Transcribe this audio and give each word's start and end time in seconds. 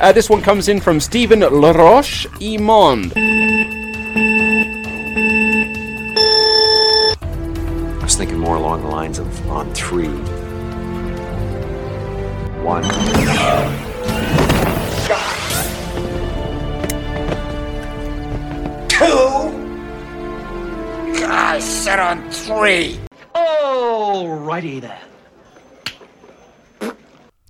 Uh, 0.00 0.12
this 0.12 0.30
one 0.30 0.40
comes 0.40 0.68
in 0.68 0.80
from 0.80 0.98
Stephen 0.98 1.40
Laroche 1.40 2.26
Imond. 2.40 3.12
I 8.00 8.02
was 8.02 8.16
thinking 8.16 8.38
more 8.38 8.56
along 8.56 8.80
the 8.80 8.88
lines 8.88 9.18
of 9.18 9.50
on 9.50 9.70
three. 9.74 10.08
One. 12.64 12.82
Two? 18.88 19.06
I 21.26 21.58
said 21.60 21.98
on 21.98 22.30
three. 22.30 22.98
Alrighty 23.34 24.80
then. 24.80 24.98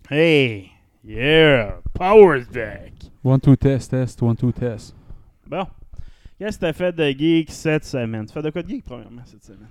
Hey, 0.08 0.72
yeah, 1.04 1.79
power's 2.00 2.48
back. 2.48 2.92
One, 3.22 3.38
two, 3.40 3.56
test, 3.56 3.90
test, 3.90 4.22
one, 4.22 4.34
two, 4.34 4.52
test. 4.52 4.94
Bon. 5.46 5.66
Qu'est-ce 6.38 6.56
que 6.56 6.64
t'as 6.64 6.72
fait 6.72 6.92
de 6.96 7.10
geek 7.10 7.50
cette 7.50 7.84
semaine? 7.84 8.24
Tu 8.24 8.32
fais 8.32 8.40
de 8.40 8.48
quoi 8.48 8.62
de 8.62 8.68
geek, 8.68 8.84
premièrement, 8.84 9.20
cette 9.26 9.44
semaine? 9.44 9.68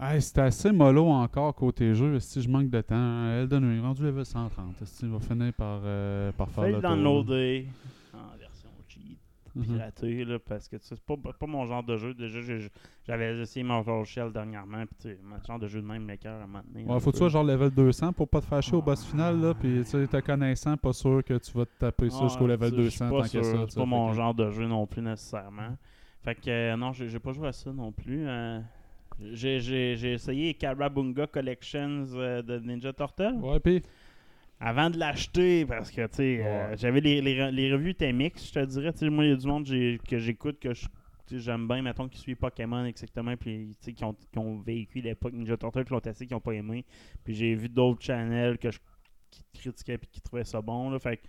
Hey, 0.00 0.20
c'était 0.20 0.40
assez 0.40 0.72
mollo 0.72 1.06
encore 1.06 1.54
côté 1.54 1.94
jeu. 1.94 2.18
Si 2.18 2.42
je 2.42 2.48
manque 2.48 2.70
de 2.70 2.80
temps, 2.80 3.30
Elden 3.30 3.62
Ring, 3.70 3.82
rendu 3.82 4.02
level 4.02 4.26
130. 4.26 4.84
Si 4.84 5.06
va 5.06 5.20
finir 5.20 5.52
par, 5.52 5.80
euh, 5.84 6.32
par 6.32 6.50
faire 6.50 6.64
le 6.64 6.80
downloader 6.80 7.68
Mhm. 9.54 9.64
piratée, 9.64 10.24
là, 10.24 10.38
parce 10.38 10.68
que 10.68 10.76
c'est 10.80 11.00
pas, 11.00 11.14
pas 11.16 11.46
mon 11.46 11.66
genre 11.66 11.82
de 11.82 11.96
jeu. 11.96 12.14
Déjà, 12.14 12.38
j'avais 13.06 13.38
essayé 13.40 13.64
Marvel 13.64 14.04
Shell 14.04 14.32
dernièrement, 14.32 14.84
puis 14.86 14.96
tu 15.00 15.08
sais, 15.08 15.18
genre 15.46 15.58
de 15.58 15.66
jeu 15.66 15.80
de 15.82 15.86
même, 15.86 16.06
le 16.06 16.16
cœur 16.16 16.40
à 16.42 16.46
donné. 16.62 16.84
Ouais, 16.84 16.92
un 16.94 17.00
faut 17.00 17.10
que 17.10 17.16
tu 17.16 17.22
peu. 17.22 17.28
sois 17.28 17.28
genre 17.30 17.44
level 17.44 17.70
200 17.70 18.12
pour 18.12 18.28
pas 18.28 18.40
te 18.40 18.46
fâcher 18.46 18.76
au 18.76 18.82
boss 18.82 19.04
final. 19.04 19.40
Là, 19.40 19.54
puis 19.54 19.78
tu 19.80 19.84
sais, 19.84 20.06
te 20.06 20.20
connaissant, 20.20 20.76
pas 20.76 20.92
sûr 20.92 21.22
que 21.24 21.34
tu 21.38 21.50
vas 21.52 21.66
te 21.66 21.78
taper 21.78 22.10
ça 22.10 22.18
Ouais, 22.22 22.28
jusqu'au 22.28 22.46
level 22.46 22.70
tu 22.70 22.76
sais, 22.76 22.82
je 22.84 22.88
suis 22.90 22.98
200 23.00 23.10
pas 23.10 23.16
tant 23.16 23.22
que 23.28 23.42
ça. 23.42 23.64
C'est 23.68 23.80
pas 23.80 23.86
mon 23.86 24.10
que- 24.10 24.16
genre 24.16 24.34
de 24.34 24.50
jeu 24.50 24.66
non 24.66 24.86
plus 24.86 25.02
nécessairement. 25.02 25.76
Fait 26.22 26.34
que 26.34 26.50
euh, 26.50 26.76
non, 26.76 26.92
j'ai 26.92 27.18
pas 27.18 27.32
joué 27.32 27.48
à 27.48 27.52
ça 27.52 27.72
non 27.72 27.92
plus. 27.92 28.26
euh, 28.28 28.60
j'ai- 29.32 29.58
essayé 30.14 30.54
Karabunga 30.54 31.26
Collections 31.26 32.06
euh, 32.14 32.42
de 32.42 32.58
Ninja 32.58 32.92
Turtle. 32.92 33.34
Ouais, 33.42 33.58
puis 33.60 33.82
Avant 34.62 34.90
de 34.90 34.98
l'acheter, 34.98 35.64
parce 35.64 35.90
que 35.90 36.06
tu 36.08 36.16
sais, 36.16 36.40
euh, 36.44 36.76
j'avais 36.76 37.00
les, 37.00 37.22
les, 37.22 37.34
re- 37.34 37.50
les 37.50 37.72
revues 37.72 37.90
étaient 37.90 38.12
mixtes, 38.12 38.46
je 38.48 38.60
te 38.60 38.64
dirais. 38.66 38.92
Tu 38.92 38.98
sais, 38.98 39.08
moi, 39.08 39.24
il 39.24 39.30
y 39.30 39.32
a 39.32 39.36
du 39.36 39.46
monde 39.46 39.66
que 39.66 40.18
j'écoute 40.18 40.58
que 40.60 40.70
j'aime 41.30 41.66
bien, 41.66 41.80
mettons, 41.80 42.08
qui 42.08 42.18
suit 42.18 42.34
Pokémon 42.34 42.84
exactement, 42.84 43.34
puis 43.36 43.74
tu 43.80 43.86
sais, 43.86 43.92
qui 43.94 44.04
ont, 44.04 44.12
qui 44.12 44.38
ont 44.38 44.58
vécu 44.58 45.00
l'époque 45.00 45.32
Ninja 45.32 45.56
Turtle, 45.56 45.84
qui 45.84 45.92
l'ont 45.92 46.00
testé, 46.00 46.26
qui 46.26 46.34
n'ont 46.34 46.40
pas 46.40 46.52
aimé. 46.52 46.84
Puis 47.24 47.34
j'ai 47.34 47.54
vu 47.54 47.68
d'autres 47.70 48.02
channels 48.02 48.58
que 48.58 48.70
je, 48.70 48.78
qui 49.30 49.42
critiquaient 49.54 49.94
et 49.94 50.06
qui 50.10 50.20
trouvaient 50.20 50.44
ça 50.44 50.60
bon. 50.60 50.90
Là, 50.90 50.98
fait 50.98 51.16
que 51.16 51.22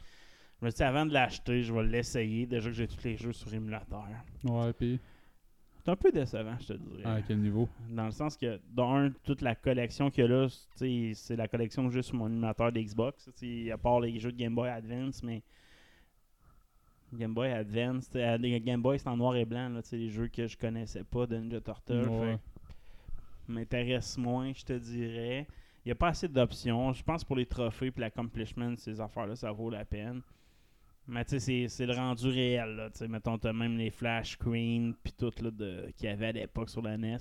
je 0.59 0.65
me 0.65 0.69
suis 0.71 0.77
dit, 0.77 0.83
avant 0.83 1.05
de 1.05 1.13
l'acheter, 1.13 1.63
je 1.63 1.73
vais 1.73 1.83
l'essayer. 1.83 2.45
Déjà 2.47 2.69
que 2.69 2.75
j'ai 2.75 2.87
tous 2.87 3.03
les 3.05 3.15
jeux 3.15 3.31
sur 3.31 3.53
émulateur. 3.53 4.07
Ouais, 4.43 4.73
puis 4.73 4.99
C'est 5.83 5.89
un 5.89 5.95
peu 5.95 6.11
décevant, 6.11 6.55
je 6.59 6.67
te 6.67 6.73
dirais. 6.73 7.05
à 7.05 7.21
quel 7.21 7.39
niveau? 7.39 7.67
Dans 7.89 8.05
le 8.05 8.11
sens 8.11 8.37
que, 8.37 8.59
d'un, 8.69 9.11
toute 9.23 9.41
la 9.41 9.55
collection 9.55 10.11
qu'il 10.11 10.23
y 10.23 10.27
a 10.27 10.29
là, 10.29 10.47
c'est 10.75 11.35
la 11.35 11.47
collection 11.47 11.89
j'ai 11.89 12.03
sur 12.03 12.15
mon 12.15 12.27
émulateur 12.27 12.71
d'Xbox. 12.71 13.29
À 13.71 13.77
part 13.77 13.99
les 13.99 14.19
jeux 14.19 14.31
de 14.31 14.37
Game 14.37 14.53
Boy 14.53 14.69
Advance, 14.69 15.23
mais. 15.23 15.41
Game 17.13 17.33
Boy 17.33 17.51
Advance, 17.51 18.09
Game 18.13 18.81
Boy 18.81 18.99
c'est 18.99 19.09
en 19.09 19.17
noir 19.17 19.35
et 19.35 19.43
blanc, 19.43 19.69
là, 19.69 19.81
les 19.91 20.09
jeux 20.09 20.27
que 20.27 20.47
je 20.47 20.55
connaissais 20.55 21.03
pas 21.03 21.25
de 21.25 21.35
Ninja 21.35 21.59
Turtle. 21.59 22.07
Ouais. 22.07 22.37
m'intéresse 23.47 24.17
moins, 24.17 24.53
je 24.53 24.63
te 24.63 24.73
dirais. 24.73 25.45
Il 25.83 25.89
n'y 25.89 25.91
a 25.91 25.95
pas 25.95 26.09
assez 26.09 26.27
d'options. 26.27 26.93
Je 26.93 27.03
pense 27.03 27.23
pour 27.23 27.35
les 27.35 27.45
trophées 27.45 27.87
et 27.87 27.99
l'accomplishment, 27.99 28.77
ces 28.77 29.01
affaires-là, 29.01 29.35
ça 29.35 29.51
vaut 29.51 29.69
la 29.69 29.83
peine. 29.83 30.21
Mais 31.07 31.25
tu 31.25 31.39
sais, 31.39 31.67
c'est- 31.67 31.85
le 31.85 31.93
rendu 31.93 32.29
réel. 32.29 32.75
Là, 32.75 32.89
tu 32.89 32.99
sais, 32.99 33.07
mettons, 33.07 33.37
t'as 33.37 33.53
même 33.53 33.77
les 33.77 33.89
flash 33.89 34.31
screens 34.33 34.93
puis 35.03 35.13
tout 35.13 35.31
qu'il 35.31 35.91
y 36.03 36.07
avait 36.07 36.27
à 36.27 36.31
l'époque 36.31 36.69
sur 36.69 36.81
la 36.81 36.93
NES. 36.97 37.17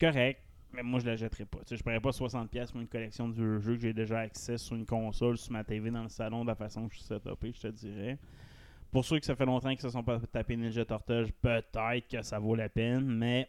Correct, 0.00 0.40
mais 0.72 0.82
moi 0.82 0.98
je 1.00 1.06
la 1.06 1.16
jetterai 1.16 1.44
pas. 1.44 1.58
Tu 1.60 1.68
sais, 1.68 1.76
je 1.76 1.82
paierais 1.84 2.00
pas 2.00 2.12
60$ 2.12 2.72
pour 2.72 2.80
une 2.80 2.88
collection 2.88 3.28
de 3.28 3.34
vieux 3.34 3.58
jeux 3.60 3.74
que 3.76 3.82
j'ai 3.82 3.92
déjà 3.92 4.20
accès 4.20 4.58
sur 4.58 4.76
une 4.76 4.84
console, 4.84 5.38
sur 5.38 5.52
ma 5.52 5.62
TV 5.64 5.90
dans 5.90 6.02
le 6.02 6.08
salon 6.08 6.42
de 6.42 6.48
la 6.48 6.56
façon 6.56 6.86
que 6.88 6.94
je 6.94 6.98
suis 6.98 7.06
setupé, 7.06 7.52
je 7.52 7.60
te 7.60 7.68
dirais. 7.68 8.18
Pour 8.90 9.04
ceux 9.04 9.18
que 9.18 9.24
ça 9.26 9.34
fait 9.36 9.46
longtemps 9.46 9.70
qu'ils 9.70 9.80
se 9.80 9.88
sont 9.90 10.02
pas 10.04 10.18
tapés 10.20 10.56
Ninja 10.56 10.84
Turtle, 10.84 11.28
peut-être 11.40 12.08
que 12.08 12.22
ça 12.22 12.38
vaut 12.38 12.54
la 12.54 12.68
peine, 12.68 13.04
mais 13.06 13.48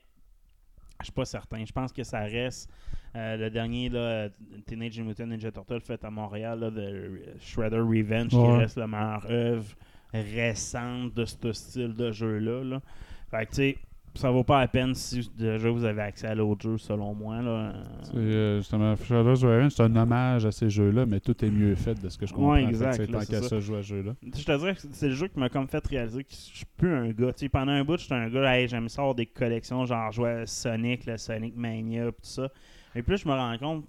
je 0.99 1.05
suis 1.05 1.13
pas 1.13 1.25
certain. 1.25 1.63
Je 1.65 1.71
pense 1.71 1.91
que 1.91 2.03
ça 2.03 2.19
reste 2.19 2.69
euh, 3.15 3.37
le 3.37 3.49
dernier 3.49 3.89
là, 3.89 4.29
Teenage 4.65 4.99
Mutant 4.99 5.27
Ninja 5.27 5.51
Turtle 5.51 5.79
fait 5.79 6.03
à 6.03 6.09
Montréal, 6.09 6.59
là, 6.59 6.69
de 6.69 7.21
Shredder 7.39 7.79
Revenge, 7.79 8.29
qui 8.29 8.37
reste 8.37 8.77
la 8.77 8.87
meilleure 8.87 9.25
œuvre 9.29 9.75
récente 10.13 11.13
de 11.13 11.25
ce 11.25 11.53
style 11.53 11.93
de 11.93 12.11
jeu-là. 12.11 12.63
Là. 12.63 12.81
Fait 13.29 13.45
que 13.45 13.49
tu 13.51 13.55
sais, 13.55 13.77
ça 14.15 14.31
vaut 14.31 14.43
pas 14.43 14.61
la 14.61 14.67
peine 14.67 14.93
si 14.93 15.29
déjà 15.37 15.69
vous 15.69 15.83
avez 15.83 16.01
accès 16.01 16.27
à 16.27 16.35
l'autre 16.35 16.61
jeu, 16.63 16.77
selon 16.77 17.13
moi. 17.13 17.41
Là. 17.41 17.73
C'est, 18.03 18.15
euh, 18.15 18.57
justement, 18.57 18.95
Shadow's 18.95 19.73
c'est 19.73 19.83
un 19.83 19.95
hommage 19.95 20.45
à 20.45 20.51
ces 20.51 20.69
jeux-là, 20.69 21.05
mais 21.05 21.19
tout 21.19 21.43
est 21.43 21.49
mieux 21.49 21.75
fait 21.75 21.95
de 21.95 22.09
ce 22.09 22.17
que 22.17 22.25
je 22.25 22.33
comprends. 22.33 22.53
Ouais, 22.53 22.63
exact, 22.63 22.97
là, 22.97 23.19
Tant 23.19 23.25
qu'à 23.25 23.41
ça. 23.41 23.59
jouer 23.59 23.79
à 23.79 23.83
ce 23.83 23.87
jeu-là. 23.87 24.15
Je 24.23 24.43
te 24.43 24.57
dirais 24.57 24.75
que 24.75 24.81
c'est 24.91 25.09
le 25.09 25.15
jeu 25.15 25.27
qui 25.27 25.39
m'a 25.39 25.49
comme 25.49 25.67
fait 25.67 25.85
réaliser 25.87 26.23
que 26.23 26.31
je 26.31 26.35
suis 26.35 26.65
plus 26.77 26.93
un 26.93 27.09
gars. 27.11 27.31
Pendant 27.51 27.71
un 27.71 27.83
bout, 27.83 27.97
j'étais 27.97 28.13
un 28.15 28.29
gars, 28.29 28.57
hey, 28.57 28.67
j'aime 28.67 28.89
ça 28.89 29.01
avoir 29.01 29.15
des 29.15 29.25
collections, 29.25 29.85
genre 29.85 30.11
jouer 30.11 30.29
à 30.31 30.45
Sonic, 30.45 31.05
le 31.05 31.17
Sonic 31.17 31.55
Mania, 31.55 32.11
pis 32.11 32.21
tout 32.21 32.29
ça. 32.29 32.49
Et 32.95 33.01
plus 33.01 33.17
je 33.17 33.27
me 33.27 33.33
rends 33.33 33.57
compte, 33.57 33.85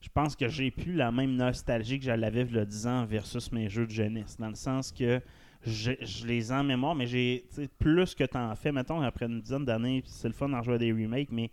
je 0.00 0.08
pense 0.12 0.34
que 0.34 0.48
j'ai 0.48 0.70
plus 0.70 0.94
la 0.94 1.12
même 1.12 1.36
nostalgie 1.36 1.98
que 1.98 2.04
j'avais 2.04 2.58
a 2.58 2.64
10 2.64 2.86
ans 2.86 3.04
versus 3.04 3.52
mes 3.52 3.68
jeux 3.68 3.86
de 3.86 3.90
jeunesse. 3.90 4.36
Dans 4.38 4.48
le 4.48 4.54
sens 4.54 4.92
que 4.92 5.20
je, 5.66 5.92
je 6.00 6.26
les 6.26 6.50
ai 6.50 6.54
en 6.54 6.64
mémoire, 6.64 6.94
mais 6.94 7.06
j'ai 7.06 7.44
plus 7.78 8.14
que 8.14 8.24
t'en 8.24 8.54
fais, 8.54 8.72
mettons, 8.72 9.00
après 9.02 9.26
une 9.26 9.40
dizaine 9.40 9.64
d'années, 9.64 10.02
c'est 10.06 10.28
le 10.28 10.34
fun 10.34 10.48
d'en 10.48 10.62
jouer 10.62 10.74
à 10.74 10.78
des 10.78 10.92
remakes, 10.92 11.30
mais 11.30 11.50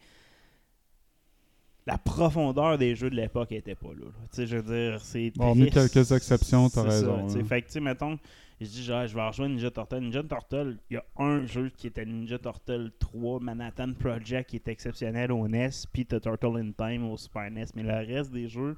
la 1.85 1.97
profondeur 1.97 2.77
des 2.77 2.95
jeux 2.95 3.09
de 3.09 3.15
l'époque 3.15 3.51
était 3.53 3.75
pas 3.75 3.87
là. 3.89 4.05
là. 4.05 4.45
Je 4.45 4.57
veux 4.57 4.91
dire, 4.91 5.01
c'est. 5.01 5.31
Bon, 5.35 5.53
triste. 5.53 5.73
quelques 5.73 6.11
exceptions, 6.11 6.69
t'as 6.69 6.83
ça, 6.83 6.89
raison, 6.89 7.27
hein. 7.29 7.43
Fait 7.45 7.61
que, 7.61 7.67
tu 7.67 7.73
sais, 7.73 7.79
mettons, 7.79 8.19
je 8.59 8.65
dis, 8.67 8.83
genre, 8.83 9.07
je 9.07 9.15
vais 9.15 9.25
rejoindre 9.25 9.53
Ninja 9.55 9.71
Turtle. 9.71 9.99
Ninja 9.99 10.23
Turtle, 10.23 10.77
il 10.89 10.95
y 10.95 10.97
a 10.97 11.05
un 11.17 11.45
jeu 11.45 11.69
qui 11.69 11.87
était 11.87 12.05
Ninja 12.05 12.39
Turtle 12.39 12.91
3, 12.99 13.39
Manhattan 13.39 13.93
Project, 13.93 14.49
qui 14.49 14.57
est 14.57 14.67
exceptionnel 14.67 15.31
au 15.31 15.47
NES, 15.47 15.69
puis 15.93 16.05
The 16.05 16.19
Turtle 16.19 16.57
in 16.57 16.71
Time 16.71 17.09
au 17.09 17.15
Super 17.15 17.49
NES. 17.51 17.65
Mais 17.75 17.83
le 17.83 17.93
reste 17.93 18.31
des 18.31 18.49
jeux 18.49 18.75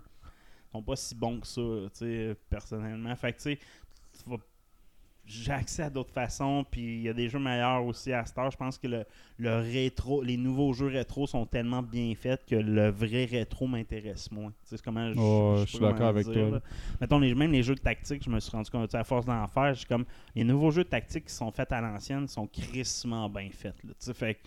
sont 0.71 0.83
pas 0.83 0.95
si 0.95 1.15
bons 1.15 1.39
que 1.39 1.47
ça, 1.47 1.61
tu 1.61 1.89
sais, 1.99 2.35
personnellement. 2.47 3.15
Fait 3.15 3.33
que, 3.33 3.37
tu 3.37 3.43
sais, 3.43 3.59
tu 4.23 4.29
vas- 4.29 4.37
j'ai 5.29 5.51
accès 5.51 5.83
à 5.83 5.89
d'autres 5.89 6.11
façons, 6.11 6.65
puis 6.69 6.81
il 6.81 7.01
y 7.03 7.09
a 7.09 7.13
des 7.13 7.29
jeux 7.29 7.39
meilleurs 7.39 7.85
aussi 7.85 8.11
à 8.11 8.25
Star. 8.25 8.49
Je 8.49 8.57
pense 8.57 8.77
que 8.79 8.87
le, 8.87 9.05
le 9.37 9.57
rétro, 9.57 10.23
les 10.23 10.37
nouveaux 10.37 10.73
jeux 10.73 10.87
rétro 10.87 11.27
sont 11.27 11.45
tellement 11.45 11.83
bien 11.83 12.13
faits 12.15 12.41
que 12.47 12.55
le 12.55 12.89
vrai 12.89 13.25
rétro 13.25 13.67
m'intéresse 13.67 14.31
moins. 14.31 14.51
Tu 14.67 14.75
sais, 14.75 14.81
comment 14.83 15.11
je, 15.11 15.65
je 15.65 15.69
suis 15.69 15.79
d'accord 15.79 16.07
avec 16.07 16.25
dire, 16.25 16.33
toi, 16.33 16.49
là. 16.49 16.61
Mettons, 16.99 17.19
les, 17.19 17.35
même 17.35 17.51
les 17.51 17.61
jeux 17.61 17.75
de 17.75 17.79
tactique, 17.79 18.23
je 18.25 18.29
me 18.29 18.39
suis 18.39 18.51
rendu 18.51 18.71
compte, 18.71 18.89
tu 18.89 18.91
sais, 18.93 18.97
à 18.97 19.03
force 19.03 19.25
d'en 19.25 19.47
faire, 19.47 19.75
comme, 19.87 20.05
les 20.35 20.43
nouveaux 20.43 20.71
jeux 20.71 20.83
de 20.83 20.89
tactique 20.89 21.25
qui 21.25 21.33
sont 21.33 21.51
faits 21.51 21.71
à 21.71 21.79
l'ancienne 21.79 22.27
sont 22.27 22.47
crissement 22.47 23.29
bien 23.29 23.49
faits. 23.51 23.75
là. 23.83 23.91
Tu 23.91 23.95
sais, 23.99 24.13
fait 24.15 24.33
que, 24.33 24.39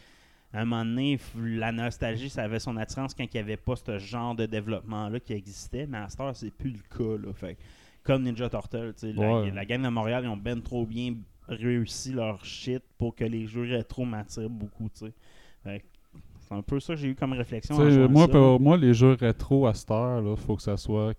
à 0.53 0.61
un 0.61 0.65
moment 0.65 0.85
donné, 0.85 1.19
la 1.37 1.73
nostalgie, 1.73 2.29
ça 2.29 2.43
avait 2.43 2.59
son 2.59 2.77
attirance 2.77 3.15
quand 3.15 3.25
il 3.25 3.31
n'y 3.33 3.41
avait 3.41 3.57
pas 3.57 3.77
ce 3.77 3.99
genre 3.99 4.35
de 4.35 4.47
développement-là 4.47 5.21
qui 5.21 5.33
existait, 5.33 5.87
mais 5.87 5.99
à 5.99 6.09
heure, 6.21 6.37
c'est 6.37 6.51
plus 6.51 6.73
le 6.73 6.81
cas. 6.95 7.27
Là. 7.27 7.33
Fait 7.33 7.55
que, 7.55 7.61
comme 8.03 8.23
Ninja 8.23 8.49
Turtle, 8.49 8.95
la, 9.03 9.51
la 9.51 9.65
gang 9.65 9.83
de 9.83 9.89
Montréal, 9.89 10.25
ils 10.25 10.29
ont 10.29 10.37
ben 10.37 10.61
trop 10.61 10.87
bien 10.87 11.15
réussi 11.49 12.13
leur 12.13 12.45
shit 12.45 12.83
pour 12.99 13.15
que 13.15 13.25
les 13.25 13.47
jeux 13.47 13.63
rétro 13.63 14.05
m'attirent 14.05 14.51
beaucoup. 14.51 14.89
C'est 14.95 15.13
un 16.51 16.63
peu 16.63 16.81
ça 16.81 16.95
que 16.95 17.01
j'ai 17.01 17.09
eu 17.09 17.15
comme 17.15 17.33
réflexion. 17.33 17.77
En 17.77 18.09
moi, 18.09 18.27
ça. 18.27 18.33
pour 18.33 18.61
moi, 18.61 18.77
les 18.77 18.95
jeux 18.95 19.17
rétro 19.19 19.67
à 19.67 19.75
cette 19.75 19.91
heure, 19.91 20.23
il 20.25 20.37
faut 20.37 20.57
que 20.57 20.63
ça 20.63 20.77
soit 20.77 21.15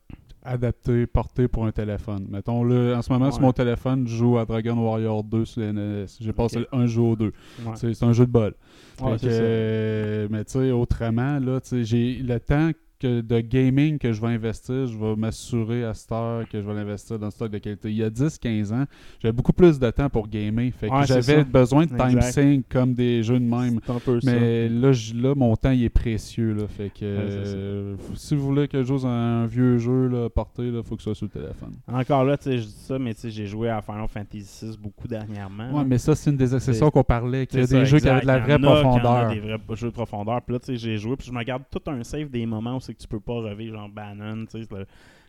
adapté, 0.45 1.07
porté 1.07 1.47
pour 1.47 1.65
un 1.65 1.71
téléphone. 1.71 2.27
Mettons, 2.29 2.63
là, 2.63 2.97
en 2.97 3.01
ce 3.01 3.11
moment, 3.11 3.31
sur 3.31 3.41
mon 3.41 3.53
téléphone, 3.53 4.05
je 4.07 4.15
joue 4.17 4.37
à 4.37 4.45
Dragon 4.45 4.77
Warrior 4.77 5.23
2 5.23 5.45
sur 5.45 5.61
la 5.61 5.73
NES. 5.73 6.05
J'ai 6.19 6.33
passé 6.33 6.59
le 6.59 6.67
1 6.71 6.85
jeu 6.87 7.01
au 7.01 7.15
2. 7.15 7.25
Ouais. 7.25 7.73
C'est 7.75 8.03
un 8.03 8.13
jeu 8.13 8.25
de 8.25 8.31
bol. 8.31 8.53
Ouais, 9.01 9.17
que, 9.17 9.21
euh, 9.23 10.27
mais 10.29 10.43
tu 10.43 10.51
sais, 10.51 10.71
autrement, 10.71 11.39
là, 11.39 11.59
j'ai 11.71 12.15
le 12.15 12.39
temps 12.39 12.71
que 13.03 13.21
de 13.21 13.39
gaming 13.41 13.97
que 13.97 14.13
je 14.13 14.21
vais 14.21 14.27
investir, 14.29 14.87
je 14.87 14.97
vais 14.97 15.15
m'assurer 15.15 15.83
à 15.83 15.93
cette 15.93 16.11
heure 16.11 16.47
que 16.47 16.61
je 16.61 16.65
vais 16.65 16.73
l'investir 16.73 17.19
dans 17.19 17.27
le 17.27 17.31
stock 17.31 17.51
de 17.51 17.57
qualité. 17.57 17.89
Il 17.91 17.97
y 17.97 18.03
a 18.03 18.09
10-15 18.09 18.73
ans, 18.73 18.85
j'avais 19.21 19.33
beaucoup 19.33 19.53
plus 19.53 19.77
de 19.79 19.89
temps 19.91 20.09
pour 20.09 20.27
gamer. 20.27 20.71
Fait 20.71 20.87
que 20.87 20.93
Ouais, 20.93 21.05
j'avais 21.05 21.43
besoin 21.43 21.85
de 21.85 21.95
time 21.95 22.21
sync 22.21 22.65
comme 22.69 22.93
des 22.93 23.23
jeux 23.23 23.39
de 23.39 23.45
même. 23.45 23.79
Ça. 23.85 23.93
Mais 24.23 24.69
là, 24.69 24.91
je- 24.93 25.13
là, 25.15 25.33
mon 25.35 25.55
temps, 25.55 25.71
il 25.71 25.83
est 25.83 25.89
précieux. 25.89 26.53
Là, 26.53 26.67
fait 26.67 26.89
que 26.89 27.03
euh, 27.03 27.95
si 28.15 28.35
vous 28.35 28.43
voulez 28.45 28.67
que 28.67 28.83
à 29.05 29.07
un 29.09 29.45
vieux 29.47 29.77
jeu 29.77 30.07
là, 30.07 30.29
porté, 30.29 30.67
il 30.67 30.81
faut 30.83 30.95
que 30.95 31.01
ce 31.01 31.13
soit 31.13 31.15
sur 31.15 31.25
le 31.25 31.31
téléphone. 31.31 31.73
Encore 31.91 32.23
là, 32.23 32.37
tu 32.37 32.43
sais, 32.45 32.57
je 32.57 32.63
dis 32.65 32.71
ça, 32.71 32.99
mais 32.99 33.13
j'ai 33.23 33.45
joué 33.45 33.69
à 33.69 33.81
Final 33.81 34.07
Fantasy 34.07 34.65
VI 34.65 34.77
beaucoup 34.77 35.07
dernièrement. 35.07 35.71
Ouais, 35.77 35.83
mais 35.85 35.97
ça, 35.97 36.15
c'est 36.15 36.29
une 36.29 36.37
des 36.37 36.53
accessoires 36.53 36.91
qu'on 36.91 37.03
parlait, 37.03 37.47
qu'il 37.47 37.59
y 37.59 37.63
a 37.63 37.65
des 37.65 37.71
ça, 37.71 37.83
jeux 37.83 37.99
qui 37.99 38.07
avaient 38.07 38.21
de 38.21 38.27
la 38.27 38.39
vraie 38.39 38.59
profondeur. 38.59 39.29
des 39.33 39.39
vrais 39.39 39.59
jeux 39.75 39.87
de 39.89 39.93
profondeur. 39.93 40.41
Puis 40.41 40.53
là, 40.53 40.59
tu 40.59 40.65
sais, 40.67 40.77
j'ai 40.77 40.97
joué, 40.97 41.15
puis 41.15 41.27
je 41.27 41.31
me 41.31 41.39
regarde 41.39 41.63
tout 41.71 41.81
un 41.87 42.03
save 42.03 42.29
des 42.29 42.45
moments 42.45 42.77
où 42.77 42.79
c'est 42.79 42.92
que 42.93 43.01
tu 43.01 43.07
peux 43.07 43.19
pas 43.19 43.33
revivre, 43.33 43.75
genre 43.77 43.89
Bannon, 43.89 44.45
tu 44.45 44.63
sais, 44.63 44.67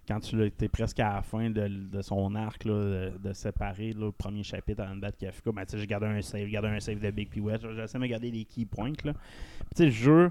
quand 0.07 0.21
tu 0.21 0.51
t'es 0.51 0.69
presque 0.69 1.01
à 1.01 1.15
la 1.15 1.23
fin 1.23 1.51
de, 1.51 1.67
de 1.67 2.03
son 2.03 2.35
arc, 2.35 2.65
là, 2.65 2.75
de, 2.75 3.13
de 3.19 3.33
séparer 3.33 3.93
le 3.93 4.13
premier 4.13 4.43
chapitre 4.43 4.83
en 4.85 4.97
date 4.97 5.17
Kafka, 5.17 5.51
ben, 5.53 5.65
tu 5.65 5.73
sais, 5.73 5.79
j'ai 5.79 5.87
gardé 5.87 6.07
un 6.07 6.21
save, 6.21 6.45
j'ai 6.45 6.51
gardé 6.51 6.69
un 6.69 6.81
save 6.81 7.01
de 7.01 7.11
Big 7.11 7.31
P. 7.31 7.41
West, 7.41 7.65
j'essaie 7.75 7.99
de 7.99 8.03
me 8.03 8.09
garder 8.09 8.31
les 8.31 8.45
key 8.45 8.67
points, 8.67 8.93
là. 9.05 9.15
Puis, 9.75 9.87
le 9.87 9.91
jeu, 9.91 10.31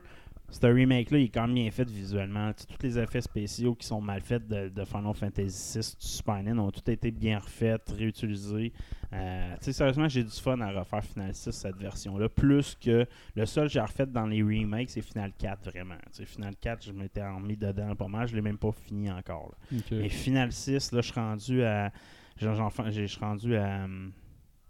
ce 0.54 0.68
remake-là, 0.68 1.18
il 1.18 1.24
est 1.26 1.30
quand 1.30 1.48
même 1.48 1.56
bien 1.56 1.72
fait 1.72 1.90
visuellement. 1.90 2.54
Tu 2.54 2.62
sais, 2.62 2.68
tous 2.68 2.84
les 2.86 3.00
effets 3.00 3.22
spéciaux 3.22 3.74
qui 3.76 3.88
sont 3.88 4.00
mal 4.02 4.22
faits 4.22 4.48
de, 4.48 4.70
de 4.70 4.86
Final 4.86 5.14
Fantasy 5.16 5.80
VI 5.80 5.96
du 6.00 6.08
Super 6.08 6.44
NES 6.44 6.60
ont 6.60 6.70
tout 6.72 6.90
été 6.92 7.10
bien 7.12 7.40
refaits, 7.40 7.90
réutilisés. 7.98 8.72
Euh, 9.12 9.56
tu 9.58 9.66
sais, 9.66 9.74
sérieusement, 9.74 10.08
j'ai 10.08 10.24
du 10.24 10.30
fun 10.32 10.60
à 10.62 10.72
refaire 10.72 11.04
Final 11.04 11.34
6, 11.34 11.52
cette 11.52 11.78
version-là. 11.78 12.30
Plus 12.30 12.76
que 12.80 13.06
le 13.36 13.46
seul 13.46 13.68
que 13.68 13.74
j'ai 13.74 13.80
refait 13.82 14.06
dans 14.06 14.28
les 14.28 14.44
remakes, 14.44 14.92
c'est 14.92 15.02
Final 15.02 15.32
4, 15.38 15.70
vraiment. 15.72 15.96
Tu 16.12 16.18
sais, 16.18 16.26
Final 16.26 16.56
4, 16.56 16.86
je 16.86 16.92
m'étais 16.92 17.28
remis 17.28 17.58
dedans 17.58 17.96
pas 17.96 18.08
mal. 18.08 18.28
Je 18.28 18.36
l'ai 18.36 18.42
même 18.42 18.58
pas 18.60 18.72
fini 18.72 19.10
encore. 19.12 19.50
là. 19.52 19.78
Mais 19.98 20.10
Final 20.10 20.52
6, 20.52 20.92
là, 20.92 21.02
je 21.02 21.12
suis 21.12 21.20
rendu 21.20 21.64
à. 21.64 21.92
Je 22.38 23.06
suis 23.08 23.20
rendu 23.20 23.56
à. 23.56 23.84
hum, 23.86 24.12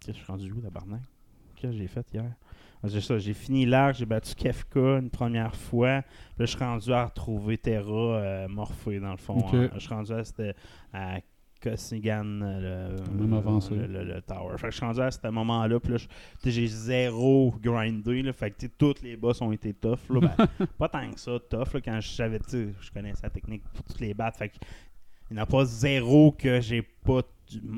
Je 0.07 0.11
suis 0.13 0.25
rendu 0.25 0.51
où, 0.51 0.61
tabarnak? 0.61 1.01
Qu'est-ce 1.55 1.71
que 1.73 1.77
j'ai 1.77 1.87
fait 1.87 2.05
hier? 2.13 2.31
J'ai 2.83 3.01
ça, 3.01 3.17
j'ai 3.17 3.33
fini 3.33 3.65
l'arc, 3.65 3.95
j'ai 3.95 4.05
battu 4.05 4.35
Kefka 4.35 4.97
une 4.99 5.09
première 5.09 5.55
fois. 5.55 6.01
Puis 6.01 6.11
Là, 6.39 6.45
je 6.45 6.51
suis 6.51 6.59
rendu 6.59 6.91
à 6.91 7.05
retrouver 7.05 7.57
Terra 7.57 7.91
euh, 7.91 8.47
morphée, 8.47 8.99
dans 8.99 9.11
le 9.11 9.17
fond. 9.17 9.43
Hein. 9.53 9.69
Je 9.75 9.79
suis 9.79 9.93
rendu 9.93 10.11
à, 10.11 10.21
à 10.93 11.19
euh, 11.65 12.97
le, 13.07 13.21
Même 13.21 13.33
avancé. 13.33 13.73
le, 13.75 13.87
le- 13.87 14.03
le 14.03 14.21
tower. 14.21 14.57
Fait 14.57 14.67
que 14.67 14.71
je 14.71 14.77
suis 14.77 14.85
rendu 14.85 14.99
à 14.99 15.11
ce 15.11 15.25
moment-là. 15.29 15.79
Puis 15.79 15.93
là, 15.93 15.97
j'ai 16.43 16.67
zéro 16.67 17.55
grindé. 17.61 18.21
Là, 18.21 18.33
fait 18.33 18.51
que 18.51 18.65
tous 18.67 18.95
les 19.01 19.15
boss 19.15 19.41
ont 19.41 19.51
été 19.53 19.73
tough. 19.73 19.99
Là, 20.09 20.19
Ben, 20.19 20.65
pas 20.77 20.89
tant 20.89 21.09
que 21.09 21.19
ça, 21.19 21.39
tough. 21.49 21.73
Là, 21.73 21.81
quand 21.81 22.01
je 22.01 22.09
savais, 22.09 22.39
je 22.51 22.91
connaissais 22.93 23.23
la 23.23 23.29
technique 23.29 23.63
pour 23.73 23.83
toutes 23.83 24.01
les 24.01 24.13
battre. 24.13 24.39
Fait 24.39 24.49
que 24.49 24.55
il 25.31 25.35
n'y 25.35 25.39
en 25.39 25.43
a 25.43 25.45
pas 25.45 25.63
zéro 25.65 26.31
que 26.33 26.59
j'ai 26.59 26.81
pas. 26.81 27.21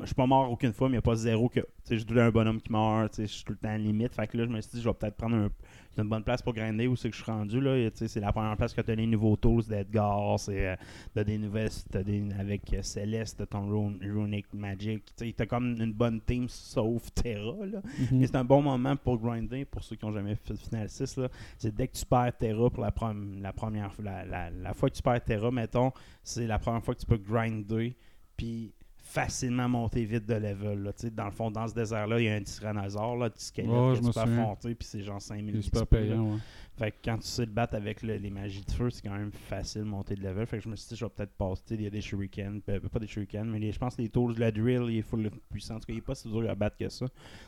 Je 0.02 0.06
suis 0.06 0.16
pas 0.16 0.26
mort 0.28 0.52
aucune 0.52 0.74
fois, 0.74 0.88
mais 0.88 0.94
il 0.94 0.98
n'y 0.98 1.00
a 1.00 1.02
pas 1.02 1.16
zéro 1.16 1.50
que. 1.50 1.60
Tu 1.60 1.66
sais, 1.86 1.96
le 1.96 2.04
temps 2.04 2.22
un 2.22 2.32
bonhomme 2.32 2.62
qui 2.62 2.72
meurt. 2.72 3.12
Tu 3.12 3.16
sais, 3.18 3.28
je 3.28 3.34
suis 3.34 3.44
tout 3.44 3.54
le 3.54 3.58
temps 3.60 3.70
à 3.70 3.74
la 3.74 3.78
limite. 3.80 4.14
Fait 4.14 4.28
que 4.28 4.38
là, 4.38 4.46
je 4.46 4.50
me 4.50 4.62
suis 4.62 4.72
dit, 4.76 4.82
je 4.82 4.88
vais 4.90 4.94
peut-être 4.94 5.16
prendre 5.18 5.36
un- 5.36 5.50
une 5.98 6.10
bonne 6.10 6.24
place 6.26 6.42
pour 6.42 6.54
grinder 6.54 6.88
où 6.88 6.98
c'est 6.98 7.10
que 7.10 7.16
je 7.16 7.24
suis 7.24 7.32
rendu. 7.32 7.62
Là. 7.62 7.78
Et, 7.78 7.90
tu 7.90 8.00
sais, 8.00 8.08
c'est 8.10 8.20
la 8.20 8.34
première 8.34 8.58
place 8.58 8.74
que 8.74 8.82
tu 8.82 8.92
as 8.92 8.96
les 8.96 9.08
nouveaux 9.08 9.36
tools 9.38 9.64
d'Edgar. 9.64 10.38
C'est 10.40 10.68
euh, 10.70 10.76
t'as 11.14 11.24
des 11.24 11.38
nouvelles. 11.38 11.70
T'as 11.90 12.04
des, 12.04 12.24
avec 12.38 12.74
euh, 12.74 12.82
Céleste, 12.82 13.38
t'as 13.38 13.46
ton 13.46 13.68
Runic 13.70 14.46
Magic. 14.54 15.06
Tu 15.16 15.26
sais, 15.28 15.34
t'as 15.38 15.46
comme 15.46 15.76
une 15.82 15.94
bonne 15.94 16.20
team 16.22 16.48
sauf 16.50 17.12
Terra. 17.14 17.66
Là. 17.66 17.82
Mhm. 18.12 18.22
Et 18.24 18.28
c'est 18.28 18.36
un 18.36 18.44
bon 18.44 18.62
moment 18.62 18.96
pour 18.98 19.18
grinder, 19.20 19.64
pour 19.66 19.84
ceux 19.84 19.96
qui 19.96 20.06
n'ont 20.06 20.12
jamais 20.12 20.36
fait 20.36 20.56
Final 20.58 20.90
6. 20.90 21.18
là. 21.18 21.30
C'est 21.58 21.74
dès 21.74 21.88
que 21.88 21.94
tu 21.98 22.06
perds 22.06 22.36
Terra 22.38 22.70
pour 22.70 22.84
la, 22.84 22.92
première 22.92 23.94
fois, 23.94 24.04
la, 24.04 24.26
la- 24.26 24.50
la 24.50 24.74
fois 24.74 24.90
que 24.90 24.96
tu 24.96 25.02
perds 25.02 25.24
Terra, 25.24 25.50
mettons, 25.52 25.92
c'est 26.24 26.46
la 26.48 26.60
première 26.60 26.84
fois 26.84 26.94
que 26.96 27.00
tu 27.00 27.06
peux 27.06 27.18
grinder, 27.18 27.96
puis 28.36 28.74
facilement 29.08 29.70
monter 29.70 30.04
vite 30.04 30.26
de 30.26 30.34
level. 30.34 30.82
Là. 30.84 30.92
Dans 31.12 31.26
le 31.26 31.32
fond, 31.32 31.52
dans 31.52 31.68
ce 31.68 31.76
désert-là, 31.76 32.20
il 32.20 32.26
y 32.26 32.28
a 32.30 32.34
un 32.36 32.42
tyrannosaure, 32.42 33.16
là, 33.18 33.30
petit 33.30 33.46
squelette 33.46 33.70
Ouais, 33.70 33.90
que 33.92 33.96
je 33.96 34.02
tu 34.02 34.12
peux 34.12 34.20
affronter, 34.20 34.74
puis 34.76 34.88
c'est 34.88 35.04
genre 35.04 35.22
5000 35.22 35.56
C'est 35.58 35.62
super 35.62 35.86
payant, 35.88 36.32
ouais. 36.34 36.38
Fait 36.78 36.92
que 36.92 36.96
quand 37.06 37.18
tu 37.20 37.28
sais 37.28 37.46
le 37.46 37.52
battre 37.52 37.76
avec 37.76 38.02
le- 38.02 38.18
les 38.18 38.30
magies 38.32 38.64
de 38.66 38.72
feu, 38.72 38.90
c'est 38.90 39.02
quand 39.08 39.16
même 39.16 39.32
facile 39.32 39.82
de 39.84 39.88
monter 39.88 40.16
de 40.16 40.24
level. 40.24 40.46
Fait 40.48 40.58
que 40.58 40.64
je 40.64 40.70
me 40.70 40.76
suis 40.76 40.90
dit, 40.90 40.96
je 40.96 41.06
vais 41.06 41.12
peut-être 41.16 41.32
passer. 41.38 41.62
Il 41.70 41.84
y 41.84 41.88
a 41.88 41.90
des 41.92 42.02
shurikens, 42.02 42.62
pas 42.92 43.00
des 43.00 43.08
shurikens, 43.08 43.48
mais 43.48 43.60
les- 43.60 43.72
je 43.72 43.78
pense 43.80 43.96
que 43.96 44.02
les 44.02 44.10
tools, 44.10 44.34
le 44.38 44.52
drill, 44.52 44.82
il 44.90 44.98
est 44.98 45.02
full 45.04 45.30
puissant. 45.52 45.76
En 45.76 45.80
tout 45.80 45.86
cas, 45.86 45.94
il 45.94 45.98
est 46.00 46.02
pas 46.02 46.16
si 46.16 46.28
dur 46.28 46.50
à 46.50 46.56
battre 46.56 46.76
que 46.76 46.90
ça. 46.90 47.06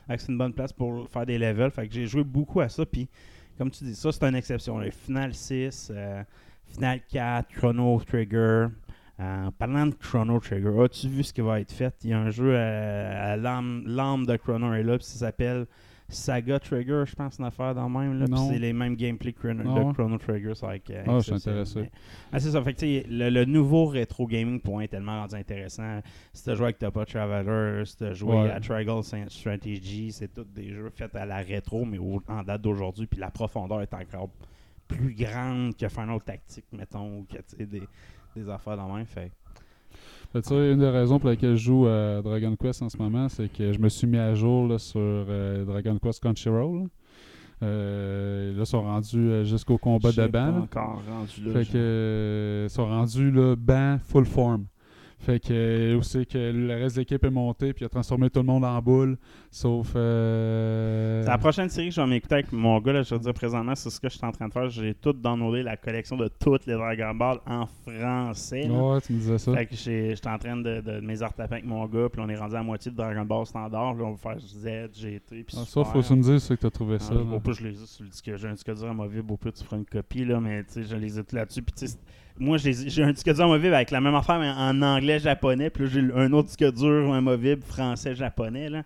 Fait 0.07 0.15
que 0.15 0.21
c'est 0.21 0.31
une 0.31 0.37
bonne 0.37 0.53
place 0.53 0.71
pour 0.71 1.09
faire 1.09 1.25
des 1.25 1.37
levels. 1.39 1.71
Fait 1.71 1.87
que 1.87 1.93
j'ai 1.93 2.05
joué 2.05 2.23
beaucoup 2.23 2.61
à 2.61 2.69
ça. 2.69 2.85
Puis, 2.85 3.09
comme 3.57 3.71
tu 3.71 3.83
dis, 3.83 3.95
ça, 3.95 4.11
c'est 4.11 4.23
une 4.23 4.35
exception. 4.35 4.79
Final 4.91 5.33
6, 5.33 5.91
euh, 5.93 6.23
Final 6.67 7.01
4, 7.09 7.49
Chrono 7.49 7.99
Trigger. 8.07 8.67
Euh, 9.19 9.49
parlant 9.57 9.87
de 9.87 9.95
Chrono 9.95 10.39
Trigger, 10.39 10.79
as-tu 10.83 11.07
vu 11.09 11.23
ce 11.23 11.33
qui 11.33 11.41
va 11.41 11.59
être 11.59 11.71
fait? 11.71 11.95
Il 12.03 12.11
y 12.11 12.13
a 12.13 12.19
un 12.19 12.29
jeu 12.29 12.55
à, 12.55 13.31
à 13.31 13.35
l'âme 13.37 14.25
de 14.27 14.35
Chrono 14.37 14.73
est 14.73 14.83
là, 14.83 14.97
puis 14.97 15.05
ça 15.07 15.17
s'appelle 15.25 15.65
Saga 16.09 16.59
Trigger, 16.59 17.03
je 17.05 17.15
pense, 17.15 17.37
une 17.39 17.45
affaire 17.45 17.73
dans 17.75 17.89
le 17.89 17.99
même. 17.99 18.19
Là, 18.19 18.27
Non. 18.29 18.47
c'est 18.47 18.59
les 18.59 18.71
mêmes 18.73 18.95
gameplay 18.95 19.31
de? 19.31 19.93
Chrono 19.93 20.17
Trigger. 20.19 20.53
c'est 20.53 20.65
avec, 20.67 20.89
euh, 20.91 21.03
Ah, 21.07 21.13
je 21.17 21.19
suis 21.23 21.31
exceptionnel. 21.33 21.59
intéressé. 21.61 21.79
Mais- 21.81 21.91
Ah, 22.31 22.39
c'est 22.39 22.51
ça. 22.51 22.61
Fait 22.61 22.73
que, 22.75 22.85
le, 23.09 23.29
le 23.31 23.45
nouveau 23.45 23.87
rétro 23.87 24.27
gaming 24.27 24.61
point 24.61 24.81
est 24.83 24.87
tellement 24.87 25.19
rendu 25.21 25.35
intéressant. 25.35 25.99
Si 26.31 26.43
tu 26.43 26.55
joué 26.55 26.65
avec 26.65 26.77
Topa 26.77 27.03
Traveler, 27.05 27.85
si 27.85 27.97
tu 27.97 28.13
joué 28.13 28.35
Ouais. 28.35 28.51
à 28.51 28.59
Triangle 28.59 29.03
Strategy, 29.29 30.11
c'est 30.11 30.31
tous 30.33 30.45
des 30.45 30.69
jeux 30.69 30.91
faits 30.95 31.15
à 31.15 31.25
la 31.25 31.37
rétro, 31.37 31.83
mais 31.85 31.97
au- 31.97 32.21
en 32.27 32.43
date 32.43 32.61
d'aujourd'hui. 32.61 33.07
Puis 33.07 33.19
la 33.19 33.31
profondeur 33.31 33.81
est 33.81 33.93
encore 33.95 34.29
plus 34.87 35.13
grande 35.13 35.75
que 35.75 35.89
Final 35.89 36.21
Tactic, 36.23 36.63
mettons, 36.71 37.17
ou 37.19 37.23
que 37.29 37.35
tu 37.37 37.57
sais, 37.57 37.65
des, 37.65 37.81
des 38.37 38.49
affaires 38.49 38.77
dans 38.77 38.87
le 38.87 38.93
même. 38.95 39.05
Fait 39.05 39.31
tu 40.33 40.41
sais, 40.49 40.71
une 40.71 40.79
des 40.79 40.89
raisons 40.89 41.19
pour 41.19 41.29
lesquelles 41.29 41.55
je 41.55 41.63
joue 41.63 41.87
à 41.87 42.21
Dragon 42.21 42.55
Quest 42.55 42.81
en 42.81 42.89
ce 42.89 42.97
moment, 42.97 43.29
c'est 43.29 43.51
que 43.51 43.71
je 43.71 43.79
me 43.79 43.89
suis 43.89 44.07
mis 44.07 44.17
à 44.17 44.35
jour 44.35 44.67
là, 44.67 44.77
sur 44.77 44.99
euh, 44.99 45.63
Dragon 45.65 45.97
Quest 46.01 46.21
Crunchyroll. 46.21 46.79
là. 46.81 46.85
Euh, 47.63 48.53
là, 48.53 48.59
ils 48.59 48.65
sont 48.65 48.83
rendus 48.83 49.17
euh, 49.17 49.43
jusqu'au 49.43 49.77
combat 49.77 50.11
de 50.11 50.27
ban. 50.27 50.61
encore 50.63 51.01
rendu 51.09 51.43
là. 51.43 51.53
Fait 51.53 51.65
que 51.65 51.71
euh, 51.75 52.67
ils 52.67 52.69
sont 52.69 52.85
rendus 52.85 53.31
là, 53.31 53.55
ban 53.55 53.97
full 53.99 54.25
form. 54.25 54.65
Fait 55.19 55.39
que 55.39 55.47
euh, 55.51 55.97
où 55.97 56.03
c'est 56.03 56.25
que 56.25 56.37
le 56.37 56.75
reste 56.75 56.95
de 56.95 57.01
l'équipe 57.01 57.23
est 57.23 57.29
monté 57.31 57.73
puis 57.73 57.83
il 57.83 57.85
a 57.85 57.89
transformé 57.89 58.29
tout 58.29 58.39
le 58.39 58.45
monde 58.45 58.63
en 58.63 58.79
boule, 58.81 59.17
sauf 59.49 59.93
euh, 59.95 61.23
C'est 61.23 61.29
la 61.29 61.37
prochaine 61.39 61.69
série 61.69 61.89
que 61.89 61.95
je 61.95 62.01
vais 62.01 62.07
m'écouter 62.07 62.35
avec 62.35 62.51
mon 62.51 62.79
gars. 62.79 62.93
Là, 62.93 63.01
je 63.01 63.15
veux 63.15 63.19
dire, 63.19 63.33
présentement, 63.33 63.73
c'est 63.73 63.89
ce 63.89 63.99
que 63.99 64.09
je 64.09 64.17
suis 64.17 64.25
en 64.25 64.31
train 64.31 64.47
de 64.47 64.53
faire. 64.53 64.69
J'ai 64.69 64.93
tout 64.93 65.13
downloadé 65.13 65.63
la 65.63 65.75
collection 65.75 66.17
de 66.17 66.27
toutes 66.27 66.67
les 66.67 66.73
Dragon 66.75 67.15
Ball 67.15 67.39
en 67.47 67.65
français. 67.65 68.67
là. 68.67 68.73
Ouais, 68.73 69.01
tu 69.01 69.13
me 69.13 69.17
disais 69.19 69.37
ça. 69.39 69.53
Fait 69.53 69.65
que 69.65 69.75
j'étais 69.75 70.29
en 70.29 70.37
train 70.37 70.57
de, 70.57 70.81
de, 70.81 70.99
mes 70.99 71.17
taper 71.17 71.43
avec 71.43 71.65
mon 71.65 71.85
gars, 71.87 72.09
puis 72.09 72.21
on 72.23 72.29
est 72.29 72.37
rendu 72.37 72.53
à 72.53 72.59
la 72.59 72.63
moitié 72.63 72.91
de 72.91 72.95
Dragon 72.95 73.25
Ball 73.25 73.45
standard. 73.47 73.95
Là, 73.95 74.05
on 74.05 74.11
va 74.11 74.17
faire 74.17 74.39
Z, 74.39 74.93
GT, 74.93 75.43
puis 75.43 75.57
Ah, 75.59 75.65
ça, 75.65 75.83
faut 75.83 76.01
tu 76.01 76.13
me 76.13 76.21
dises 76.21 76.43
c'est 76.43 76.55
que 76.55 76.61
tu 76.61 76.67
as 76.67 76.71
trouvé 76.71 76.97
Ah, 76.99 77.03
ça. 77.03 77.15
Au 77.15 77.39
plus, 77.39 77.55
je 77.55 77.67
les 77.67 77.81
ai 77.81 77.85
sur 77.85 78.03
le 78.03 78.09
disque. 78.09 78.31
J'ai 78.35 78.47
un 78.47 78.53
disque 78.53 78.73
dur 78.73 78.87
amovible. 78.89 79.31
Au 79.31 79.37
plus, 79.37 79.51
tu 79.51 79.63
feras 79.63 79.77
une 79.77 79.85
copie, 79.85 80.25
là, 80.25 80.39
mais 80.39 80.63
tu 80.63 80.73
sais, 80.73 80.83
je 80.83 80.95
les 80.95 81.17
ai 81.17 81.23
tous 81.23 81.35
là-dessus. 81.35 81.63
Puis, 81.63 81.73
tu 81.75 81.87
sais, 81.87 81.97
moi, 82.39 82.57
j'ai 82.57 83.03
un 83.03 83.11
disque 83.11 83.33
dur 83.33 83.45
amovible 83.45 83.73
avec 83.73 83.91
la 83.91 84.01
même 84.01 84.15
affaire, 84.15 84.39
mais 84.39 84.49
en 84.49 84.81
anglais-japonais. 84.81 85.69
Puis 85.69 85.83
là, 85.83 85.89
j'ai 85.93 86.13
un 86.13 86.31
autre 86.33 86.47
disque 86.47 86.73
dur 86.73 87.13
amovible 87.13 87.63
français-japonais, 87.63 88.69
là. 88.69 88.83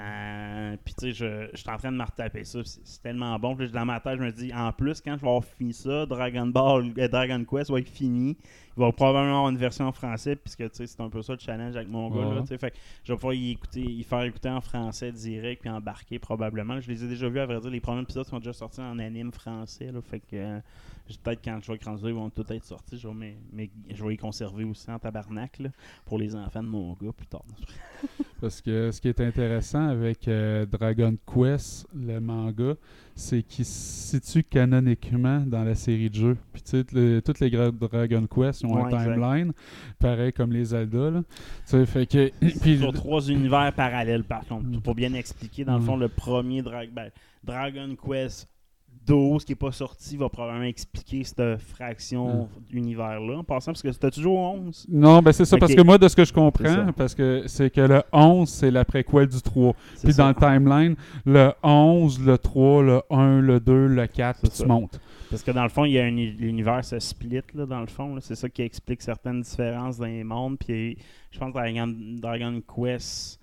Euh, 0.00 0.76
puis 0.82 0.94
tu 0.94 1.06
sais, 1.06 1.12
je, 1.12 1.48
je 1.52 1.60
suis 1.60 1.68
en 1.68 1.76
train 1.76 1.92
de 1.92 1.96
me 1.98 2.02
retaper 2.02 2.44
ça. 2.44 2.60
C'est 2.64 3.02
tellement 3.02 3.38
bon. 3.38 3.54
Puis 3.54 3.70
dans 3.70 3.84
ma 3.84 4.00
tête, 4.00 4.18
je 4.18 4.24
me 4.24 4.32
dis, 4.32 4.52
en 4.54 4.72
plus, 4.72 5.00
quand 5.02 5.16
je 5.16 5.20
vais 5.20 5.28
avoir 5.28 5.44
fini 5.44 5.74
ça, 5.74 6.06
Dragon 6.06 6.46
Ball, 6.46 6.92
euh, 6.98 7.08
Dragon 7.08 7.44
Quest 7.44 7.70
va 7.70 7.78
être 7.78 7.90
fini. 7.90 8.36
Il 8.76 8.80
va 8.80 8.92
probablement 8.92 9.38
avoir 9.38 9.50
une 9.50 9.58
version 9.58 9.86
en 9.86 9.92
français, 9.92 10.36
puisque 10.36 10.64
c'est 10.72 11.00
un 11.00 11.10
peu 11.10 11.22
ça 11.22 11.34
le 11.34 11.38
challenge 11.38 11.76
avec 11.76 11.88
mon 11.88 12.10
gars. 12.10 12.34
Là, 12.34 12.42
fait 12.44 12.74
je 13.04 13.12
vais 13.12 13.16
pouvoir 13.16 13.34
y, 13.34 13.50
écouter, 13.50 13.80
y 13.80 14.02
faire 14.02 14.22
écouter 14.22 14.48
en 14.48 14.60
français 14.60 15.12
direct, 15.12 15.60
puis 15.60 15.70
embarquer 15.70 16.18
probablement. 16.18 16.80
Je 16.80 16.88
les 16.88 17.04
ai 17.04 17.08
déjà 17.08 17.28
vus, 17.28 17.40
à 17.40 17.46
vrai 17.46 17.60
dire. 17.60 17.70
Les 17.70 17.80
premiers 17.80 18.02
épisodes 18.02 18.26
sont 18.26 18.38
déjà 18.38 18.52
sortis 18.52 18.80
en 18.80 18.98
anime 18.98 19.32
français. 19.32 19.92
Là, 19.92 20.00
fait 20.00 20.20
que 20.20 20.36
euh, 20.36 20.60
peut-être 21.22 21.40
quand 21.44 21.58
je 21.62 21.72
vais 21.72 21.78
grandir, 21.78 22.08
ils 22.08 22.14
vont 22.14 22.30
tous 22.30 22.50
être 22.50 22.64
sortis. 22.64 22.98
Je 22.98 23.08
vais, 23.08 23.70
je 23.90 24.02
vais 24.02 24.10
les 24.10 24.16
conserver 24.16 24.64
aussi 24.64 24.90
en 24.90 24.98
tabarnak 24.98 25.58
là, 25.58 25.68
pour 26.06 26.18
les 26.18 26.34
enfants 26.34 26.62
de 26.62 26.68
mon 26.68 26.92
gars 26.94 27.12
plus 27.12 27.26
tard. 27.26 27.44
Parce 28.40 28.60
que 28.60 28.90
ce 28.90 29.00
qui 29.00 29.08
est 29.08 29.20
intéressant 29.20 29.86
avec 29.88 30.26
euh, 30.28 30.66
Dragon 30.66 31.16
Quest, 31.26 31.86
le 31.94 32.20
manga, 32.20 32.74
c'est 33.14 33.42
qu'il 33.42 33.64
se 33.64 34.18
situe 34.18 34.42
canoniquement 34.44 35.40
dans 35.46 35.64
la 35.64 35.74
série 35.74 36.10
de 36.10 36.14
jeux. 36.14 36.36
Puis 36.52 36.62
tu 36.62 36.70
sais, 36.70 36.84
le- 36.92 37.20
toutes 37.20 37.40
les 37.40 37.50
Dragon 37.50 38.26
Quest 38.26 38.64
ont 38.64 38.74
Ouais, 38.74 38.82
un 38.82 38.86
exact. 38.98 39.14
timeline, 39.14 39.52
pareil 39.98 40.32
comme 40.32 40.52
les 40.52 40.64
Zelda. 40.66 41.10
Là. 41.10 41.22
Tu 41.22 41.32
sais, 41.66 41.86
fait 41.86 42.06
que. 42.06 42.30
puis- 42.62 42.78
sur 42.78 42.92
trois 42.92 43.20
univers 43.28 43.72
parallèles, 43.74 44.24
par 44.24 44.44
contre. 44.46 44.66
Mm. 44.66 44.80
Pour 44.80 44.94
bien 44.94 45.12
expliquer, 45.14 45.64
dans 45.64 45.76
le 45.76 45.82
Mm. 45.82 45.86
fond, 45.86 45.96
le 45.96 46.08
premier 46.08 46.62
Dra- 46.62 46.86
ben, 46.92 47.10
Dragon 47.44 47.96
Quest 47.96 48.48
12 49.06 49.44
qui 49.44 49.52
n'est 49.52 49.56
pas 49.56 49.72
sorti 49.72 50.16
va 50.16 50.28
probablement 50.28 50.64
expliquer 50.64 51.24
cette 51.24 51.58
fraction 51.58 52.48
d'univers-là. 52.70 53.38
En 53.38 53.44
passant, 53.44 53.72
parce 53.72 53.82
que 53.82 53.92
c'était 53.92 54.10
toujours 54.10 54.38
11. 54.38 54.86
non, 54.88 55.20
ben 55.20 55.32
c'est 55.32 55.44
ça, 55.44 55.56
parce 55.58 55.74
que 55.74 55.82
moi, 55.82 55.98
de 55.98 56.08
ce 56.08 56.16
que 56.16 56.24
je 56.24 56.32
comprends, 56.32 56.92
parce 56.96 57.14
que 57.14 57.44
c'est 57.46 57.70
que 57.70 57.80
le 57.80 58.02
11, 58.12 58.48
c'est 58.48 58.70
la 58.70 58.84
préquel 58.84 59.26
du 59.26 59.40
3. 59.40 59.74
C'est 59.94 60.04
Puis 60.04 60.12
ça. 60.14 60.22
dans 60.22 60.28
le 60.28 60.34
timeline, 60.34 60.96
le 61.24 61.52
11, 61.62 62.20
le 62.20 62.38
3, 62.38 62.82
le 62.82 63.02
1, 63.10 63.40
le 63.40 63.60
2, 63.60 63.86
le 63.86 64.06
4, 64.06 64.38
C'est 64.40 64.48
puis 64.48 64.58
tu 64.62 64.66
montes. 64.66 65.00
Parce 65.30 65.42
que 65.42 65.50
dans 65.50 65.62
le 65.62 65.70
fond, 65.70 65.86
il 65.86 65.92
y 65.92 65.98
a 65.98 66.04
un 66.04 66.10
l'univers 66.10 66.84
se 66.84 66.98
split 66.98 67.40
là, 67.54 67.64
dans 67.64 67.80
le 67.80 67.86
fond. 67.86 68.18
C'est 68.20 68.34
ça 68.34 68.50
qui 68.50 68.60
explique 68.60 69.00
certaines 69.00 69.40
différences 69.40 69.96
dans 69.96 70.04
les 70.04 70.24
mondes. 70.24 70.58
Puis 70.58 70.98
je 71.30 71.38
pense 71.38 71.48
que 71.48 71.54
Dragon, 71.54 71.94
Dragon 72.20 72.60
Quest. 72.60 73.40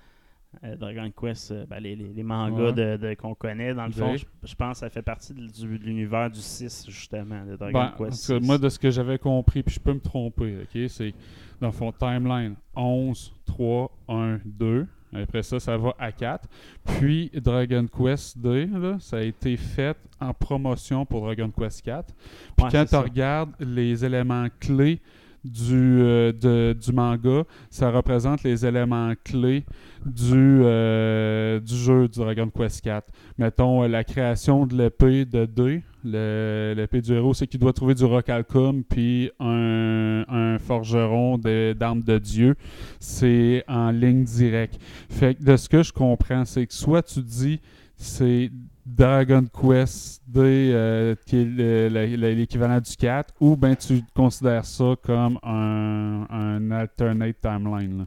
Euh, 0.63 0.75
Dragon 0.75 1.11
Quest, 1.11 1.51
euh, 1.51 1.65
ben, 1.69 1.79
les, 1.79 1.95
les- 1.95 2.11
les 2.13 2.23
mangas 2.23 2.71
Ouais. 2.71 2.73
de, 2.73 2.97
de- 2.97 3.13
qu'on 3.13 3.35
connaît, 3.35 3.73
dans 3.73 3.85
le 3.85 3.91
fond, 3.91 4.15
je, 4.17 4.25
je 4.43 4.55
pense 4.55 4.73
que 4.73 4.79
ça 4.79 4.89
fait 4.89 5.01
partie 5.01 5.33
de, 5.33 5.45
du- 5.45 5.77
de 5.79 5.83
l'univers 5.85 6.29
du 6.29 6.39
6, 6.39 6.85
justement, 6.89 7.45
de 7.45 7.55
Dragon 7.55 7.79
Ben, 7.79 7.93
en 7.93 8.03
Quest. 8.05 8.25
tout 8.27 8.33
cas, 8.33 8.39
6. 8.39 8.47
moi, 8.47 8.57
de 8.57 8.69
ce 8.69 8.79
que 8.79 8.89
j'avais 8.89 9.19
compris, 9.19 9.61
puis 9.63 9.75
je 9.75 9.79
peux 9.79 9.93
me 9.93 9.99
tromper, 9.99 10.57
ok, 10.63 10.89
c'est 10.89 11.13
dans 11.61 11.67
le 11.67 11.73
fond, 11.73 11.91
timeline 11.91 12.55
11, 12.75 13.33
3, 13.45 13.91
1, 14.07 14.39
2. 14.45 14.87
Après 15.11 15.41
ça, 15.41 15.59
ça 15.59 15.75
va 15.75 15.95
à 15.97 16.11
4. 16.11 16.47
Puis 16.85 17.31
Dragon 17.33 17.85
Quest 17.87 18.37
2, 18.37 18.65
là, 18.79 18.97
ça 18.99 19.17
a 19.17 19.21
été 19.21 19.57
fait 19.57 19.97
en 20.19 20.33
promotion 20.35 21.03
pour 21.05 21.21
Dragon 21.25 21.49
Quest 21.49 21.81
4. 21.83 22.13
Puis 22.55 22.65
Ouais, 22.65 22.71
quand 22.71 22.85
tu 22.85 22.95
regardes 22.95 23.51
les 23.59 24.05
éléments 24.05 24.45
clés 24.59 25.01
du, 25.45 26.01
euh, 26.01 26.31
de- 26.33 26.73
du 26.79 26.91
manga, 26.91 27.43
ça 27.69 27.91
représente 27.91 28.43
les 28.43 28.65
éléments 28.65 29.13
clés 29.23 29.65
du, 30.05 30.33
euh, 30.63 31.59
jeu 31.65 32.07
du 32.07 32.19
Dragon 32.19 32.49
Quest 32.49 32.81
4. 32.81 33.07
Mettons, 33.37 33.83
euh, 33.83 33.87
la 33.87 34.03
création 34.03 34.65
de 34.65 34.75
l'épée 34.75 35.25
de 35.25 35.45
D, 35.45 35.83
l'épée 36.03 37.01
du 37.01 37.13
héros, 37.13 37.33
c'est 37.33 37.47
qu'il 37.47 37.59
doit 37.59 37.73
trouver 37.73 37.93
du 37.95 38.05
Rocalcum, 38.05 38.83
puis 38.83 39.31
un, 39.39 40.23
un 40.27 40.57
forgeron 40.59 41.37
de- 41.37 41.73
d'armes 41.77 42.03
de 42.03 42.17
Dieu. 42.17 42.55
C'est 42.99 43.63
en 43.67 43.91
ligne 43.91 44.23
directe. 44.23 44.79
Fait 45.09 45.41
de 45.41 45.55
ce 45.57 45.69
que 45.69 45.83
je 45.83 45.91
comprends, 45.93 46.45
c'est 46.45 46.65
que 46.67 46.73
soit 46.73 47.01
tu 47.03 47.21
dis 47.21 47.59
c'est 47.95 48.49
Dragon 48.95 49.45
Quest 49.45 50.21
D, 50.27 50.39
euh, 50.73 51.15
qui 51.25 51.41
est 51.41 51.45
le- 51.45 51.89
le- 51.89 52.15
le- 52.15 52.33
l'équivalent 52.33 52.79
du 52.79 52.95
4, 52.95 53.33
ou 53.39 53.55
ben 53.55 53.75
tu 53.75 54.01
considères 54.15 54.65
ça 54.65 54.95
comme 55.03 55.37
un, 55.43 56.25
un 56.29 56.71
alternate 56.71 57.37
timeline. 57.41 57.99
là? 57.99 58.05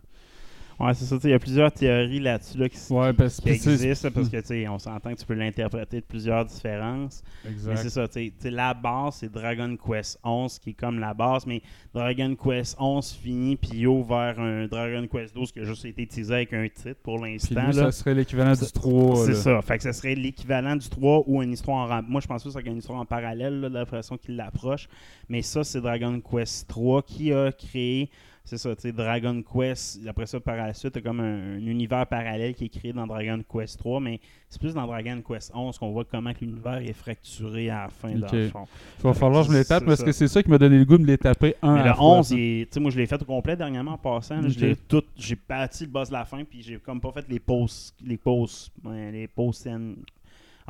Ouais, 0.82 0.94
c'est 0.94 1.04
ça. 1.04 1.16
Il 1.22 1.30
y 1.30 1.32
a 1.32 1.38
plusieurs 1.38 1.70
théories 1.70 2.18
là-dessus 2.18 2.58
là, 2.58 2.68
qui, 2.68 2.76
Ouais, 2.92 3.12
parce 3.12 3.40
existent, 3.46 4.10
parce 4.12 4.28
que 4.28 4.38
tu 4.38 4.46
sais, 4.46 4.66
on 4.66 4.80
s'entend 4.80 5.14
que 5.14 5.20
tu 5.20 5.26
peux 5.26 5.34
l'interpréter 5.34 6.00
de 6.00 6.04
plusieurs 6.04 6.44
différences. 6.44 7.22
Mais 7.44 7.50
c'est 7.56 7.70
Exact. 7.70 7.88
ça, 7.88 8.08
tu 8.08 8.14
sais, 8.14 8.32
tu 8.36 8.42
sais, 8.42 8.50
la 8.50 8.74
base, 8.74 9.16
c'est 9.20 9.30
Dragon 9.32 9.76
Quest 9.76 10.18
11 10.24 10.58
qui 10.58 10.70
est 10.70 10.74
comme 10.74 10.98
la 10.98 11.14
base, 11.14 11.46
mais 11.46 11.62
Dragon 11.94 12.34
Quest 12.34 12.76
11 12.80 13.12
finit, 13.12 13.56
puis 13.56 13.84
vers 13.84 14.40
un 14.40 14.66
Dragon 14.66 15.06
Quest 15.06 15.34
12 15.34 15.52
qui 15.52 15.60
a 15.60 15.64
juste 15.64 15.84
été 15.84 16.04
teasé 16.06 16.34
avec 16.34 16.52
un 16.52 16.66
titre 16.68 16.98
pour 17.02 17.24
l'instant. 17.24 17.70
ça 17.70 17.92
serait 17.92 18.14
l'équivalent 18.14 18.54
du 18.54 18.72
3. 18.72 19.26
C'est 19.26 19.34
ça. 19.34 19.62
Fait 19.62 19.76
que 19.76 19.84
ça 19.84 19.92
serait 19.92 20.16
l'équivalent 20.16 20.74
du 20.74 20.88
3 20.88 21.22
ou 21.26 21.42
une 21.42 21.52
histoire 21.52 21.90
en 21.90 22.02
Moi, 22.02 22.20
je 22.20 22.26
pense 22.26 22.42
que 22.42 22.50
ça 22.50 22.58
serait 22.58 22.70
une 22.70 22.78
histoire 22.78 22.98
en 22.98 23.06
parallèle, 23.06 23.60
là, 23.60 23.68
de 23.68 23.74
la 23.74 23.86
façon 23.86 24.16
qu'il 24.16 24.34
l'approche. 24.34 24.88
Mais 25.28 25.42
ça, 25.42 25.62
c'est 25.62 25.80
Dragon 25.80 26.20
Quest 26.20 26.68
3 26.68 27.02
qui 27.02 27.32
a 27.32 27.52
créé. 27.52 28.10
C'est 28.44 28.58
ça, 28.58 28.74
tu 28.74 28.82
sais, 28.82 28.92
Dragon 28.92 29.40
Quest. 29.42 30.00
Après 30.06 30.26
ça, 30.26 30.40
par 30.40 30.56
la 30.56 30.74
suite, 30.74 30.92
t'as 30.94 31.00
comme 31.00 31.20
un, 31.20 31.54
un 31.58 31.66
univers 31.66 32.06
parallèle 32.08 32.54
qui 32.54 32.64
est 32.64 32.68
créé 32.68 32.92
dans 32.92 33.06
Dragon 33.06 33.40
Quest 33.50 33.78
3. 33.78 34.00
Mais 34.00 34.18
c'est 34.48 34.60
plus 34.60 34.74
dans 34.74 34.84
Dragon 34.86 35.22
Quest 35.26 35.52
11 35.54 35.78
qu'on 35.78 35.92
voit 35.92 36.04
comment 36.04 36.32
l'univers 36.40 36.78
est 36.78 36.92
fracturé 36.92 37.70
à 37.70 37.84
la 37.84 37.88
fin, 37.88 38.10
dans 38.16 38.26
Ok. 38.26 38.32
le 38.32 38.48
fond. 38.48 38.64
Il 38.98 39.02
va 39.04 39.14
falloir 39.14 39.42
que 39.42 39.48
je 39.48 39.52
me 39.54 39.58
les 39.60 39.64
tape 39.64 39.84
parce 39.84 40.00
ça. 40.00 40.04
que 40.04 40.12
c'est 40.12 40.26
ça 40.28 40.42
qui 40.42 40.50
m'a 40.50 40.58
donné 40.58 40.76
le 40.76 40.84
goût 40.84 40.98
de 40.98 41.02
me 41.02 41.06
les 41.06 41.18
taper 41.18 41.54
un 41.62 41.76
Mais 41.76 41.84
le 41.84 41.94
fois, 41.94 42.04
11, 42.18 42.26
ça. 42.26 42.34
il 42.34 42.40
est- 42.40 42.64
tu 42.66 42.72
sais, 42.74 42.80
moi 42.80 42.90
je 42.90 42.98
l'ai 42.98 43.06
fait 43.06 43.22
au 43.22 43.24
complet 43.24 43.56
dernièrement 43.56 43.92
en 43.92 43.98
passant. 43.98 44.40
l'ai 44.40 44.74
tout, 44.76 45.04
j'ai 45.16 45.38
bâti 45.48 45.84
le 45.84 45.90
boss 45.90 46.08
de 46.08 46.14
la 46.14 46.24
fin, 46.24 46.42
puis 46.44 46.62
j'ai 46.62 46.78
comme 46.78 47.00
pas 47.00 47.12
fait 47.12 47.24
les 47.28 47.38
pauses, 47.38 47.94
les 48.04 48.16
pauses, 48.16 48.72
les 48.84 49.28
pauses 49.28 49.56
scènes, 49.56 49.96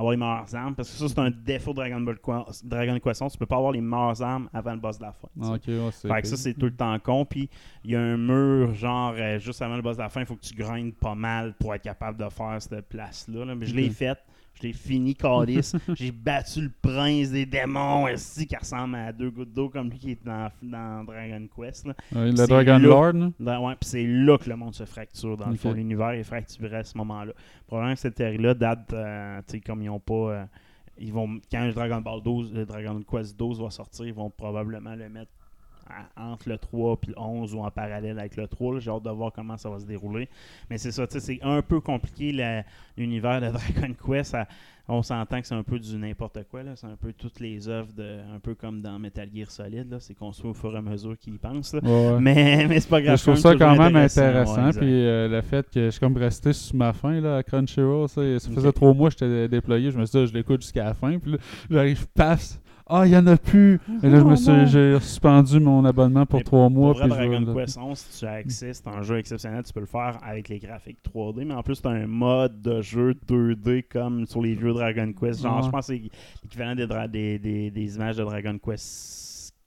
avoir 0.03 0.13
les 0.13 0.17
meilleures 0.19 0.55
armes, 0.55 0.75
parce 0.75 0.91
que 0.91 0.97
ça 0.97 1.09
c'est 1.09 1.19
un 1.19 1.31
défaut 1.31 1.71
de 1.73 1.77
Dragon 1.77 2.01
Ball 2.01 2.19
Dragon 2.65 2.99
11, 3.05 3.33
tu 3.33 3.39
peux 3.39 3.47
pas 3.47 3.57
avoir 3.57 3.73
les 3.73 3.81
meilleures 3.81 4.21
armes 4.23 4.49
avant 4.53 4.73
le 4.73 4.79
boss 4.81 4.99
de 4.99 5.05
la 5.05 5.13
fin. 5.13 5.29
Ah, 5.41 5.53
ok, 5.55 5.63
ouais, 5.69 5.89
c'est 5.93 6.09
Fait 6.09 6.23
que 6.23 6.29
ça, 6.29 6.37
c'est 6.37 6.55
tout 6.55 6.67
le 6.67 6.75
temps 6.77 6.99
con. 6.99 7.25
Puis 7.25 7.49
il 7.85 7.91
y 7.93 7.97
a 7.97 8.01
un 8.01 8.17
mur, 8.17 8.75
genre, 8.75 9.15
euh, 9.17 9.39
juste 9.39 9.63
avant 9.63 9.77
le 9.77 9.83
boss 9.83 9.97
de 9.97 10.03
la 10.03 10.09
fin, 10.09 10.21
il 10.21 10.27
faut 10.27 10.37
que 10.37 10.41
tu 10.45 10.55
grindes 10.55 10.95
pas 10.95 11.15
mal 11.15 11.55
pour 11.59 11.75
être 11.75 11.83
capable 11.83 12.19
de 12.19 12.29
faire 12.29 12.57
cette 12.61 12.89
place-là. 12.89 13.45
là. 13.45 13.55
Mais 13.55 13.67
je 13.67 13.75
l'ai 13.75 13.87
Ok. 13.89 13.93
faite. 13.95 14.19
Je 14.55 14.63
l'ai 14.69 14.73
fini, 14.73 15.15
Calice. 15.15 15.75
J'ai 15.95 16.13
battu 16.13 16.61
le 16.63 16.71
prince 16.83 17.31
des 17.31 17.47
démons, 17.47 18.05
aussi, 18.05 18.47
qui 18.47 18.57
ressemble 18.57 18.95
à 18.97 19.13
deux 19.13 19.31
gouttes 19.31 19.53
d'eau 19.53 19.69
comme 19.69 19.91
lui 19.91 19.99
qui 19.99 20.11
est 20.13 20.25
dans, 20.25 20.51
dans 20.63 21.05
Dragon 21.05 21.47
Quest. 21.57 21.87
là. 21.87 21.95
Le 22.13 22.47
Dragon 22.47 22.73
là- 22.73 22.79
Lord, 22.79 23.13
là. 23.15 23.31
Dans- 23.41 23.67
ouais, 23.69 23.75
puis 23.81 23.89
c'est 23.89 24.07
là 24.07 24.39
que 24.39 24.49
le 24.49 24.57
monde 24.57 24.75
se 24.75 24.85
fracture. 24.85 25.37
Dans 25.37 25.49
le 25.49 25.57
fond, 25.57 25.73
l'univers 25.73 26.11
est 26.11 26.23
fracturé 26.25 26.77
à 26.77 26.85
ce 26.85 26.97
moment-là. 26.99 27.33
Probablement 27.67 27.95
que 27.95 28.01
cette 28.01 28.15
théorie-là 28.15 28.55
date, 28.55 28.93
euh, 28.93 29.41
tu 29.49 29.53
sais, 29.53 29.61
comme 29.61 29.83
ils 29.83 29.91
ont 29.91 30.01
pas. 30.01 30.15
euh, 30.15 30.45
ils 30.99 31.13
vont, 31.13 31.41
quand 31.51 31.69
Dragon 31.75 32.01
Ball 32.03 32.23
12, 32.23 32.53
le 32.53 32.67
Dragon 32.67 33.03
Quest 33.11 33.37
12 33.39 33.61
va 33.61 33.71
sortir, 33.71 34.07
ils 34.07 34.13
vont 34.15 34.31
probablement 34.31 34.95
le 34.95 35.09
mettre 35.09 35.33
entre 36.17 36.49
le 36.49 36.59
3 36.59 36.99
et 37.03 37.07
le 37.11 37.19
11 37.19 37.55
ou 37.55 37.61
en 37.61 37.71
parallèle 37.71 38.19
avec 38.19 38.37
le 38.37 38.47
3. 38.47 38.75
là. 38.75 38.81
J'ai 38.81 38.91
hâte 38.91 39.03
de 39.03 39.11
voir 39.11 39.33
comment 39.33 39.57
ça 39.57 39.71
va 39.71 39.79
se 39.79 39.87
dérouler. 39.87 40.29
Mais 40.71 40.79
c'est 40.79 40.93
ça, 40.93 41.07
tu 41.07 41.15
sais, 41.15 41.21
c'est 41.21 41.39
un 41.43 41.63
peu 41.63 41.81
compliqué 41.81 42.33
l'univers 42.97 43.41
de 43.41 43.51
Dragon 43.53 43.95
Quest. 44.07 44.31
Ça- 44.33 44.47
on 44.89 45.03
s'entend 45.03 45.41
que 45.41 45.47
c'est 45.47 45.55
un 45.55 45.63
peu 45.63 45.79
du 45.79 45.97
n'importe 45.97 46.41
quoi. 46.51 46.61
C'est 46.75 46.87
un 46.87 46.97
peu 47.01 47.13
toutes 47.13 47.41
les 47.41 47.69
œuvres, 47.69 47.93
de, 47.97 48.19
un 48.35 48.39
peu 48.41 48.55
comme 48.55 48.81
dans 48.81 48.99
Metal 48.99 49.29
Gear 49.33 49.51
Solid. 49.51 49.97
C'est 50.01 50.15
construit 50.15 50.51
au 50.51 50.55
fur 50.55 50.75
et 50.75 50.79
à 50.79 50.83
mesure 50.83 51.17
qu'ils 51.19 51.35
y 51.35 51.39
pensent. 51.39 51.73
Ouais. 51.75 52.19
Mais, 52.21 52.67
mais 52.69 52.81
c'est 52.81 52.89
pas 52.89 53.01
grave. 53.01 53.17
je 53.17 53.23
trouve 53.23 53.37
ça 53.37 53.55
quand 53.55 53.77
même 53.77 53.97
intéressant, 53.97 54.23
intéressant. 54.23 54.55
ouais, 54.63 54.69
exact. 54.69 54.81
puis 54.81 54.93
euh, 54.93 55.29
le 55.29 55.41
fait 55.43 55.71
que 55.71 55.85
je 55.87 55.91
suis 55.91 56.01
comme 56.01 56.17
resté 56.17 56.53
sur 56.53 56.75
ma 56.77 56.93
fin 56.93 57.21
là, 57.21 57.37
à 57.37 57.43
Crunchyroll, 57.43 58.09
ça, 58.09 58.23
faisait 58.39 58.73
trois 58.73 58.93
mois 58.93 59.11
que 59.11 59.17
j'étais 59.19 59.49
déployé. 59.49 59.91
Je 59.91 59.99
me 59.99 60.05
suis 60.05 60.19
dit, 60.19 60.25
ah, 60.25 60.27
je 60.27 60.33
l'écoute 60.35 60.63
jusqu'à 60.63 60.85
la 60.85 60.95
fin. 60.95 61.19
Puis 61.19 61.33
là, 61.33 61.39
j'arrive, 61.71 62.07
paf, 62.09 62.59
ah, 62.93 63.07
il 63.07 63.13
y 63.13 63.17
en 63.17 63.27
a 63.27 63.37
plus. 63.37 63.81
Et 64.03 64.11
là, 64.11 64.19
je 64.19 64.25
me 64.25 64.37
suis, 64.37 64.67
j'ai 64.67 65.01
suspendu 65.01 65.59
mon 65.61 65.85
abonnement 65.85 66.27
pour 66.27 66.43
trois 66.45 66.69
mois. 66.69 66.93
Pour 66.95 67.07
vrai, 67.07 67.29
Dragon 67.29 67.55
Quest 67.55 67.79
11, 67.79 67.99
si 67.99 68.19
tu 68.21 68.27
as 68.27 68.33
accès, 68.33 68.75
c'est 68.75 68.87
un 68.87 69.03
jeu 69.03 69.19
exceptionnel. 69.19 69.63
Tu 69.65 69.73
peux 69.73 69.81
le 69.81 69.87
faire 69.87 70.19
avec 70.23 70.49
les 70.49 70.59
graphiques 70.59 70.99
3D, 71.15 71.45
mais 71.45 71.55
en 71.55 71.63
plus, 71.63 71.81
tu 71.81 71.89
as 71.89 71.93
un 71.93 72.07
mode 72.07 72.61
de 72.61 72.83
jeu 72.83 73.15
2D 73.27 73.85
comme 73.91 74.27
sur 74.27 74.43
les 74.43 74.55
vieux 74.55 74.73
Dragon 74.73 75.13
Quest. 75.13 75.43
Genre, 75.43 75.63
je 75.63 75.71
pense 75.71 75.87
que 75.87 75.95
c'est 75.95 76.03
l'équivalent 76.43 76.75
des, 76.75 77.09
des, 77.09 77.39
des, 77.39 77.71
des 77.71 77.97
images 77.97 78.17
de 78.17 78.25
Dragon 78.25 78.59
Quest 78.59 79.23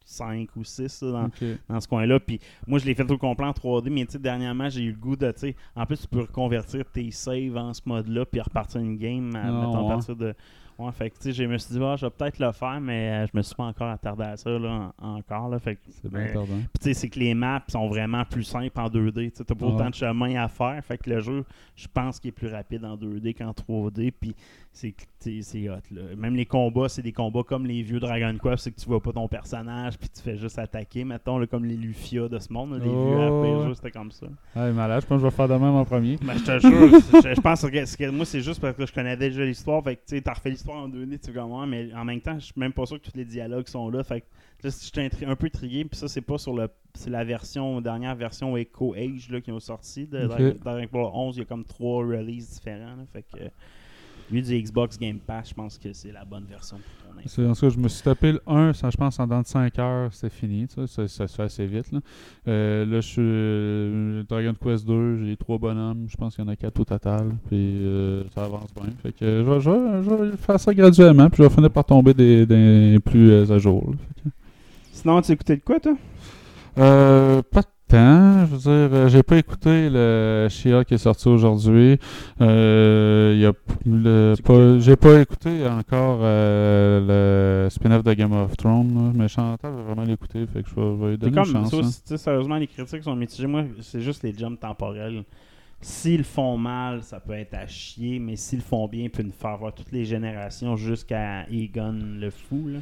5 0.05 0.55
ou 0.55 0.63
6 0.63 1.01
là, 1.01 1.11
dans, 1.11 1.29
dans 1.67 1.79
ce 1.81 1.87
coin-là. 1.87 2.19
Puis 2.19 2.39
moi, 2.67 2.79
je 2.79 2.85
l'ai 2.85 2.93
fait 2.95 3.09
au 3.09 3.17
complet 3.17 3.47
en 3.47 3.51
3D, 3.51 3.89
mais 3.89 4.05
tu 4.05 4.13
sais, 4.13 4.19
dernièrement, 4.19 4.69
j'ai 4.69 4.83
eu 4.83 4.91
le 4.91 4.97
goût 4.97 5.15
de, 5.15 5.31
tu 5.31 5.39
sais, 5.39 5.55
en 5.75 5.85
plus, 5.85 6.01
tu 6.01 6.07
peux 6.07 6.21
reconvertir 6.21 6.85
tes 6.85 7.11
saves 7.11 7.57
en 7.57 7.73
ce 7.73 7.81
mode-là, 7.85 8.25
puis 8.25 8.39
repartir 8.39 8.81
une 8.81 8.97
game 8.97 9.35
à, 9.35 9.43
mettons, 9.51 9.87
à 9.87 9.89
partir 9.95 10.15
de. 10.15 10.33
Ouais, 10.77 10.91
fait 10.91 11.09
que, 11.09 11.15
tu 11.15 11.21
sais, 11.23 11.31
je 11.31 11.43
me 11.45 11.57
suis 11.57 11.73
dit, 11.75 11.79
ah, 11.83 11.95
je 11.95 12.05
vais 12.05 12.09
peut-être 12.09 12.37
le 12.39 12.51
faire, 12.51 12.81
mais 12.81 13.09
euh, 13.23 13.27
je 13.31 13.37
me 13.37 13.41
suis 13.41 13.55
pas 13.55 13.63
encore 13.63 13.89
attardé 13.89 14.23
à 14.23 14.35
ça, 14.35 14.49
là, 14.49 14.91
en- 15.01 15.15
encore, 15.17 15.47
là. 15.49 15.57
Fait 15.59 15.75
que, 15.75 15.81
C'est 15.89 16.09
bien 16.09 16.19
mais- 16.21 16.33
tardant. 16.33 16.47
puis 16.47 16.79
tu 16.81 16.83
sais, 16.83 16.93
c'est 16.93 17.09
que 17.09 17.19
les 17.19 17.33
maps 17.33 17.63
sont 17.69 17.87
vraiment 17.87 18.25
plus 18.25 18.43
simples 18.43 18.77
en 18.79 18.89
2D. 18.89 19.31
Tu 19.31 19.41
n'as 19.47 19.55
pas 19.55 19.65
Ouais. 19.65 19.71
autant 19.73 19.89
de 19.89 19.95
chemin 19.95 20.35
à 20.43 20.47
faire. 20.49 20.83
Fait 20.83 20.97
que 20.97 21.09
le 21.09 21.19
jeu, 21.21 21.45
je 21.75 21.87
pense 21.87 22.19
qu'il 22.19 22.29
est 22.29 22.31
plus 22.33 22.49
rapide 22.49 22.83
en 22.83 22.97
2D 22.97 23.33
qu'en 23.33 23.51
3D. 23.53 24.11
Puis 24.11 24.35
c'est 24.73 24.93
tu 25.21 25.41
sais, 25.41 25.41
c'est 25.41 25.69
hot. 25.69 25.75
Là. 25.91 26.01
Même 26.17 26.35
les 26.35 26.45
combats, 26.45 26.89
c'est 26.89 27.01
des 27.01 27.13
combats 27.13 27.41
comme 27.43 27.65
les 27.65 27.81
vieux 27.81 27.99
Dragon 27.99 28.35
Quest. 28.41 28.63
C'est 28.65 28.71
que 28.71 28.79
tu 28.79 28.85
vois 28.87 29.01
pas 29.01 29.11
ton 29.13 29.27
personnage 29.27 29.97
puis 29.97 30.09
tu 30.09 30.21
fais 30.21 30.37
juste 30.37 30.59
attaquer. 30.59 31.03
Mettons, 31.05 31.39
là, 31.39 31.47
comme 31.47 31.65
les 31.65 31.75
Lufia 31.77 32.27
de 32.27 32.37
ce 32.37 32.51
monde. 32.51 32.73
là, 32.73 32.79
les 32.79 32.89
Oh. 32.89 33.05
vieux 33.07 33.65
RPG, 33.69 33.75
c'était 33.75 33.91
comme 33.91 34.11
ça. 34.11 34.27
Ouais, 34.55 34.71
malade, 34.73 35.01
je 35.01 35.07
pense 35.07 35.17
que 35.17 35.21
je 35.21 35.29
vais 35.29 35.35
faire 35.35 35.47
de 35.47 35.53
même 35.53 35.63
en 35.73 35.85
premier. 35.85 36.17
Ben, 36.21 36.33
je 36.37 36.43
te 36.43 36.59
jure, 36.59 36.89
je, 37.23 37.33
je 37.35 37.41
pense 37.41 37.61
que, 37.61 37.85
c'est 37.85 37.97
que 37.97 38.09
moi, 38.11 38.25
c'est 38.25 38.41
juste 38.41 38.59
parce 38.61 38.75
que 38.75 38.85
je 38.85 38.93
connais 38.93 39.15
déjà 39.17 39.43
l'histoire. 39.45 39.81
Fait 39.83 39.95
que 39.95 40.01
tu 40.05 40.15
sais, 40.17 40.21
t'as 40.21 40.33
refait 40.33 40.49
l'histoire 40.49 40.64
en 40.73 40.89
2D, 40.89 41.19
tu 41.19 41.31
moi, 41.31 41.65
mais 41.65 41.93
en 41.93 42.05
même 42.05 42.21
temps, 42.21 42.39
je 42.39 42.45
suis 42.45 42.53
même 42.57 42.73
pas 42.73 42.85
sûr 42.85 43.01
que 43.01 43.09
tous 43.09 43.17
les 43.17 43.25
dialogues 43.25 43.67
sont 43.67 43.89
là. 43.89 44.03
Fait 44.03 44.21
que 44.21 44.25
là, 44.63 44.69
j'étais 44.81 45.25
un 45.25 45.35
peu 45.35 45.45
intrigué, 45.47 45.85
puis 45.85 45.97
ça, 45.97 46.07
c'est 46.07 46.21
pas 46.21 46.37
sur 46.37 46.53
le. 46.53 46.69
C'est 46.93 47.09
la 47.09 47.23
version, 47.23 47.81
dernière 47.81 48.15
version 48.15 48.55
Echo 48.55 48.93
Age 48.93 49.29
là, 49.29 49.41
qui 49.41 49.51
ont 49.51 49.59
sorti. 49.59 50.07
De 50.07 50.23
Ok. 50.25 50.29
Dragon 50.29 50.55
Dragon 50.63 50.87
Ball 50.91 51.11
11, 51.13 51.35
il 51.35 51.39
y 51.39 51.41
a 51.41 51.45
comme 51.45 51.65
trois 51.65 52.05
releases 52.05 52.49
différents. 52.51 52.95
là. 52.95 53.05
fait 53.11 53.23
que. 53.23 53.43
lui, 54.31 54.41
du 54.41 54.61
Xbox 54.61 54.97
Game 54.97 55.19
Pass, 55.19 55.49
je 55.49 55.53
pense 55.53 55.77
que 55.77 55.91
c'est 55.93 56.11
la 56.11 56.25
bonne 56.25 56.45
version 56.45 56.77
pour 56.77 57.04
En 57.17 57.53
tout 57.53 57.59
cas, 57.61 57.69
je 57.69 57.77
me 57.79 57.87
suis 57.87 58.03
tapé 58.03 58.33
le 58.33 58.41
1, 58.45 58.73
ça, 58.73 58.89
je 58.89 58.97
pense 58.97 59.19
en 59.19 59.25
dans 59.27 59.41
de 59.41 59.47
5 59.47 59.79
heures, 59.79 60.09
c'est 60.13 60.29
fini. 60.31 60.67
sais, 60.69 60.85
Ça, 60.87 61.07
ça 61.07 61.27
se 61.27 61.35
fait 61.35 61.43
assez 61.43 61.65
vite. 61.65 61.91
Là, 61.91 61.99
Euh, 62.47 62.85
là 62.85 63.01
je 63.01 63.07
suis 63.07 63.21
euh, 63.23 64.23
Dragon 64.29 64.53
Quest 64.61 64.85
2, 64.85 65.25
j'ai 65.25 65.35
3 65.37 65.57
bonhommes, 65.57 66.05
je 66.07 66.15
pense 66.17 66.35
qu'il 66.35 66.43
y 66.45 66.47
en 66.47 66.51
a 66.51 66.55
4 66.55 66.79
au 66.79 66.85
total. 66.85 67.35
Puis 67.47 67.57
euh, 67.85 68.23
ça 68.33 68.43
avance 68.45 68.73
bien. 68.75 68.91
Fait 69.01 69.11
que 69.11 69.25
euh, 69.25 69.59
je, 69.59 69.69
vais, 69.69 69.77
je 70.03 70.09
vais- 70.09 70.25
je 70.25 70.31
vais 70.31 70.37
faire 70.37 70.59
ça 70.59 70.73
graduellement, 70.73 71.29
puis 71.29 71.37
je 71.43 71.47
vais 71.47 71.53
finir 71.53 71.71
par 71.71 71.85
tomber 71.85 72.13
des, 72.13 72.45
des 72.45 72.99
plus 73.03 73.31
euh, 73.31 73.51
à 73.51 73.57
jour. 73.57 73.91
là. 73.91 73.97
Fait 74.23 74.29
que- 74.29 74.35
Sinon, 74.91 75.21
tu 75.21 75.31
écoutais 75.31 75.57
de 75.57 75.61
quoi, 75.61 75.79
toi? 75.79 75.95
Euh, 76.77 77.41
pas 77.51 77.61
Je 77.95 78.45
veux 78.45 78.57
dire, 78.57 78.97
euh, 78.97 79.07
j'ai 79.07 79.23
pas 79.23 79.37
écouté 79.37 79.89
le 79.89 80.47
Shia 80.49 80.83
qui 80.83 80.95
est 80.95 80.99
sorti 80.99 81.29
aujourd'hui. 81.29 81.97
Euh, 82.41 83.31
il 83.35 83.41
y 83.41 83.45
a 83.45 83.53
p- 83.53 83.59
le, 83.85 84.33
Tu 84.35 84.43
pas, 84.43 84.79
j'ai 84.79 84.95
pas 84.95 85.21
écouté 85.21 85.65
encore 85.67 86.19
euh, 86.21 87.63
le 87.63 87.69
spin-off 87.69 88.03
de 88.03 88.13
Game 88.13 88.33
of 88.33 88.55
Thrones, 88.57 89.13
mais 89.15 89.27
Chantal 89.27 89.71
va 89.71 89.81
vraiment 89.81 90.03
l'écouter, 90.03 90.45
fait 90.45 90.63
que 90.63 90.69
je 90.69 90.75
vais, 90.75 91.11
lui 91.11 91.17
donner 91.17 91.31
comme, 91.33 91.55
une 91.55 91.69
chance. 91.69 92.01
ça, 92.03 92.13
hein. 92.15 92.17
sérieusement, 92.17 92.57
les 92.57 92.67
critiques 92.67 93.03
sont 93.03 93.15
mitigées. 93.15 93.47
Moi, 93.47 93.63
c'est 93.81 94.01
juste 94.01 94.23
les 94.23 94.33
jumps 94.33 94.59
temporels. 94.59 95.23
S'ils 95.79 96.23
font 96.23 96.57
mal, 96.57 97.01
ça 97.03 97.19
peut 97.19 97.33
être 97.33 97.53
à 97.53 97.67
chier, 97.67 98.19
mais 98.19 98.35
s'ils 98.35 98.61
font 98.61 98.87
bien, 98.87 99.03
ils 99.03 99.09
peuvent 99.09 99.25
nous 99.25 99.31
faire 99.31 99.57
voir 99.57 99.73
toutes 99.73 99.91
les 99.91 100.03
générations 100.03 100.75
jusqu'à 100.75 101.45
Egon 101.49 101.95
le 102.19 102.29
fou. 102.29 102.67
Là. 102.67 102.79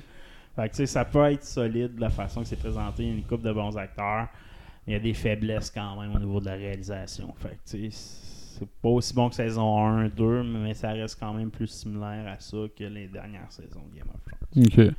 Fait 0.56 0.70
que, 0.70 0.76
tu 0.76 0.78
sais, 0.78 0.86
ça 0.86 1.06
peut 1.06 1.24
être 1.26 1.44
solide 1.44 1.96
de 1.96 2.02
la 2.02 2.10
façon 2.10 2.42
que 2.42 2.48
c'est 2.48 2.56
présenté. 2.56 3.04
Une 3.04 3.24
couple 3.24 3.44
de 3.44 3.52
bons 3.54 3.76
acteurs. 3.78 4.28
Il 4.88 4.94
y 4.94 4.96
a 4.96 5.00
des 5.00 5.14
faiblesses 5.14 5.72
quand 5.72 6.00
même 6.02 6.14
au 6.16 6.20
niveau 6.20 6.40
de 6.40 6.46
la 6.46 6.54
réalisation. 6.56 7.34
Fait 7.38 7.50
que, 7.50 7.90
c'est 7.92 8.68
pas 8.82 8.90
aussi 8.90 9.14
bon 9.16 9.30
que 9.30 9.36
saison 9.36 9.78
1, 9.84 10.10
2, 10.10 10.44
mais 10.44 10.74
ça 10.74 10.90
reste 10.92 11.18
quand 11.20 11.34
même 11.34 11.50
plus 11.50 11.68
similaire 11.68 12.26
à 12.28 12.40
ça 12.40 12.58
que 12.78 12.84
les 12.84 13.08
dernières 13.08 13.50
saisons 13.52 13.82
de 13.92 13.98
Game 13.98 14.08
of 14.14 14.22
Thrones. 14.24 14.90
Ok. 14.90 14.94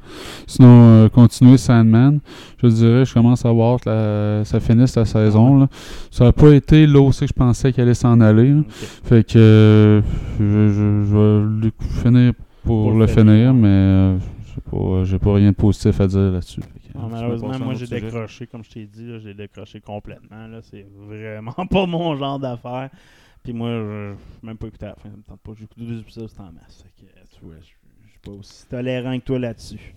Sinon, 0.47 1.05
euh, 1.05 1.09
continuer 1.09 1.57
Sandman. 1.57 2.19
Je 2.61 2.67
dirais, 2.67 3.05
je 3.05 3.15
commence 3.15 3.45
à 3.45 3.53
voir 3.53 3.79
que 3.81 3.89
la- 3.89 4.45
ça 4.45 4.59
finisse 4.59 4.97
la 4.97 5.05
saison. 5.05 5.61
là. 5.61 5.69
Ça 6.11 6.25
n'a 6.25 6.33
pas 6.33 6.51
été 6.53 6.87
là 6.87 7.01
aussi 7.01 7.21
que 7.21 7.27
je 7.29 7.33
pensais 7.33 7.73
qu'elle 7.73 7.85
allait 7.85 7.95
s'en 7.95 8.21
aller. 8.21 8.55
Fait 9.05 9.23
que 9.25 9.39
euh, 9.39 10.03
je, 10.41 10.45
je- 10.45 11.05
je 11.05 11.17
vais 11.17 11.67
le 11.67 11.73
finir 12.03 12.33
pour, 12.65 12.89
Pour 12.91 12.99
le 12.99 13.07
finir. 13.07 13.25
finir, 13.35 13.55
mais 13.55 13.69
euh, 13.69 14.19
j'ai 14.19 14.61
pas, 14.71 15.05
j'ai 15.05 15.19
pas 15.21 15.35
rien 15.35 15.51
de 15.51 15.57
positif 15.57 16.01
à 16.01 16.07
dire 16.09 16.33
là-dessus. 16.33 16.61
Ah, 16.97 17.09
malheureusement, 17.09 17.59
moi 17.59 17.75
j'ai 17.75 17.87
décroché, 17.89 18.47
comme 18.47 18.63
je 18.65 18.71
t'ai 18.71 18.87
dit, 18.87 19.19
j'ai 19.21 19.35
décroché 19.35 19.81
complètement. 19.81 20.47
Là, 20.47 20.63
c'est 20.63 20.87
vraiment 20.91 21.53
pas 21.71 21.87
mon 21.87 22.17
genre 22.17 22.39
d'affaire. 22.39 22.91
Puis 23.43 23.53
moi, 23.53 23.69
je 23.71 24.15
je 24.43 24.47
même 24.47 24.57
pas 24.57 24.69
écouté 24.69 24.87
à 24.87 24.91
la 24.91 24.95
fin, 24.95 25.11
ça 25.11 25.17
me 25.17 25.23
tente 25.23 25.41
pas. 25.41 25.53
J'ai 25.57 25.65
écouté 25.65 25.83
deux 25.83 26.01
épisodes, 26.01 26.29
c'est 26.29 26.41
en 26.41 26.53
masse. 26.53 26.83
Fait 26.83 27.05
que, 27.05 27.37
tu 27.37 27.45
vois, 27.45 27.57
je 27.61 27.65
suis 28.11 28.19
pas 28.23 28.31
aussi 28.31 28.67
tolérant 28.69 29.19
que 29.19 29.25
toi 29.25 29.39
là-dessus. 29.39 29.95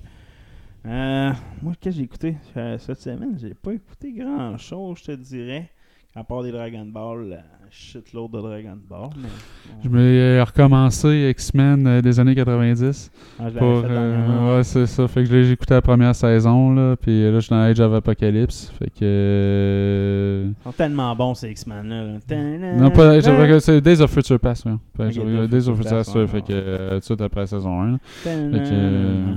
Euh, 0.86 1.34
moi, 1.62 1.74
qu'est-ce 1.80 1.96
que 1.96 2.00
j'ai 2.00 2.04
écouté 2.06 2.38
euh, 2.56 2.78
cette 2.78 3.02
semaine? 3.02 3.38
J'ai 3.40 3.54
pas 3.54 3.74
écouté 3.74 4.14
grand 4.14 4.58
chose, 4.58 5.00
je 5.00 5.04
te 5.06 5.12
dirais. 5.12 5.70
À 6.18 6.24
part 6.24 6.42
des 6.42 6.52
Dragon 6.52 6.86
Ball, 6.86 7.30
la 7.30 7.38
shitload 7.70 8.32
de 8.32 8.40
Dragon 8.40 8.78
Ball. 8.90 9.10
Mais, 9.18 9.28
bon, 9.28 9.84
Je 9.84 9.90
vais 9.90 10.42
recommencer 10.42 11.30
X-Men 11.30 11.86
euh, 11.86 12.02
des 12.02 12.20
années 12.20 12.34
90. 12.34 13.12
ah, 13.40 13.44
je 13.50 13.54
l'avais 13.54 13.60
Pour, 13.60 13.82
fait 13.82 13.88
euh, 13.92 14.58
ouais, 14.58 14.64
c'est 14.64 14.86
ça. 14.88 15.08
Fait 15.08 15.24
que 15.24 15.30
j'ai 15.30 15.52
écouté 15.52 15.76
la 15.76 15.82
première 15.84 16.16
saison, 16.16 16.74
là, 16.74 16.96
puis 16.96 17.24
là, 17.24 17.34
je 17.36 17.40
suis 17.42 17.50
dans 17.52 17.62
Age 17.62 17.80
of 17.80 17.94
Apocalypse. 17.94 18.72
Fait 18.80 18.90
que. 18.90 19.00
euh, 19.04 20.48
Ils 20.60 20.64
sont 20.64 20.72
tellement 20.72 21.16
bons 21.16 21.36
ces 21.36 21.52
X-Men-là. 21.52 22.04
là. 22.30 22.74
Non, 22.78 22.90
pas 22.90 23.22
c'est 23.60 23.80
Days 23.82 24.02
of 24.02 24.10
Future 24.12 24.40
Past, 24.40 24.66
ouais. 24.66 25.48
Days 25.48 25.70
of 25.70 25.78
Future 25.78 25.98
Past, 25.98 26.16
ouais, 26.16 26.22
ouais, 26.22 26.28
Fait 26.28 26.42
que, 26.42 26.48
ouais. 26.54 26.54
euh, 26.66 26.90
tout 26.94 27.00
de 27.00 27.04
suite 27.04 27.22
après 27.22 27.46
saison 27.46 27.80
1. 27.82 27.92
là. 27.92 27.98
Ta-na-na. 28.24 28.58
Fait 28.58 28.64
que, 28.64 28.70
euh, 28.74 29.36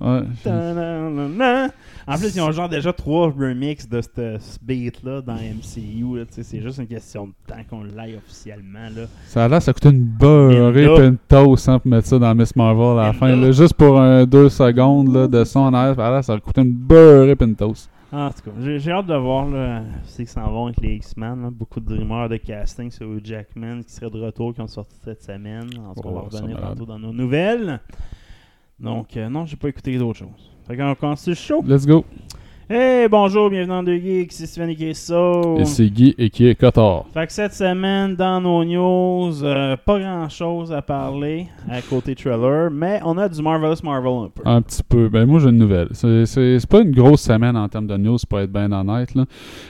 Ouais. 0.00 0.22
En 2.06 2.18
plus, 2.18 2.36
ils 2.36 2.40
ont 2.42 2.52
genre 2.52 2.68
déjà 2.68 2.92
trois 2.92 3.30
remixes 3.30 3.88
de 3.88 4.02
ce 4.02 4.58
beat-là 4.60 5.22
dans 5.22 5.36
MCU. 5.36 6.18
là, 6.18 6.24
C'est 6.28 6.60
juste 6.60 6.78
une 6.78 6.86
question 6.86 7.28
de 7.28 7.32
temps 7.46 7.60
qu'on 7.70 7.82
l'aille 7.84 8.16
officiellement. 8.16 8.90
Là. 8.94 9.06
Ça 9.26 9.44
a 9.44 9.48
l'air, 9.48 9.62
ça 9.62 9.72
coûtait 9.72 9.88
une 9.88 10.04
beurrée 10.04 10.86
pis 10.96 11.02
une 11.06 11.16
toast 11.16 11.66
hein, 11.68 11.78
pour 11.78 11.90
mettre 11.90 12.06
ça 12.06 12.18
dans 12.18 12.34
Miss 12.34 12.54
Marvel 12.54 12.98
à 12.98 13.06
la 13.06 13.12
fin. 13.14 13.34
là. 13.34 13.50
juste 13.52 13.72
pour 13.74 13.98
un, 13.98 14.26
deux 14.26 14.50
secondes 14.50 15.14
là, 15.14 15.26
de 15.26 15.44
son 15.44 15.60
en 15.60 15.72
arrière, 15.72 15.94
ça 15.96 16.06
a 16.06 16.10
l'air, 16.10 16.24
ça 16.24 16.32
a 16.34 16.40
coûté 16.40 16.60
une 16.60 16.72
beurrée 16.72 17.36
pis 17.36 17.44
une 17.46 17.56
toast. 17.56 17.88
En 18.12 18.28
tout 18.28 18.42
cas, 18.44 18.50
j'ai 18.62 18.78
j'ai 18.78 18.92
hâte 18.92 19.06
de 19.06 19.14
voir 19.16 19.46
là, 19.48 19.82
c'est 20.04 20.24
qu'ils 20.24 20.28
s'en 20.28 20.48
vont 20.50 20.66
avec 20.66 20.80
les 20.82 20.96
X-Men. 20.96 21.48
Beaucoup 21.50 21.80
de 21.80 21.94
rumeurs 21.94 22.28
de 22.28 22.36
casting 22.36 22.90
sur 22.90 23.10
Hugh 23.10 23.24
Jackman 23.24 23.80
qui 23.82 23.92
serait 23.92 24.10
de 24.10 24.20
retour, 24.20 24.54
qui 24.54 24.60
ont 24.60 24.68
sorti 24.68 24.94
cette 25.02 25.22
semaine. 25.22 25.68
En 25.88 25.94
tout 25.94 26.02
cas, 26.02 26.08
on 26.10 26.14
va 26.14 26.20
Oh, 26.30 26.36
revenir 26.36 26.60
tantôt 26.60 26.84
dans 26.84 26.98
nos 26.98 27.12
nouvelles. 27.14 27.80
Donc, 28.84 29.16
euh, 29.16 29.30
non, 29.30 29.46
j'ai 29.46 29.56
pas 29.56 29.68
écouté 29.68 29.96
d'autres 29.96 30.18
choses. 30.18 30.52
Fait 30.68 30.76
qu'on 30.76 30.94
commence 30.94 31.26
le 31.26 31.34
show. 31.34 31.64
Let's 31.66 31.86
go. 31.86 32.04
Hey, 32.68 33.08
bonjour, 33.08 33.50
bienvenue 33.50 33.68
dans 33.68 33.82
Deux 33.82 33.98
Geeks, 33.98 34.32
c'est 34.32 34.46
Steven 34.46 34.70
et 34.70 34.76
Kesso. 34.76 35.58
Et 35.58 35.64
c'est 35.64 35.88
Guy 35.88 36.14
et 36.16 36.30
qui 36.30 36.48
est 36.48 36.54
Cotard. 36.54 37.04
Fait 37.12 37.26
que 37.26 37.32
cette 37.32 37.52
semaine, 37.52 38.14
dans 38.14 38.40
nos 38.40 38.64
news, 38.64 39.44
euh, 39.44 39.76
pas 39.76 39.98
grand 39.98 40.28
chose 40.30 40.72
à 40.72 40.80
parler 40.80 41.46
à 41.68 41.82
côté 41.82 42.14
trailer, 42.14 42.70
mais 42.70 43.00
on 43.04 43.16
a 43.18 43.28
du 43.28 43.42
Marvelous 43.42 43.82
Marvel 43.82 44.26
un 44.26 44.30
peu. 44.34 44.42
Un 44.46 44.62
petit 44.62 44.82
peu. 44.82 45.08
Ben 45.10 45.26
moi 45.26 45.40
j'ai 45.40 45.50
une 45.50 45.58
nouvelle. 45.58 45.88
C'est 45.92 46.66
pas 46.66 46.80
une 46.80 46.92
grosse 46.92 47.22
semaine 47.22 47.56
en 47.56 47.68
termes 47.68 47.86
de 47.86 47.98
news 47.98 48.18
pour 48.28 48.40
être 48.40 48.52
bien 48.52 48.72
honnête. 48.72 49.14
Là. 49.14 49.26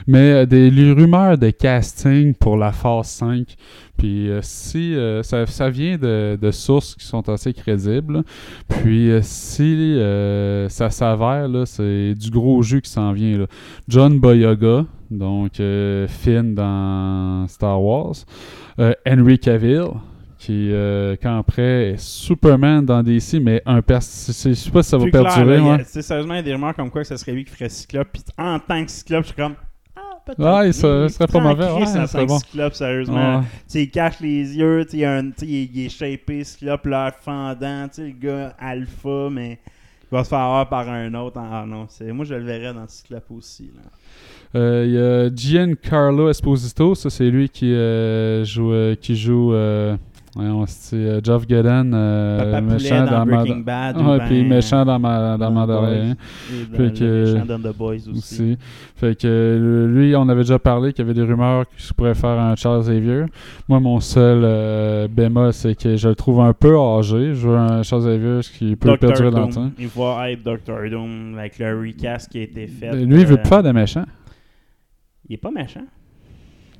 Mais 0.06 0.30
euh, 0.30 0.47
des 0.47 0.71
les 0.71 0.92
rumeurs 0.92 1.37
de 1.37 1.50
casting 1.50 2.35
pour 2.35 2.56
la 2.56 2.71
phase 2.71 3.09
5. 3.09 3.56
Puis 3.96 4.28
euh, 4.28 4.40
si 4.42 4.94
euh, 4.96 5.22
ça, 5.22 5.46
ça 5.46 5.70
vient 5.70 5.96
de, 5.96 6.36
de 6.40 6.50
sources 6.50 6.94
qui 6.96 7.04
sont 7.06 7.28
assez 7.28 7.52
crédibles. 7.52 8.22
Puis 8.68 9.10
euh, 9.10 9.20
si 9.22 9.96
euh, 9.98 10.68
ça 10.68 10.90
s'avère, 10.90 11.48
c'est 11.66 12.14
du 12.14 12.30
gros 12.30 12.62
jus 12.62 12.83
qui 12.83 12.90
s'en 12.90 13.12
vient. 13.12 13.38
Là. 13.38 13.46
John 13.88 14.18
Boyega, 14.18 14.85
donc 15.11 15.61
euh, 15.61 16.07
Finn 16.09 16.54
dans 16.54 17.46
Star 17.48 17.80
Wars. 17.83 18.14
Henry 19.07 19.38
Cavill, 19.38 19.85
qui 20.38 20.70
euh, 20.72 21.14
camperait 21.16 21.92
est 21.92 21.98
Superman 22.00 22.85
dans 22.85 23.02
DC, 23.02 23.35
mais 23.40 23.62
un 23.64 23.80
pers 23.80 24.00
je 24.00 24.33
sais 24.33 24.70
pas 24.70 24.83
si 24.83 24.90
ça 24.90 24.98
va 24.98 25.09
clair, 25.09 25.22
perdurer. 25.22 25.57
là, 25.59 25.62
il 25.62 25.66
y 25.96 25.98
a- 25.98 26.02
sérieusement, 26.02 26.35
il 26.35 26.38
y 26.38 26.40
a 26.40 26.42
des 26.42 26.52
rumeurs 26.54 26.74
comme 26.74 26.90
quoi 26.90 27.02
que 27.02 27.09
ce 27.09 27.16
serait 27.16 27.33
lui 27.33 27.44
qui 27.44 27.52
ferait 27.52 27.68
Cyclope. 27.68 28.09
Puis 28.12 28.22
en 28.37 28.59
tant 28.59 28.85
que 28.85 28.90
Cyclope, 28.90 29.22
je 29.22 29.28
suis 29.28 29.37
comme. 29.37 29.54
Ah, 30.26 30.32
peut-être. 30.34 30.60
Ouais, 30.64 30.72
ça 30.72 31.08
serait 31.08 31.26
pas 31.26 31.40
mauvais, 31.40 31.64
ouais, 31.70 31.84
que 31.84 32.26
bon. 32.26 32.38
Cyclope, 32.38 32.74
sérieusement. 32.74 33.38
Ouais. 33.38 33.42
Tu 33.42 33.48
sais, 33.66 33.82
il 33.82 33.90
cache 33.90 34.20
les 34.20 34.56
yeux, 34.56 34.84
tu 34.84 34.92
sais, 34.92 34.96
il, 34.98 35.04
un- 35.04 35.28
est- 35.28 35.42
il 35.42 35.87
est 35.87 35.88
shapé, 35.88 36.44
Cyclope, 36.44 36.87
l'air 36.87 37.12
fendant, 37.20 37.88
tu 37.88 37.94
sais, 37.96 38.02
le 38.06 38.12
gars 38.12 38.54
alpha, 38.58 39.28
mais 39.30 39.58
il 40.02 40.16
va 40.16 40.24
se 40.24 40.28
faire 40.30 40.38
avoir 40.38 40.68
par 40.68 40.88
un 40.88 41.12
autre. 41.14 41.38
Ah 41.40 41.64
non, 41.66 41.87
c'est, 41.88 42.10
moi 42.12 42.24
je 42.24 42.34
le 42.34 42.44
verrais 42.44 42.72
dans 42.72 42.87
Cyclope 42.88 43.30
aussi. 43.30 43.70
Là. 43.74 43.82
Euh, 44.60 44.84
Il 44.87 44.92
y 44.92 44.98
a 44.98 45.34
Giancarlo 45.34 46.30
Esposito, 46.30 46.94
ça 46.94 47.10
c'est 47.10 47.28
lui 47.28 47.48
qui, 47.48 47.72
euh, 47.72 48.44
joue, 48.44 48.72
euh, 48.72 48.94
qui 48.94 49.16
joue 49.16 49.52
euh, 50.37 50.40
voyons, 50.40 50.64
c'est, 50.66 50.97
euh, 50.97 51.20
Gadden, 51.49 51.92
euh, 51.94 52.38
Papa 52.38 52.61
Poulet 52.62 52.73
méchant 52.75 53.05
dans, 53.05 53.11
dans, 53.11 53.27
Breaking 53.27 53.61
Bad. 53.61 53.97
Ouais, 53.97 54.16
ou 54.16 54.18
puis 54.27 54.44
méchant 54.44 54.85
dans, 54.85 54.99
ma, 54.99 55.37
dans 55.37 55.51
dans 55.51 55.87
Fait 55.87 56.16
le 56.79 56.90
que- 56.90 57.33
méchant 57.33 57.47
dans 57.47 57.59
The 57.73 57.77
Boys 57.77 57.94
aussi. 57.94 58.11
aussi. 58.11 58.59
Fait 58.97 59.18
que 59.20 59.27
euh, 59.27 59.87
lui, 59.87 60.14
on 60.16 60.29
avait 60.29 60.42
déjà 60.42 60.59
parlé 60.59 60.92
qu'il 60.92 61.05
y 61.05 61.09
avait 61.09 61.14
des 61.14 61.23
rumeurs 61.27 61.64
qu'il 61.77 61.94
pourrait 61.94 62.14
faire 62.14 62.38
un 62.38 62.55
Charles 62.57 62.81
Xavier. 62.83 63.25
Moi, 63.68 63.81
mon 63.81 64.01
seul 64.01 64.40
euh, 64.44 65.09
bémol, 65.09 65.53
c'est 65.53 65.75
que 65.75 65.97
je 65.97 66.09
le 66.09 66.14
trouve 66.14 66.40
un 66.40 66.53
peu 66.53 66.77
âgé. 66.79 67.35
Je 67.35 67.49
veux 67.49 67.57
un 67.57 67.83
Charles 67.83 68.03
Xavier 68.03 68.40
qui 68.57 68.77
peut 68.77 68.88
Doctor 68.88 69.11
perdurer 69.11 69.31
dans 69.31 69.47
le 69.47 69.53
Doom. 69.53 69.70
temps. 69.70 69.70
Il 69.79 69.88
va 69.88 70.31
être 70.31 70.42
Doctor 70.42 70.79
Doom 70.90 71.38
avec 71.38 71.59
le 71.59 71.79
recast 71.81 72.31
qui 72.31 72.38
a 72.38 72.42
été 72.42 72.66
fait. 72.66 72.92
Lui, 73.05 73.20
il 73.20 73.27
veut 73.27 73.35
euh, 73.35 73.42
pas 73.42 73.49
faire 73.49 73.62
de 73.62 73.73
méchant. 73.73 74.05
Il 75.29 75.35
est 75.35 75.38
pas 75.38 75.51
méchant. 75.51 75.81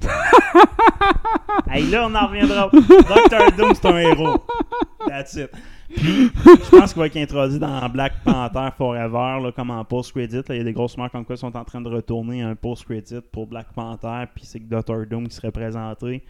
hey, 1.71 1.89
là, 1.91 2.07
on 2.09 2.15
en 2.15 2.27
reviendra. 2.27 2.71
Doctor 2.73 3.53
Doom, 3.57 3.73
c'est 3.75 3.87
un 3.87 3.99
héros. 3.99 4.45
That's 5.07 5.35
it. 5.35 5.51
Puis, 5.95 6.31
je 6.35 6.71
pense 6.77 6.93
qu'il 6.93 7.01
va 7.01 7.07
être 7.07 7.17
introduit 7.17 7.59
dans 7.59 7.89
Black 7.89 8.15
Panther 8.25 8.69
Forever, 8.77 9.39
là, 9.43 9.53
comme 9.55 9.71
en 9.71 9.85
post-credit. 9.85 10.37
là. 10.37 10.43
Il 10.55 10.57
y 10.57 10.61
a 10.61 10.65
des 10.65 10.73
grosses 10.73 10.97
marques 10.97 11.13
comme 11.13 11.25
quoi 11.25 11.37
ils 11.37 11.39
sont 11.39 11.57
en 11.57 11.65
train 11.65 11.81
de 11.81 11.89
retourner 11.89 12.43
un 12.43 12.55
post-credit 12.55 13.21
pour 13.31 13.47
Black 13.47 13.67
Panther, 13.75 14.25
puis 14.35 14.45
c'est 14.47 14.59
que 14.61 14.65
Doctor 14.69 15.05
Doom 15.07 15.29
qui 15.29 15.35
serait 15.37 15.53
présenté. 15.53 16.23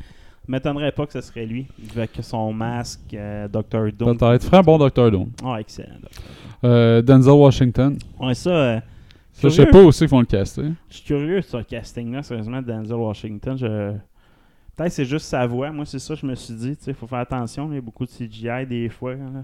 Je 0.46 0.52
m'étonnerait 0.52 0.92
pas 0.92 1.06
que 1.06 1.12
ce 1.14 1.22
serait 1.22 1.46
lui, 1.46 1.66
avec 1.96 2.10
son 2.20 2.52
masque, 2.52 3.00
euh, 3.14 3.48
Doctor 3.48 3.86
Doom. 3.92 4.18
Peut-être. 4.18 4.44
Ferait 4.44 4.58
un 4.58 4.62
bon 4.62 4.76
Dr. 4.76 5.10
Doom. 5.10 5.30
Ah, 5.42 5.56
excellent. 5.60 5.94
Doctor 6.02 6.22
Euh, 6.64 7.00
Denzel 7.02 7.32
Washington. 7.32 7.96
Ouais, 8.20 8.34
ça, 8.34 8.50
euh, 8.50 8.76
Ça, 8.80 8.82
je 9.42 9.48
sais 9.48 9.66
pas 9.66 9.82
aussi 9.82 10.00
qu'ils 10.00 10.08
font 10.08 10.20
le 10.20 10.26
caster. 10.26 10.64
Je 10.88 10.94
suis 10.94 11.04
curieux 11.04 11.42
sur 11.42 11.60
ce 11.60 11.64
casting-là, 11.64 12.22
sérieusement, 12.22 12.62
de 12.62 12.66
Denzel 12.66 12.96
Washington. 12.96 13.56
Je... 13.56 13.92
Peut-être 14.76 14.88
que 14.88 14.94
c'est 14.96 15.04
juste 15.04 15.26
sa 15.26 15.46
voix. 15.46 15.70
Moi, 15.70 15.84
c'est 15.86 16.00
ça 16.00 16.14
que 16.14 16.20
je 16.20 16.26
me 16.26 16.34
suis 16.34 16.52
dit. 16.54 16.76
Il 16.88 16.94
faut 16.94 17.06
faire 17.06 17.20
attention. 17.20 17.68
Il 17.70 17.76
y 17.76 17.78
a 17.78 17.80
beaucoup 17.80 18.04
de 18.04 18.10
CGI 18.10 18.66
des 18.68 18.88
fois. 18.88 19.12
Euh, 19.12 19.42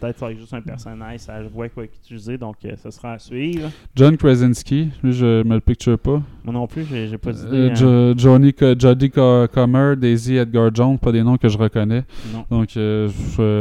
Peut-être 0.00 0.18
que 0.18 0.26
c'est 0.26 0.36
juste 0.38 0.54
un 0.54 0.62
personnage, 0.62 1.20
sa 1.20 1.42
voix 1.42 1.66
va 1.76 1.84
utiliser. 1.84 2.38
Donc, 2.38 2.56
euh, 2.64 2.74
ça 2.76 2.90
sera 2.90 3.12
à 3.12 3.18
suivre. 3.18 3.68
John 3.94 4.16
Krasinski, 4.16 4.88
lui, 5.02 5.12
je 5.12 5.42
me 5.42 5.54
le 5.56 5.60
picture 5.60 5.98
pas. 5.98 6.22
Moi 6.44 6.54
non 6.54 6.66
plus, 6.66 6.84
j'ai 6.86 7.18
pas 7.18 7.32
d'idée. 7.32 7.46
Euh, 7.52 7.70
hein. 7.70 7.74
Jo- 7.74 8.14
Johnny 8.16 8.54
Jodie 8.78 9.10
Co- 9.10 9.46
Comer, 9.52 9.96
Daisy 9.96 10.36
Edgar 10.36 10.74
Jones, 10.74 10.98
pas 10.98 11.12
des 11.12 11.22
noms 11.22 11.36
que 11.36 11.48
je 11.48 11.58
reconnais. 11.58 12.04
Non. 12.32 12.44
Donc, 12.50 12.74
euh, 12.78 13.08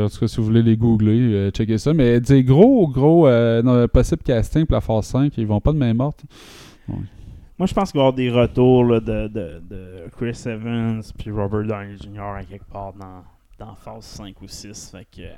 en 0.05 0.09
tout 0.09 0.19
cas, 0.19 0.27
si 0.27 0.37
vous 0.37 0.43
voulez 0.45 0.63
les 0.63 0.77
googler, 0.77 1.49
checker 1.51 1.77
ça. 1.77 1.93
Mais 1.93 2.21
des 2.21 2.43
gros, 2.45 2.87
gros 2.87 3.27
euh, 3.27 3.87
possible 3.89 4.23
casting 4.23 4.65
pour 4.65 4.75
la 4.75 4.81
phase 4.81 5.07
5, 5.07 5.33
ils 5.37 5.45
vont 5.47 5.59
pas 5.59 5.73
de 5.73 5.77
main 5.77 5.93
morte. 5.93 6.23
Moi, 7.59 7.65
je 7.65 7.73
pense 7.73 7.91
qu'il 7.91 7.99
va 7.99 8.05
y 8.05 8.07
avoir 8.07 8.13
des 8.13 8.29
retours 8.29 8.83
là, 8.85 8.99
de, 8.99 9.27
de, 9.27 9.61
de 9.67 10.09
Chris 10.15 10.39
Evans 10.45 11.01
puis 11.17 11.31
Robert 11.31 11.63
Downey 11.63 11.97
Jr. 11.97 12.21
à 12.37 12.43
quelque 12.43 12.65
part 12.71 12.93
dans, 12.93 13.23
dans 13.57 13.73
phase 13.75 14.05
5 14.05 14.39
ou 14.41 14.47
6. 14.47 14.91
Fait 14.91 15.05
que. 15.05 15.21
euh, 15.21 15.33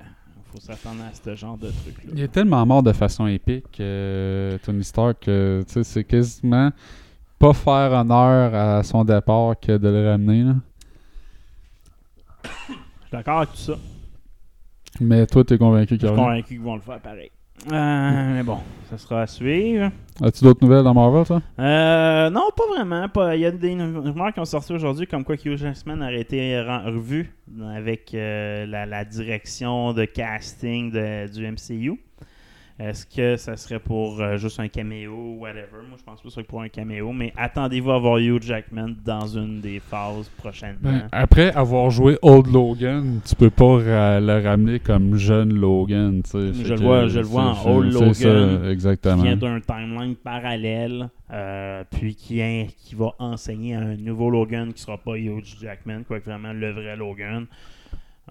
faut 0.51 0.60
s'attendre 0.60 1.03
à 1.03 1.13
ce 1.13 1.36
genre 1.36 1.58
de 1.58 1.69
truc-là. 1.69 2.12
Il 2.13 2.21
est 2.21 2.27
tellement 2.27 2.65
mort 2.65 2.82
de 2.84 2.91
façon 2.91 3.27
épique, 3.27 3.79
euh, 3.79 4.58
Tony 4.63 4.84
Stark, 4.84 5.19
que 5.21 5.63
tu 5.67 5.73
sais, 5.73 5.84
c'est 5.84 6.03
quasiment 6.03 6.71
pas 7.38 7.53
faire 7.53 7.91
honneur 7.93 8.53
à 8.55 8.84
son 8.84 9.05
départ 9.05 9.60
que 9.60 9.77
de 9.77 9.88
le 9.88 10.10
ramener. 10.10 10.43
là. 10.43 10.55
Je 12.67 12.73
suis 12.73 13.12
d'accord 13.12 13.38
avec 13.38 13.51
tout 13.51 13.58
ça. 13.58 13.73
Mais 14.99 15.25
toi, 15.27 15.43
t'es 15.43 15.58
convaincu 15.58 15.97
qu'ils 15.97 16.60
vont 16.62 16.75
le 16.75 16.82
faire 16.82 16.99
pareil. 16.99 17.32
Euh, 17.72 18.34
mais 18.36 18.43
bon, 18.43 18.58
ça 18.89 18.98
sera 18.98 19.22
à 19.24 19.28
suivre. 19.28 19.91
As-tu 20.22 20.43
d'autres 20.43 20.63
nouvelles 20.63 20.84
dans 20.84 20.93
Marvel, 20.93 21.26
toi? 21.26 21.41
Euh, 21.60 22.30
non, 22.30 22.43
pas 22.56 22.63
vraiment. 22.76 23.08
Pas- 23.10 23.36
Il 23.36 23.41
y 23.41 23.45
a 23.45 23.52
des 23.52 23.74
rumeurs 23.74 24.34
qui 24.34 24.39
ont 24.39 24.45
sorti 24.45 24.74
aujourd'hui 24.74 25.08
comme 25.08 25.24
quoi 25.24 25.36
Hugh 25.36 25.56
Jackman 25.58 26.02
aurait 26.02 26.22
été 26.22 26.60
revu 26.86 27.34
avec 27.76 28.13
euh, 28.13 28.65
la, 28.65 28.86
la 28.86 29.06
direction 29.06 29.93
de 29.93 30.06
casting 30.06 30.91
de- 30.91 31.28
du 31.32 31.45
MCU. 31.45 32.00
Est-ce 32.80 33.06
que 33.06 33.36
ça 33.36 33.58
serait 33.58 33.80
pour 33.80 34.22
euh, 34.22 34.38
juste 34.38 34.58
un 34.62 34.70
caméo 34.70 35.12
ou 35.12 35.39
whatever? 35.42 35.84
Moi, 35.89 35.98
je 35.98 36.04
pense 36.04 36.15
pas 36.22 36.24
que 36.24 36.30
ce 36.30 36.36
serait 36.36 36.44
pour 36.46 36.62
un 36.62 36.70
caméo, 36.70 37.12
mais 37.12 37.34
attendez-vous 37.36 37.92
à 37.92 38.00
voir 38.00 38.20
Hugh 38.20 38.42
Jackman 38.42 38.92
dans 39.04 39.28
une 39.28 39.60
des 39.60 39.80
phases 39.82 40.30
prochainement. 40.38 40.80
Ben, 40.84 41.08
après 41.12 41.52
avoir 41.52 41.89
joué 41.89 42.18
Old 42.22 42.48
Logan, 42.48 43.20
tu 43.28 43.36
peux 43.36 43.50
pas 43.50 43.80
ra- 43.80 44.20
le 44.22 44.42
ramener 44.42 44.80
comme 44.80 45.15
jeune 45.18 45.54
Logan. 45.54 46.22
tu 46.24 46.30
sais. 46.32 46.54
Je 46.54 46.74
le 46.74 46.80
vois- 46.80 47.08
je 47.10 47.20
le 47.20 47.26
vois 47.26 47.44
en 47.44 47.70
Old 47.70 47.92
Logan, 47.92 48.13
ça, 48.13 48.60
qui 48.63 48.70
exactement. 48.72 49.24
vient 49.24 49.36
d'un 49.36 49.60
timeline 49.60 50.15
parallèle, 50.15 51.10
euh, 51.32 51.84
puis 51.92 52.15
qui, 52.15 52.42
qui 52.78 52.96
va 52.96 53.12
enseigner 53.20 53.76
à 53.76 53.80
un 53.82 53.98
nouveau 53.98 54.30
Logan 54.30 54.72
qui 54.72 54.82
sera 54.82 54.98
pas 54.98 55.18
Hugh 55.18 55.44
Jackman, 55.62 56.04
quoique 56.08 56.30
vraiment 56.30 56.54
le 56.54 56.72
vrai 56.72 56.96
Logan. 56.96 57.46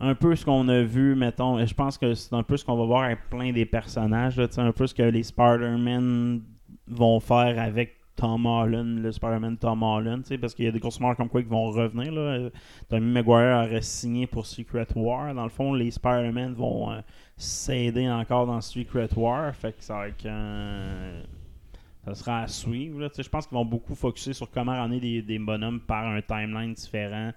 Un 0.00 0.14
peu 0.14 0.36
ce 0.36 0.44
qu'on 0.44 0.68
a 0.68 0.82
vu, 0.82 1.16
mettons, 1.16 1.58
et 1.58 1.66
je 1.66 1.74
pense 1.74 1.98
que 1.98 2.14
c'est 2.14 2.32
un 2.32 2.44
peu 2.44 2.56
ce 2.56 2.64
qu'on 2.64 2.76
va 2.76 2.84
voir 2.84 3.02
avec 3.04 3.28
plein 3.30 3.52
des 3.52 3.66
personnages, 3.66 4.36
là, 4.36 4.46
un 4.58 4.72
peu 4.72 4.86
ce 4.86 4.94
que 4.94 5.02
les 5.02 5.24
Spider-Man 5.24 6.42
vont 6.86 7.18
faire 7.18 7.58
avec 7.60 7.98
Tom 8.18 8.46
Holland, 8.46 9.00
le 9.00 9.12
Spider-Man 9.12 9.56
Tom 9.58 9.82
Holland, 9.82 10.24
parce 10.40 10.54
qu'il 10.54 10.64
y 10.64 10.68
a 10.68 10.72
des 10.72 10.80
grosses 10.80 10.98
comme 10.98 11.28
quoi 11.28 11.40
qui 11.40 11.48
vont 11.48 11.70
revenir. 11.70 12.12
Là. 12.12 12.20
Euh, 12.20 12.50
Tommy 12.88 13.12
Maguire 13.12 13.64
aurait 13.64 13.82
signé 13.82 14.26
pour 14.26 14.44
Secret 14.44 14.88
War. 14.96 15.32
Dans 15.34 15.44
le 15.44 15.48
fond, 15.48 15.72
les 15.72 15.90
Spider-Man 15.92 16.54
vont 16.54 16.90
euh, 16.90 17.00
s'aider 17.36 18.10
encore 18.10 18.46
dans 18.46 18.60
Secret 18.60 19.08
War. 19.16 19.54
Fait 19.54 19.72
que 19.72 19.84
ça 19.84 19.94
va 19.94 20.08
être 20.08 20.28
Ça 22.04 22.14
sera 22.14 22.40
à 22.40 22.46
suivre. 22.48 23.08
Je 23.16 23.28
pense 23.28 23.46
qu'ils 23.46 23.56
vont 23.56 23.64
beaucoup 23.64 23.94
focuser 23.94 24.32
sur 24.32 24.50
comment 24.50 24.72
ramener 24.72 24.98
des, 24.98 25.22
des 25.22 25.38
bonhommes 25.38 25.80
par 25.80 26.06
un 26.06 26.20
timeline 26.20 26.72
différent. 26.74 27.30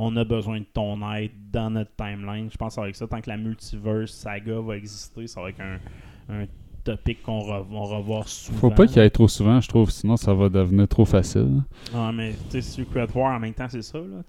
On 0.00 0.16
a 0.16 0.22
besoin 0.24 0.60
de 0.60 0.66
ton 0.72 0.96
aide 1.14 1.32
dans 1.52 1.70
notre 1.70 1.90
timeline. 1.96 2.48
Je 2.52 2.56
pense 2.56 2.78
avec 2.78 2.94
ça, 2.94 3.06
tant 3.08 3.20
que 3.20 3.28
la 3.28 3.36
multiverse 3.36 4.12
saga 4.12 4.60
va 4.60 4.76
exister, 4.76 5.26
ça 5.26 5.40
va 5.42 5.50
être 5.50 5.60
un, 5.60 5.78
un 6.42 6.46
topic 6.84 7.20
qu'on 7.22 7.40
re- 7.40 7.66
va 7.68 7.96
revoir 7.96 8.28
souvent. 8.28 8.58
Faut 8.58 8.70
pas 8.70 8.86
qu'il 8.86 9.02
y 9.02 9.04
ait 9.04 9.10
trop 9.10 9.26
souvent, 9.26 9.60
je 9.60 9.68
trouve, 9.68 9.90
sinon 9.90 10.16
ça 10.16 10.32
va 10.32 10.48
devenir 10.48 10.86
trop 10.86 11.04
facile. 11.04 11.62
Ah, 11.92 12.12
mais 12.14 12.30
tu 12.48 12.52
sais, 12.52 12.62
Secret 12.62 13.08
War 13.14 13.36
en 13.36 13.40
même 13.40 13.52
temps, 13.54 13.66
c'est 13.68 13.82
ça, 13.82 13.98
là. 13.98 14.04
Ouais, 14.04 14.22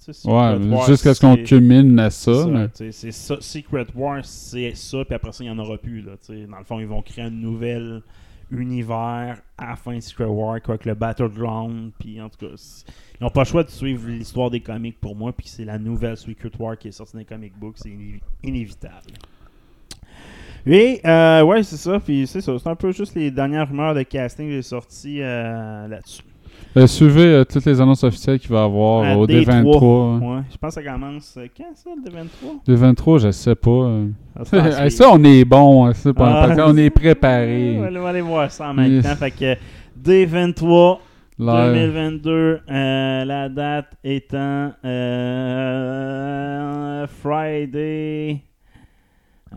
Secret 0.56 0.70
War, 0.76 0.88
jusqu'à 0.88 1.14
ce 1.14 1.22
qu'on 1.22 1.36
culmine 1.38 2.00
à 2.00 2.10
ça. 2.10 2.48
mais- 2.48 2.70
c'est. 2.92 3.12
Secret 3.12 3.86
War, 3.96 4.26
c'est 4.26 4.74
ça, 4.76 5.06
puis 5.06 5.14
après 5.14 5.32
ça, 5.32 5.44
il 5.44 5.48
n'y 5.48 5.54
en 5.54 5.60
aura 5.60 5.78
plus, 5.78 6.02
là. 6.02 6.14
Dans 6.50 6.58
le 6.58 6.64
fond, 6.66 6.80
ils 6.80 6.88
vont 6.88 7.02
créer 7.04 7.26
un 7.26 7.30
nouvel 7.30 8.02
univers 8.52 9.42
à 9.58 9.76
fin 9.76 9.96
de 9.96 10.00
Secret 10.00 10.26
War, 10.26 10.62
quoi 10.62 10.78
que 10.78 10.88
le 10.90 10.96
Battleground, 10.96 11.92
puis 12.00 12.22
en 12.22 12.30
tout 12.30 12.48
cas, 12.48 12.84
ils 13.20 13.24
n'ont 13.24 13.30
pas 13.30 13.42
le 13.42 13.46
choix 13.48 13.64
de 13.64 13.70
suivre 13.70 14.08
l'histoire 14.10 14.50
des 14.50 14.60
comics 14.62 15.00
pour 15.00 15.16
moi, 15.16 15.32
puis 15.34 15.48
c'est 15.48 15.66
la 15.66 15.78
nouvelle 15.78 16.18
Secret 16.18 16.52
War 16.60 16.78
qui 16.78 16.88
est 16.88 16.92
sortie 16.92 17.14
dans 17.14 17.20
les 17.20 17.26
comic 17.26 17.54
books, 17.58 17.78
c'est 17.78 17.90
inévi- 17.90 18.22
inévitable. 18.44 19.12
Et, 20.66 21.00
euh, 21.06 21.42
ouais, 21.44 21.64
c'est 21.64 21.78
ça, 21.78 22.00
puis 22.00 22.28
c'est 22.28 22.42
ça, 22.42 22.58
c'est 22.60 22.70
un 22.70 22.76
peu 22.76 22.92
juste 22.92 23.16
les 23.16 23.32
dernières 23.32 23.70
rumeurs 23.70 23.96
de 23.96 24.04
casting 24.04 24.48
que 24.48 24.54
j'ai 24.54 24.62
sorties 24.62 25.22
euh, 25.22 25.88
là-dessus. 25.88 26.24
Euh, 26.78 26.86
suivez 26.88 27.24
euh, 27.26 27.44
toutes 27.46 27.66
les 27.66 27.82
annonces 27.82 28.04
officielles 28.04 28.40
qu'il 28.40 28.52
va 28.52 28.62
y 28.62 28.64
avoir 28.64 29.04
À 29.04 29.18
au 29.18 29.26
D3. 29.26 29.44
D23. 29.64 30.20
Ouais, 30.20 30.42
je 30.52 30.58
pense 30.58 30.76
que 30.76 30.84
ça 30.84 30.92
commence 30.92 31.36
euh, 31.38 31.48
quand 31.58 31.64
ça, 31.76 31.90
le 31.96 32.12
23 32.12 32.52
D23, 32.68 33.20
je 33.20 33.32
sais 33.32 33.56
pas. 33.56 33.70
euh. 33.72 34.08
Ça 34.44 34.62
passe, 34.62 34.80
Hey, 34.80 34.92
ça, 34.92 35.10
on 35.12 35.24
est 35.24 35.44
bon. 35.46 35.86
hein, 35.88 35.92
c'est 35.96 36.14
pas- 36.14 36.44
Ah, 36.44 36.56
qu'on 36.56 36.78
est 36.78 36.90
préparé. 36.92 37.78
Ouais, 37.82 37.90
on 37.98 38.02
va 38.04 38.10
aller 38.10 38.22
voir 38.22 38.52
ça 38.52 38.70
en 38.70 38.74
même 38.76 38.92
Yes. 38.94 39.04
temps. 39.04 39.16
Fait 39.16 39.32
que 39.32 39.56
D23 40.00 41.00
Là, 41.42 41.72
2022, 41.74 42.60
euh, 42.70 43.26
la 43.26 43.48
date 43.50 43.94
étant 44.04 44.72
Friday. 47.22 48.42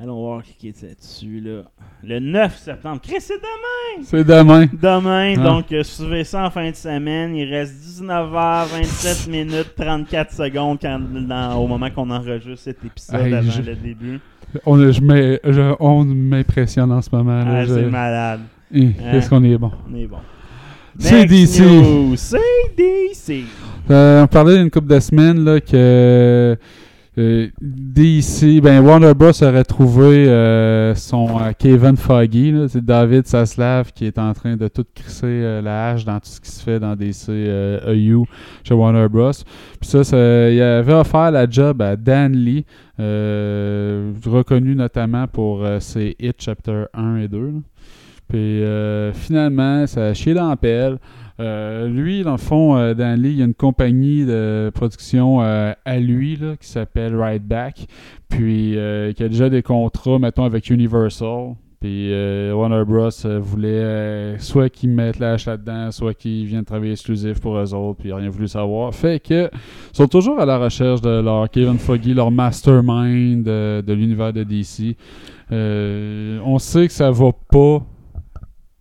Allons 0.01 0.21
voir 0.23 0.43
qui 0.59 0.69
est 0.69 0.83
là-dessus. 0.83 1.41
Là. 1.41 1.63
Le 2.03 2.19
9 2.19 2.57
septembre. 2.59 3.01
Chris, 3.03 3.17
c'est 3.21 3.35
demain! 3.35 4.03
c'est 4.05 4.25
demain. 4.25 4.67
Demain, 4.73 5.35
Ah. 5.39 5.43
donc 5.45 5.71
euh, 5.73 5.83
suivez 5.83 6.25
ça 6.25 6.47
en 6.47 6.51
fin 6.51 6.71
de 6.71 6.75
semaine. 6.75 7.37
Il 7.37 7.49
reste 7.53 7.75
19h27 7.75 9.29
minutes 9.31 9.75
34 9.77 10.33
secondes 10.33 10.79
quand- 10.81 10.99
dans- 11.29 11.57
au 11.57 11.67
moment 11.67 11.91
qu'on 11.91 12.09
enregistre 12.11 12.59
cet 12.65 12.85
épisode 12.85 13.21
Hey, 13.27 13.35
avant 13.35 13.51
je- 13.51 13.63
le 13.63 13.75
début. 13.75 14.21
On, 14.67 14.77
je 14.79 15.75
on 15.81 16.05
m'impressionne 16.05 16.91
en 16.93 17.01
ce 17.03 17.09
moment. 17.13 17.45
là, 17.45 17.59
Ah, 17.59 17.65
je- 17.65 17.75
c'est 17.75 17.87
malade. 17.91 18.41
Hi, 18.73 18.95
Qu'est-ce 18.95 19.29
qu'on 19.29 19.45
est 19.45 19.59
bon? 19.59 19.71
On 19.91 19.95
est 19.95 20.07
bon. 20.07 20.19
C'est 20.99 21.27
Next 21.27 21.31
DC. 21.59 21.61
news, 21.63 22.17
C'est 22.17 22.39
DC. 22.77 23.45
Euh, 23.91 24.23
on 24.25 24.27
parlait 24.27 24.59
d'une 24.59 24.71
couple 24.71 24.89
de 24.89 25.01
semaines 25.01 25.45
là, 25.45 25.61
que 25.61 26.57
euh, 27.19 27.49
DC, 27.61 28.63
ben 28.63 28.81
Warner 28.81 29.13
Bros. 29.13 29.43
aurait 29.43 29.65
trouvé 29.65 30.27
euh, 30.29 30.95
son 30.95 31.39
euh, 31.39 31.53
Kevin 31.59 31.99
Foggy, 31.99 32.55
c'est 32.69 32.83
David 32.83 33.27
Saslav 33.27 33.93
qui 33.93 34.07
est 34.07 34.19
en 34.19 34.33
train 34.33 34.57
de 34.57 34.67
tout 34.69 34.87
crisser 34.95 35.27
euh, 35.27 35.61
la 35.61 35.91
hache 35.91 36.07
dans 36.07 36.19
tout 36.21 36.31
ce 36.31 36.41
qui 36.41 36.51
se 36.51 36.63
fait 36.63 36.81
dans 36.81 36.97
DC 36.97 37.29
EU 37.29 38.25
chez 38.65 38.73
Warner 38.73 39.09
Bros. 39.11 39.31
Puis 39.79 39.91
ça, 39.91 40.05
ça, 40.05 40.51
il 40.51 40.63
avait 40.63 40.95
offert 40.95 41.31
la 41.31 41.47
job 41.49 41.83
à 41.83 41.97
Dan 41.97 42.33
Lee, 42.33 42.65
reconnu 42.99 44.75
notamment 44.75 45.27
pour 45.27 45.67
ses 45.81 46.17
Hit 46.19 46.37
Chapter 46.39 46.85
1 46.95 47.17
et 47.17 47.29
2. 47.29 47.39
là. 47.39 47.53
Puis 48.27 48.63
finalement, 49.13 49.87
ça 49.87 50.07
a 50.07 50.15
chié 50.15 50.33
dans. 50.33 50.57
Euh, 51.43 51.89
lui, 51.89 52.23
dans 52.23 52.33
le 52.33 52.37
fond, 52.37 52.77
euh, 52.77 52.95
il 52.97 53.37
y 53.37 53.43
a 53.43 53.45
une 53.45 53.55
compagnie 53.55 54.25
de 54.25 54.71
production 54.73 55.43
euh, 55.43 55.73
à 55.85 55.99
lui 55.99 56.39
qui 56.61 56.69
s'appelle 56.69 57.17
Right 57.17 57.43
Back, 57.43 57.87
puis 58.29 58.79
euh, 58.79 59.13
qui 59.13 59.25
a 59.25 59.29
déjà 59.29 59.51
des 59.51 59.63
contrats, 59.63 60.19
mettons, 60.19 60.45
avec 60.45 60.71
Universal. 60.71 61.55
Puis 61.81 62.13
Warner 62.53 62.85
Bros. 62.87 63.11
voulait 63.41 64.39
soit 64.39 64.69
qu'ils 64.69 64.91
mettent 64.91 65.21
hache 65.21 65.47
là-dedans, 65.47 65.91
soit 65.91 66.15
qu'ils 66.15 66.47
viennent 66.47 66.65
travailler 66.65 66.93
exclusif 66.93 67.41
pour 67.41 67.59
eux 67.59 67.75
autres, 67.75 67.99
puis 67.99 68.11
il 68.11 68.13
a 68.13 68.17
rien 68.19 68.29
voulu 68.29 68.47
savoir. 68.47 68.95
Fait 68.95 69.19
que 69.19 69.51
ils 69.53 69.97
sont 69.97 70.07
toujours 70.07 70.39
à 70.39 70.47
la 70.47 70.59
recherche 70.59 71.01
de 71.01 71.21
leur 71.21 71.51
Kevin 71.51 71.79
Foggy, 71.79 72.15
leur 72.15 72.31
mastermind 72.31 73.43
de 73.43 73.93
l'univers 73.93 74.33
de 74.33 74.45
DC. 74.45 74.97
On 75.51 76.57
sait 76.61 76.87
que 76.87 76.93
ça 76.93 77.11
va 77.11 77.33
pas 77.51 77.85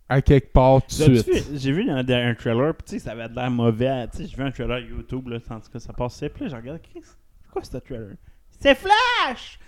à 0.08 0.20
quelque 0.20 0.52
part 0.52 0.82
tout 0.82 0.96
de 1.08 1.16
suite. 1.16 1.46
J'ai 1.54 1.72
vu 1.72 1.88
un, 1.90 1.98
un 1.98 2.34
trailer, 2.34 2.74
puis 2.74 2.84
tu 2.86 2.92
sais, 2.92 2.98
ça 2.98 3.12
avait 3.12 3.28
l'air 3.28 3.50
mauvais. 3.50 4.06
Tu 4.08 4.18
sais, 4.18 4.26
j'ai 4.28 4.36
vu 4.36 4.42
un 4.42 4.50
trailer 4.50 4.78
YouTube, 4.80 5.28
là, 5.28 5.38
en 5.50 5.60
tout 5.60 5.70
cas, 5.72 5.78
ça 5.78 5.92
passait. 5.92 6.28
Puis 6.28 6.44
là, 6.44 6.50
j'ai 6.50 6.56
regardé, 6.56 6.80
Chris, 6.80 7.00
c'est 7.04 7.50
quoi 7.50 7.62
ce 7.64 7.76
trailer? 7.78 8.16
C'est 8.60 8.76
Flash! 8.76 9.58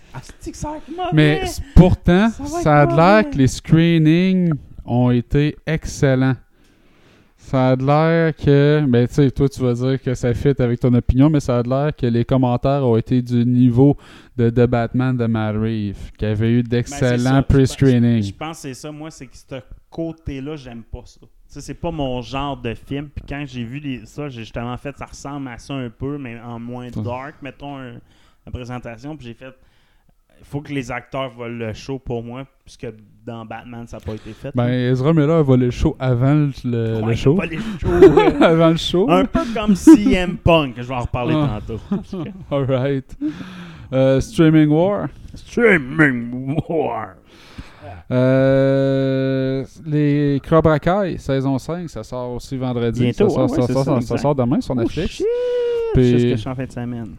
Que 0.44 0.56
ça! 0.56 0.74
Mais 1.12 1.42
pourtant, 1.74 2.28
Ça 2.30 2.44
ça 2.62 2.82
a 2.82 2.86
l'air 3.22 3.30
que 3.30 3.36
les 3.36 3.48
screenings 3.48 4.52
ont 4.84 5.10
été 5.10 5.56
excellents. 5.66 6.36
Ça 7.44 7.70
a 7.70 7.76
l'air 7.76 8.34
que, 8.34 8.84
ben 8.88 9.06
tu 9.06 9.14
sais, 9.14 9.30
toi 9.30 9.48
tu 9.48 9.60
vas 9.60 9.74
dire 9.74 10.00
que 10.02 10.14
ça 10.14 10.32
fit 10.32 10.54
avec 10.58 10.80
ton 10.80 10.92
opinion, 10.94 11.28
mais 11.28 11.40
ça 11.40 11.58
a 11.58 11.62
l'air 11.62 11.94
que 11.94 12.06
les 12.06 12.24
commentaires 12.24 12.82
ont 12.86 12.96
été 12.96 13.20
du 13.20 13.44
niveau 13.44 13.96
de 14.36 14.48
The 14.48 14.66
Batman 14.66 15.14
de 15.16 15.26
Matt 15.26 15.54
Reeves, 15.56 16.10
qui 16.16 16.24
avait 16.24 16.50
eu 16.50 16.62
Ben, 16.62 16.82
ça. 16.86 17.10
d'excellents 17.10 17.42
Je 17.48 17.54
pre-screenings. 17.54 18.16
pense- 18.20 18.26
Je 18.28 18.32
pense 18.34 18.56
que 18.56 18.62
c'est 18.62 18.74
ça, 18.74 18.90
moi, 18.90 19.10
c'est 19.10 19.26
que 19.26 19.36
ce 19.36 19.60
côté-là, 19.90 20.56
j'aime 20.56 20.82
pas 20.82 21.02
ça. 21.04 21.20
Sais, 21.46 21.60
c'est 21.60 21.74
pas 21.74 21.90
mon 21.90 22.20
genre 22.22 22.56
de 22.56 22.74
film. 22.74 23.10
Puis 23.14 23.24
quand 23.28 23.44
j'ai 23.46 23.62
vu 23.62 23.78
les- 23.78 24.06
ça, 24.06 24.28
j'ai 24.30 24.40
justement 24.40 24.76
fait, 24.78 24.96
ça 24.96 25.04
ressemble 25.04 25.46
à 25.48 25.58
ça 25.58 25.74
un 25.74 25.90
peu, 25.90 26.16
mais 26.18 26.40
en 26.40 26.58
moins 26.58 26.88
dark, 26.90 27.36
mettons, 27.42 27.76
un- 27.76 28.00
la 28.46 28.52
présentation. 28.52 29.16
Puis 29.16 29.26
j'ai 29.28 29.34
fait, 29.34 29.54
il 30.40 30.44
faut 30.44 30.62
que 30.62 30.72
les 30.72 30.90
acteurs 30.90 31.30
volent 31.30 31.66
le 31.66 31.72
show 31.74 31.98
pour 31.98 32.24
moi, 32.24 32.44
puisque 32.64 32.86
dans 33.26 33.44
Batman, 33.44 33.86
ça 33.86 33.96
n'a 33.96 34.02
pas 34.04 34.12
été 34.14 34.32
fait. 34.32 34.50
Ben, 34.54 34.68
Ezra 34.68 35.12
Miller 35.12 35.36
a 35.38 35.42
volé 35.42 35.66
le 35.66 35.70
show 35.70 35.96
avant 35.98 36.34
le, 36.34 36.50
le- 36.64 37.00
Ouais, 37.02 37.08
le 37.10 37.14
show. 37.14 37.38
show, 37.80 37.88
avant 38.42 38.68
le 38.70 38.76
show. 38.76 39.10
Un 39.10 39.24
peu 39.24 39.40
comme 39.54 39.74
CM 39.74 40.36
Punk, 40.36 40.74
je 40.76 40.82
vais 40.82 40.94
en 40.94 41.00
reparler 41.00 41.34
Ah. 41.36 41.60
tantôt. 41.66 41.80
Alright. 42.50 43.16
Euh, 43.92 44.20
Streaming 44.20 44.68
War. 44.68 45.08
Streaming 45.34 46.58
War. 46.68 47.14
Euh, 48.10 49.64
les 49.86 50.40
Cobra 50.48 50.78
Kai, 50.78 51.16
saison 51.18 51.58
5, 51.58 51.88
ça 51.88 52.02
sort 52.02 52.32
aussi 52.34 52.56
vendredi. 52.56 53.00
Bientôt, 53.00 53.28
ça, 53.28 53.34
sort, 53.34 53.50
ouais, 53.50 53.62
ça, 53.66 53.84
ça, 53.84 54.00
ça 54.00 54.18
sort 54.18 54.34
demain 54.34 54.60
sur 54.60 54.74
Oh, 54.76 54.80
Netflix. 54.80 55.08
shit! 55.10 55.26
Puis- 55.94 56.10
C'est 56.10 56.18
ce 56.18 56.24
que 56.24 56.30
je 56.30 56.36
suis 56.36 56.48
en 56.50 56.54
fin 56.54 56.64
de 56.66 56.72
semaine. 56.72 57.14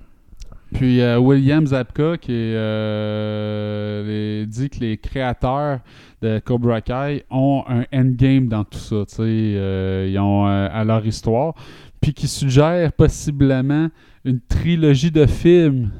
Puis 0.73 0.99
euh, 0.99 1.17
William 1.19 1.65
Zabka 1.65 2.17
qui 2.17 2.31
est, 2.33 2.55
euh, 2.55 4.03
les- 4.41 4.45
dit 4.45 4.69
que 4.69 4.79
les 4.79 4.97
créateurs 4.97 5.79
de 6.21 6.39
Cobra 6.39 6.81
Kai 6.81 7.23
ont 7.29 7.63
un 7.67 7.85
endgame 7.93 8.47
dans 8.47 8.63
tout 8.63 8.77
ça. 8.79 9.03
euh, 9.19 10.07
ils 10.09 10.19
ont 10.19 10.47
euh, 10.47 10.67
à 10.71 10.83
leur 10.83 11.05
histoire. 11.05 11.53
Puis 12.01 12.13
qui 12.13 12.27
suggère 12.27 12.91
possiblement 12.93 13.89
une 14.25 14.39
trilogie 14.41 15.11
de 15.11 15.25
films 15.25 15.91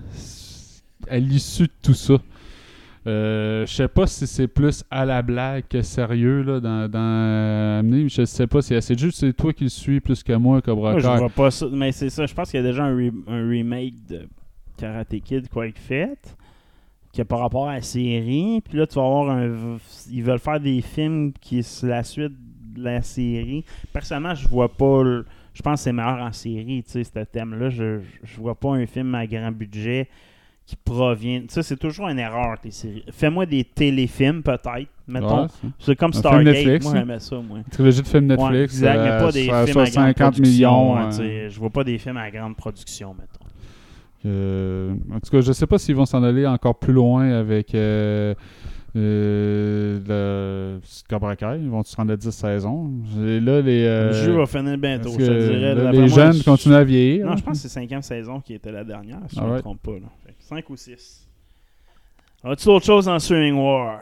à 1.10 1.18
l'issue 1.20 1.64
de 1.64 1.72
tout 1.82 1.94
ça. 1.94 2.16
Euh, 3.08 3.66
je 3.68 3.72
sais 3.74 3.88
pas 3.88 4.08
si 4.08 4.26
c'est 4.26 4.48
plus 4.48 4.84
à 4.90 5.06
la 5.06 5.22
blague 5.22 5.66
que 5.70 5.84
sérieux 5.84 6.42
là, 6.42 6.60
dans, 6.60 6.90
dans. 6.90 8.08
Je 8.10 8.26
sais 8.26 8.48
pas 8.48 8.64
si 8.64 8.76
c'est 8.82 8.98
juste 8.98 9.20
c'est 9.20 9.34
toi 9.34 9.54
qui 9.54 9.66
le 9.66 9.70
suis 9.70 10.00
plus 10.00 10.24
que 10.24 10.34
moi 10.34 10.60
Cobra 10.62 10.92
Moi, 10.94 11.00
je 11.00 11.08
Kai. 11.08 11.18
vois 11.18 11.30
pas 11.30 11.52
ça, 11.52 11.68
mais 11.72 11.92
c'est 11.92 12.10
ça. 12.10 12.26
Je 12.26 12.34
pense 12.34 12.50
qu'il 12.50 12.60
y 12.60 12.64
a 12.64 12.66
déjà 12.68 12.84
un, 12.84 12.98
re- 12.98 13.14
un 13.28 13.48
remake 13.48 13.94
de 14.10 14.22
Karate 14.78 15.20
Kid 15.24 15.48
fait. 15.76 16.36
qui 17.12 17.22
a 17.22 17.26
par 17.26 17.40
rapport 17.40 17.70
à 17.70 17.76
la 17.76 17.82
série. 17.82 18.62
Puis 18.68 18.78
là, 18.78 18.86
tu 18.88 18.96
vas 18.96 19.06
avoir 19.06 19.30
un. 19.30 19.78
Ils 20.12 20.24
veulent 20.24 20.40
faire 20.40 20.60
des 20.60 20.82
films 20.82 21.32
qui 21.40 21.60
est 21.60 21.84
la 21.84 22.04
suite 22.04 22.34
de 22.76 22.84
la 22.84 23.02
série. 23.02 23.64
Personnellement, 23.94 24.36
je 24.36 24.48
vois 24.48 24.68
pas. 24.70 25.04
le- 25.04 25.26
Je 25.54 25.62
pense 25.62 25.80
que 25.80 25.84
c'est 25.86 25.94
meilleur 25.94 26.20
en 26.22 26.34
série, 26.34 26.84
tu 26.84 26.92
sais, 26.92 27.04
ce 27.06 27.20
thème-là. 27.24 27.70
Je, 27.70 28.02
je 28.24 28.38
vois 28.42 28.56
pas 28.56 28.72
un 28.76 28.86
film 28.86 29.16
à 29.16 29.26
grand 29.26 29.54
budget 29.54 30.10
qui 30.66 30.76
provient. 30.76 31.44
Ça, 31.48 31.64
c'est 31.64 31.78
toujours 31.78 32.10
une 32.10 32.20
erreur, 32.20 32.58
les 32.62 32.72
séries. 32.72 33.06
Fais-moi 33.12 33.46
des 33.46 33.64
téléfilms, 33.64 34.44
peut-être. 34.44 34.90
Mettons. 35.08 35.44
Ouais, 35.44 35.48
c'est- 35.80 35.96
comme 35.96 36.12
Stargate. 36.12 36.44
Netflix, 36.56 36.84
moi, 36.86 36.94
hein. 36.96 37.00
j'aimais 37.00 37.20
ça, 37.20 37.36
moi. 37.38 37.58
Une 37.60 37.64
trilogie 37.66 38.02
de 38.02 38.08
films 38.08 38.26
Netflix. 38.26 38.52
Ouais, 38.52 38.64
exact, 38.64 38.98
mais 38.98 39.10
euh, 39.12 39.20
pas 39.20 39.32
des 39.32 39.44
films 39.44 39.54
à 39.54 39.64
grande 39.64 39.88
50 39.92 40.16
production, 40.34 40.44
millions. 40.84 40.98
hein, 40.98 41.12
sais. 41.12 41.50
Je 41.50 41.60
vois 41.60 41.70
pas 41.70 41.84
des 41.86 41.98
films 42.00 42.18
à 42.18 42.30
grande 42.32 42.56
production, 42.58 43.14
mettons. 43.14 43.45
Euh, 44.26 44.94
en 45.14 45.20
tout 45.20 45.30
cas, 45.32 45.42
je 45.42 45.52
sais 45.52 45.68
pas 45.68 45.78
s'ils 45.78 45.96
vont 45.96 46.06
s'en 46.06 46.24
aller 46.24 46.48
encore 46.48 46.80
plus 46.80 46.94
loin 46.94 47.30
avec 47.32 47.76
euh, 47.76 48.34
euh, 48.96 50.00
le 50.08 50.80
Cobra 51.10 51.36
Kai. 51.36 51.60
Ils 51.62 51.70
vont 51.70 51.84
se 51.84 51.96
rendre 51.96 52.14
à 52.14 52.18
10 52.18 52.32
saisons. 52.32 52.90
Et 53.26 53.40
là, 53.40 53.62
les, 53.62 53.84
euh, 53.86 54.08
le 54.08 54.14
jeu 54.14 54.32
va 54.34 54.46
finir 54.46 54.78
bientôt, 54.78 55.12
je 55.12 55.18
te 55.18 55.22
dirais. 55.50 55.76
là, 55.76 55.92
les 55.92 56.08
jeunes 56.08 56.34
je- 56.34 56.44
continuent 56.44 56.74
à 56.76 56.84
vieillir. 56.84 57.26
Non, 57.28 57.36
je 57.38 57.44
pense 57.44 57.54
que 57.54 57.60
c'est 57.68 57.70
cinquième 57.80 58.02
saison 58.02 58.40
qui 58.40 58.54
était 58.54 58.72
la 58.72 58.84
dernière, 58.84 59.20
si 59.28 59.36
je 59.36 59.40
ne 59.42 59.46
me 59.46 59.50
Alright. 59.50 59.64
trompe 59.64 59.82
pas. 59.82 59.92
5 60.40 60.70
ou 60.70 60.76
6. 60.76 61.28
As-tu 62.44 62.70
autre 62.70 62.86
chose 62.86 63.08
en 63.08 63.18
Streaming 63.20 63.56
War? 63.56 64.00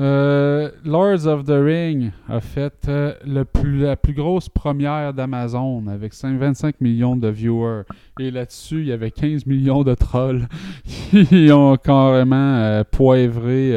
Euh, 0.00 0.70
Lords 0.84 1.26
of 1.26 1.44
the 1.44 1.50
Ring 1.50 2.12
a 2.28 2.40
fait 2.40 2.88
euh, 2.88 3.14
la 3.24 3.44
plus 3.44 4.14
grosse 4.14 4.48
première 4.48 5.12
d'Amazon 5.12 5.86
avec 5.86 6.14
5 6.14 6.38
25 6.38 6.80
millions 6.80 7.16
de 7.16 7.28
viewers. 7.28 7.82
Et 8.18 8.30
là-dessus, 8.30 8.80
il 8.80 8.86
y 8.86 8.92
avait 8.92 9.10
15 9.10 9.46
millions 9.46 9.84
de 9.84 9.94
trolls 9.94 10.48
qui 10.84 11.50
ont 11.52 11.76
carrément 11.76 12.56
euh, 12.56 12.84
poivré 12.90 13.72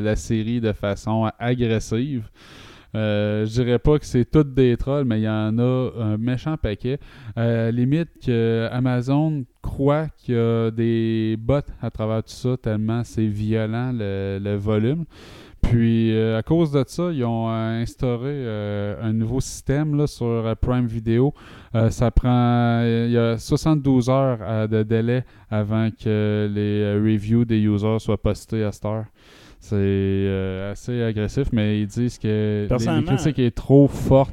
la 0.00 0.16
série 0.16 0.60
de 0.60 0.72
façon 0.72 1.30
agressive. 1.38 2.28
Euh, 2.96 3.44
je 3.44 3.62
dirais 3.62 3.78
pas 3.78 3.98
que 3.98 4.06
c'est 4.06 4.24
toutes 4.24 4.54
des 4.54 4.76
trolls, 4.76 5.04
mais 5.04 5.20
il 5.20 5.24
y 5.24 5.28
en 5.28 5.58
a 5.58 5.92
un 5.98 6.16
méchant 6.16 6.56
paquet. 6.56 6.98
Euh, 7.36 7.70
limite 7.70 8.08
que 8.24 8.68
Amazon 8.72 9.44
croit 9.60 10.08
qu'il 10.16 10.34
y 10.34 10.38
a 10.38 10.70
des 10.70 11.36
bots 11.38 11.60
à 11.82 11.90
travers 11.90 12.22
tout 12.22 12.32
ça, 12.32 12.56
tellement 12.56 13.04
c'est 13.04 13.26
violent 13.26 13.92
le, 13.92 14.38
le 14.42 14.54
volume. 14.56 15.04
Puis, 15.70 16.14
euh, 16.14 16.38
à 16.38 16.42
cause 16.42 16.70
de 16.70 16.84
ça, 16.86 17.10
ils 17.12 17.24
ont 17.24 17.48
euh, 17.50 17.82
instauré 17.82 18.30
euh, 18.30 18.96
un 19.02 19.12
nouveau 19.12 19.40
système 19.40 19.96
là, 19.96 20.06
sur 20.06 20.26
euh, 20.26 20.54
Prime 20.54 20.86
Video. 20.86 21.32
Ça 21.90 22.10
prend. 22.10 22.82
Il 22.84 23.10
y 23.10 23.18
a 23.18 23.36
72 23.36 24.08
heures 24.08 24.68
de 24.68 24.82
délai 24.82 25.24
avant 25.50 25.90
que 25.90 26.50
les 26.50 26.94
reviews 26.94 27.44
des 27.44 27.58
users 27.58 27.98
soient 27.98 28.20
postés 28.20 28.64
à 28.64 28.72
cette 28.72 28.84
heure. 28.86 29.04
C'est 29.60 30.68
assez 30.70 31.02
agressif, 31.02 31.48
mais 31.52 31.80
ils 31.80 31.86
disent 31.86 32.18
que 32.18 32.66
Personnellement- 32.68 33.14
critiques 33.14 33.38
est 33.40 33.54
trop 33.54 33.88
forte. 33.88 34.32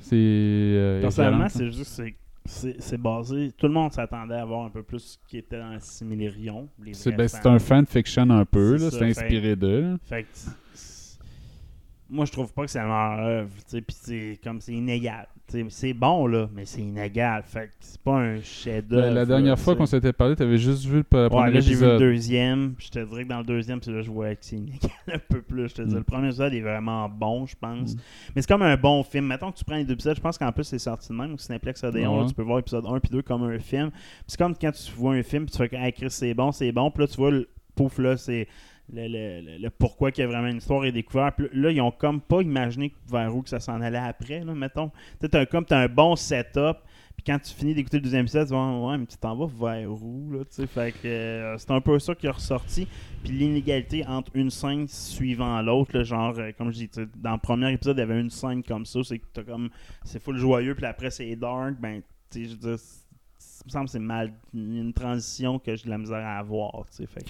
C'est. 0.00 0.98
Personnellement, 1.00 1.48
c'est 1.48 1.72
juste 1.72 2.00
c'est- 2.46 2.96
basé. 2.98 3.52
Tout 3.56 3.66
le 3.66 3.72
monde 3.72 3.92
s'attendait 3.92 4.34
à 4.34 4.44
voir 4.44 4.66
un 4.66 4.70
peu 4.70 4.82
plus 4.82 4.98
ce 5.00 5.18
qui 5.28 5.38
était 5.38 5.58
dans 5.58 5.78
Similirion. 5.80 6.68
les 6.82 6.94
C'est 6.94 7.12
ben, 7.12 7.28
un 7.44 7.58
fanfiction 7.58 8.28
un 8.30 8.44
peu, 8.44 8.78
C'est 8.78 9.02
inspiré 9.02 9.56
d'eux. 9.56 9.96
Fait 10.04 10.24
que 10.24 10.28
moi 12.10 12.24
je 12.26 12.32
trouve 12.32 12.52
pas 12.52 12.62
que 12.64 12.70
c'est 12.70 12.78
la 12.78 12.84
meilleure 12.84 13.26
œuvre, 13.26 13.50
tu 13.56 13.62
sais, 13.66 13.80
puis 13.80 13.96
c'est 13.98 14.40
comme 14.42 14.60
c'est 14.60 14.72
inégal. 14.72 15.26
C'est 15.68 15.92
bon 15.92 16.26
là, 16.26 16.48
mais 16.52 16.64
c'est 16.64 16.80
inégal. 16.80 17.42
Fait 17.44 17.66
que 17.66 17.72
c'est 17.78 18.00
pas 18.00 18.16
un 18.16 18.40
chef-d'œuvre. 18.40 19.02
La, 19.08 19.10
là, 19.12 19.26
dernière 19.26 19.58
fois 19.58 19.76
qu'on 19.76 19.86
s'était 19.86 20.12
parlé, 20.12 20.34
t'avais 20.34 20.56
juste 20.58 20.84
vu 20.86 20.96
le 20.96 21.02
p- 21.04 21.16
Ouais, 21.16 21.28
premier 21.28 21.52
là, 21.52 21.60
j'ai 21.60 21.74
vu 21.74 21.84
le 21.84 21.98
deuxième. 21.98 22.74
Je 22.78 22.88
te 22.88 22.98
dirais 22.98 23.24
que 23.24 23.28
dans 23.28 23.38
le 23.38 23.44
deuxième, 23.44 23.80
c'est 23.80 23.92
là 23.92 24.00
je 24.02 24.10
vois 24.10 24.34
que 24.34 24.44
c'est 24.44 24.56
inégal 24.56 24.90
un 25.12 25.18
peu 25.18 25.42
plus. 25.42 25.68
Je 25.68 25.74
te 25.74 25.82
dis, 25.82 25.94
Mm. 25.94 25.98
le 25.98 26.02
premier 26.02 26.26
épisode 26.28 26.54
est 26.54 26.60
vraiment 26.60 27.08
bon, 27.08 27.46
je 27.46 27.54
pense. 27.60 27.94
Mm. 27.94 27.98
Mais 28.34 28.42
c'est 28.42 28.48
comme 28.48 28.62
un 28.62 28.76
bon 28.76 29.02
film. 29.04 29.26
Mettons 29.26 29.52
que 29.52 29.58
tu 29.58 29.64
prends 29.64 29.76
les 29.76 29.84
deux 29.84 29.92
épisodes, 29.92 30.16
je 30.16 30.20
pense 30.22 30.38
qu'en 30.38 30.50
plus, 30.50 30.64
c'est 30.64 30.78
sorti 30.78 31.10
de 31.10 31.14
même 31.14 31.34
au 31.34 31.38
Cineplex 31.38 31.84
Odéon. 31.84 32.22
Ouais. 32.22 32.26
tu 32.26 32.34
peux 32.34 32.42
voir 32.42 32.58
épisode 32.60 32.86
1 32.86 32.98
puis 32.98 33.10
2 33.10 33.22
comme 33.22 33.44
un 33.44 33.58
film. 33.58 33.90
C'est 34.26 34.38
comme 34.38 34.54
quand 34.60 34.72
tu 34.72 34.92
vois 34.92 35.14
un 35.14 35.22
film, 35.22 35.44
puis 35.46 35.52
tu 35.56 35.58
fais 35.68 35.76
hey, 35.76 35.92
Chris, 35.92 36.10
c'est 36.10 36.34
bon, 36.34 36.50
c'est 36.52 36.72
bon. 36.72 36.90
Puis 36.90 37.02
là, 37.02 37.06
tu 37.06 37.16
vois, 37.16 37.30
le 37.30 37.48
pouf, 37.76 37.98
là, 37.98 38.16
c'est. 38.16 38.48
Le, 38.92 39.08
le- 39.08 39.58
le- 39.58 39.70
pourquoi 39.70 40.10
qu'il 40.10 40.22
y 40.22 40.24
a 40.26 40.28
vraiment 40.28 40.48
une 40.48 40.58
histoire 40.58 40.84
est 40.84 40.92
découvert. 40.92 41.32
Puis 41.34 41.48
là, 41.54 41.70
ils 41.70 41.80
ont 41.80 41.90
comme 41.90 42.20
pas 42.20 42.42
imaginé 42.42 42.92
vers 43.10 43.34
où 43.34 43.40
que 43.42 43.48
ça 43.48 43.58
s'en 43.58 43.80
allait 43.80 43.96
après, 43.98 44.44
là, 44.44 44.54
mettons. 44.54 44.90
Tu 45.20 45.26
sais, 45.28 45.28
t'as 45.30 45.76
un- 45.78 45.88
bon 45.88 46.14
setup, 46.16 46.76
puis 47.16 47.24
quand 47.26 47.38
tu 47.38 47.54
finis 47.54 47.74
d'écouter 47.74 47.96
le 47.96 48.02
deuxième 48.02 48.22
épisode, 48.22 48.46
tu 48.46 48.52
vas 48.52 48.78
ouais, 48.78 48.98
mais 48.98 49.06
tu 49.06 49.16
t'en 49.16 49.34
vas 49.36 49.46
vers 49.46 49.90
où, 49.90 50.30
là, 50.32 50.40
tu 50.44 50.50
sais. 50.50 50.66
Fait 50.66 50.92
que 50.92 51.06
euh, 51.08 51.56
c'est 51.56 51.70
un 51.70 51.80
peu 51.80 51.98
ça 51.98 52.14
qui 52.14 52.26
est 52.26 52.30
ressorti. 52.30 52.86
Puis 53.22 53.32
l'inégalité 53.32 54.04
entre 54.06 54.30
une 54.34 54.50
scène 54.50 54.86
suivant 54.86 55.62
l'autre, 55.62 56.02
genre, 56.02 56.34
euh, 56.38 56.52
comme 56.58 56.70
je 56.70 56.84
dis, 56.84 56.90
dans 57.16 57.32
le 57.32 57.38
premier 57.38 57.72
épisode, 57.72 57.96
il 57.96 58.00
y 58.00 58.02
avait 58.02 58.20
une 58.20 58.28
scène 58.30 58.62
comme 58.62 58.84
ça, 58.84 59.00
c'est 59.02 59.18
que 59.18 59.24
t'as 59.32 59.44
comme, 59.44 59.70
c'est 60.04 60.22
full 60.22 60.36
joyeux, 60.36 60.74
puis 60.74 60.84
après 60.84 61.10
c'est 61.10 61.34
dark, 61.36 61.74
ben, 61.80 62.02
tu 62.30 62.44
sais, 62.46 62.56
je 62.62 62.76
me 63.66 63.70
semble 63.70 63.88
c'est 63.88 63.98
mal, 63.98 64.32
une 64.52 64.92
transition 64.92 65.58
que 65.58 65.74
j'ai 65.74 65.84
de 65.84 65.90
la 65.90 65.98
misère 65.98 66.24
à 66.24 66.38
avoir. 66.38 66.84
Fait 66.90 67.24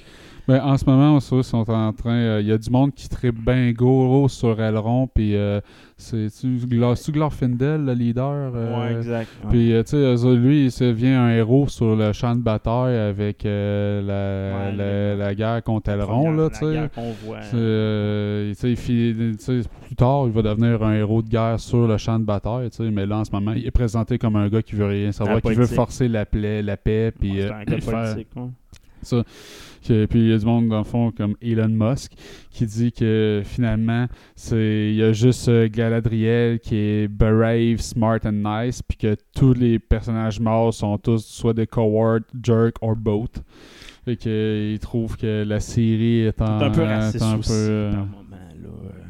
en 0.48 0.76
ce 0.76 0.84
moment, 0.84 1.14
on 1.14 1.20
sont 1.20 1.68
en 1.70 1.92
train. 1.92 2.14
euh, 2.16 2.40
Il 2.40 2.46
y 2.48 2.52
a 2.52 2.58
du 2.58 2.70
monde 2.70 2.92
qui 2.92 3.08
tripe 3.08 3.38
bien 3.44 3.72
gros 3.72 4.28
sur 4.28 4.60
Elrond. 4.60 5.06
Puis 5.06 5.36
euh, 5.36 5.60
c'est-tu 6.04 7.12
Glorfindel, 7.12 7.84
le 7.84 7.92
leader 7.92 8.52
euh, 8.54 8.80
ouais, 8.80 8.96
exact. 8.96 9.28
ouais. 9.44 9.50
Puis, 9.50 9.72
euh, 9.72 9.82
tu 9.82 9.90
sais, 10.16 10.36
lui, 10.36 10.64
il 10.66 10.70
se 10.72 10.84
devient 10.84 11.08
un 11.08 11.30
héros 11.30 11.68
sur 11.68 11.96
le 11.96 12.12
champ 12.12 12.34
de 12.34 12.40
bataille 12.40 12.96
avec 12.96 13.44
euh, 13.46 14.00
la, 14.02 14.70
Ouais, 14.70 14.76
la, 14.76 15.16
la 15.16 15.34
guerre 15.34 15.62
contre 15.62 15.90
Elrond, 15.90 16.32
là, 16.32 16.50
tu 16.50 16.56
sais. 16.58 16.90
euh, 17.54 18.52
plus 19.86 19.96
tard, 19.96 20.24
il 20.26 20.32
va 20.32 20.42
devenir 20.42 20.82
un 20.82 20.94
héros 20.94 21.22
de 21.22 21.28
guerre 21.28 21.58
sur 21.60 21.86
le 21.86 21.96
champ 21.96 22.18
de 22.18 22.24
bataille, 22.24 22.70
tu 22.70 22.76
sais, 22.84 22.90
mais 22.90 23.06
là, 23.06 23.18
en 23.18 23.24
ce 23.24 23.32
moment, 23.32 23.52
il 23.52 23.66
est 23.66 23.70
présenté 23.70 24.18
comme 24.18 24.36
un 24.36 24.48
gars 24.48 24.62
qui 24.62 24.74
veut 24.74 24.86
rien 24.86 25.12
savoir, 25.12 25.40
qui 25.40 25.54
veut 25.54 25.66
forcer 25.66 26.08
la, 26.08 26.26
plaie, 26.26 26.62
la 26.62 26.76
paix, 26.76 27.12
puis 27.18 27.40
c'est 27.40 28.26
ouais. 29.12 29.22
que- 29.86 30.06
puis 30.06 30.20
il 30.20 30.28
y 30.30 30.32
a 30.32 30.38
du 30.38 30.46
monde, 30.46 30.68
dans 30.68 30.78
le 30.78 30.84
fond, 30.84 31.12
comme 31.12 31.34
Elon 31.42 31.68
Musk, 31.68 32.12
qui 32.50 32.64
dit 32.66 32.90
que 32.92 33.42
finalement, 33.44 34.06
c'est 34.34 34.90
il 34.90 34.94
y 34.96 35.02
a 35.02 35.12
juste 35.12 35.48
euh, 35.48 35.68
Galadriel 35.70 36.58
qui 36.60 36.76
est 36.76 37.08
brave, 37.08 37.78
smart 37.80 38.18
and 38.24 38.32
nice, 38.44 38.82
puis 38.82 38.96
que 38.96 39.16
tous 39.36 39.52
les 39.54 39.78
personnages 39.78 40.40
morts 40.40 40.72
sont 40.72 40.96
tous 40.98 41.24
soit 41.24 41.52
des 41.54 41.66
cowards, 41.66 42.20
jerk 42.42 42.76
or 42.80 42.96
both. 42.96 43.42
Et 44.06 44.16
qu'il 44.16 44.78
trouve 44.80 45.16
que 45.16 45.44
la 45.46 45.60
série 45.60 46.20
est 46.26 46.42
en, 46.42 46.60
un 46.60 46.70
peu 46.70 46.82
raciste 46.82 47.22
un 47.22 47.38
aussi, 47.38 47.50
peu, 47.50 47.88
moment, 47.90 48.36
là. 48.62 49.03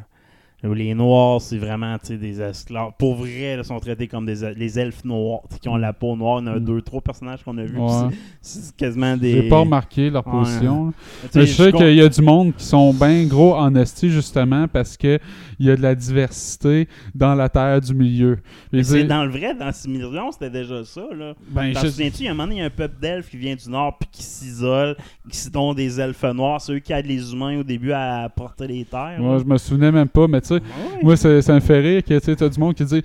Les 0.73 0.93
Noirs, 0.93 1.41
c'est 1.41 1.57
vraiment 1.57 1.97
des 2.09 2.41
esclaves. 2.41 2.91
Pour 2.97 3.15
vrai, 3.15 3.57
ils 3.59 3.63
sont 3.63 3.79
traités 3.79 4.07
comme 4.07 4.25
des 4.25 4.53
les 4.55 4.79
elfes 4.79 5.03
noirs 5.05 5.41
qui 5.61 5.69
ont 5.69 5.75
la 5.77 5.93
peau 5.93 6.15
noire. 6.15 6.39
Il 6.41 6.47
y 6.47 6.49
en 6.49 6.53
a 6.53 6.59
Mm. 6.59 6.65
deux, 6.65 6.81
trois 6.81 7.01
personnages 7.01 7.43
qu'on 7.43 7.57
a 7.57 7.63
vus. 7.63 7.77
Ouais. 7.77 8.09
c'est- 8.41 8.75
quasiment 8.75 9.15
des. 9.17 9.31
J'ai 9.31 9.49
pas 9.49 9.59
remarqué 9.59 10.09
leur 10.09 10.23
position. 10.23 10.93
Mais 11.35 11.45
je 11.45 11.53
sais 11.53 11.71
qu'il 11.71 11.95
y 11.95 12.01
a 12.01 12.09
du 12.09 12.21
monde 12.21 12.53
qui 12.55 12.63
sont 12.65 12.93
bien 12.93 13.25
gros 13.25 13.53
en 13.55 13.73
esti 13.75 14.09
justement 14.09 14.67
parce 14.67 14.97
que 14.97 15.19
il 15.59 15.65
y 15.67 15.71
a 15.71 15.75
de 15.75 15.81
la 15.81 15.95
diversité 15.95 16.87
dans 17.13 17.35
la 17.35 17.49
terre 17.49 17.79
du 17.81 17.93
milieu. 17.93 18.37
Mais 18.71 18.83
c'est 18.83 19.03
dans 19.03 19.23
le 19.25 19.31
vrai, 19.31 19.53
dans 19.53 19.71
Simillion, 19.71 20.31
c'était 20.31 20.49
déjà 20.49 20.83
ça. 20.83 21.01
Là. 21.15 21.33
ben, 21.49 21.73
T'en 21.73 21.81
je- 21.81 21.87
souviens-tu, 21.87 22.17
il 22.21 22.25
y 22.25 22.27
a 22.27 22.31
un 22.31 22.33
moment 22.35 22.51
il 22.51 22.57
y 22.57 22.61
a 22.61 22.65
un 22.65 22.69
peuple 22.69 22.95
d'elfes 23.01 23.29
qui 23.29 23.37
vient 23.37 23.55
du 23.55 23.69
nord 23.69 23.97
puis 23.99 24.09
qui 24.11 24.23
s'isole, 24.23 24.95
qui 25.29 25.37
sont 25.37 25.73
des 25.73 25.99
elfes 25.99 26.23
noirs, 26.33 26.61
ceux 26.61 26.79
qui 26.79 26.93
aident 26.93 27.05
les 27.07 27.31
humains 27.33 27.59
au 27.59 27.63
début 27.63 27.91
à 27.91 28.29
porter 28.35 28.67
les 28.67 28.85
terres. 28.85 29.17
Moi, 29.19 29.37
je 29.39 29.43
me 29.45 29.57
souvenais 29.57 29.91
même 29.91 30.07
pas, 30.09 30.27
mais 30.27 30.41
tu 30.41 30.47
sais, 30.47 30.53
Ouais. 30.55 30.61
moi, 31.03 31.15
ça, 31.15 31.41
ça 31.41 31.53
me 31.53 31.59
fait 31.59 31.79
rire 31.79 32.03
que 32.03 32.19
tu 32.19 32.35
t'as 32.35 32.49
du 32.49 32.59
monde 32.59 32.73
qui 32.73 32.83
dit 32.85 33.01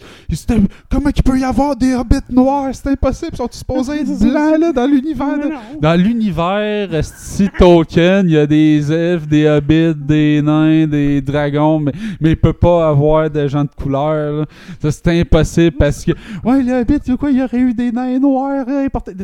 Comment 0.91 1.11
il 1.15 1.23
peut 1.23 1.39
y 1.39 1.45
avoir 1.45 1.77
des 1.77 1.95
hobbits 1.95 2.17
noirs? 2.31 2.71
C'est 2.73 2.89
impossible, 2.89 3.31
ils 3.33 3.37
sont 3.37 3.49
supposés 3.51 4.01
être 4.01 4.19
blancs 4.21 4.59
là, 4.61 4.73
dans 4.73 4.87
l'univers. 4.87 5.39
De-. 5.39 5.81
Dans 5.81 5.95
l'univers, 6.01 6.93
esti 6.95 7.49
Tolkien, 7.59 8.23
il 8.25 8.31
y 8.33 8.39
a 8.39 8.47
des 8.47 8.91
elfes, 8.93 9.27
des 9.27 9.47
hobbits, 9.49 9.95
des 9.95 10.43
nains, 10.43 10.87
des 10.87 11.21
dragons, 11.21 11.81
mais, 11.81 11.93
peut 12.41 12.53
pas 12.53 12.89
avoir 12.89 13.29
des 13.31 13.49
gens 13.49 13.65
de 13.65 13.71
couleur. 13.77 14.41
là. 14.41 14.47
Ça, 14.81 14.91
c'est 14.91 15.21
impossible 15.21 15.77
parce 15.79 16.05
que, 16.05 16.13
ouais, 16.45 16.61
il 16.61 16.67
y 16.67 16.73
a 16.73 17.17
quoi 17.17 17.31
Il 17.31 17.39
y 17.39 17.43
aurait 17.43 17.59
eu 17.59 17.75
des 17.75 17.93
nains 17.93 18.19
noirs. 18.19 18.67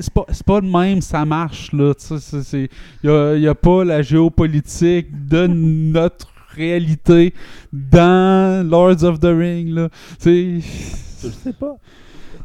C'est 0.00 0.10
pas, 0.12 0.26
pas 0.46 0.60
le 0.60 0.68
même, 0.68 1.00
ça 1.00 1.24
marche. 1.24 1.72
là. 1.72 1.92
Tu 1.94 2.14
Il 2.52 2.68
y 3.04 3.08
a, 3.08 3.34
y 3.36 3.48
a 3.48 3.54
pas 3.54 3.84
la 3.84 4.02
géopolitique 4.02 5.08
de 5.28 5.46
notre 5.46 6.28
réalité 6.54 7.34
dans 7.72 8.66
Lords 8.68 9.04
of 9.04 9.20
the 9.20 9.24
Ring. 9.26 9.68
Là. 9.74 9.88
Tu 10.20 10.60
sais, 10.60 10.68
Je 11.22 11.28
sais 11.28 11.52
pas. 11.52 11.76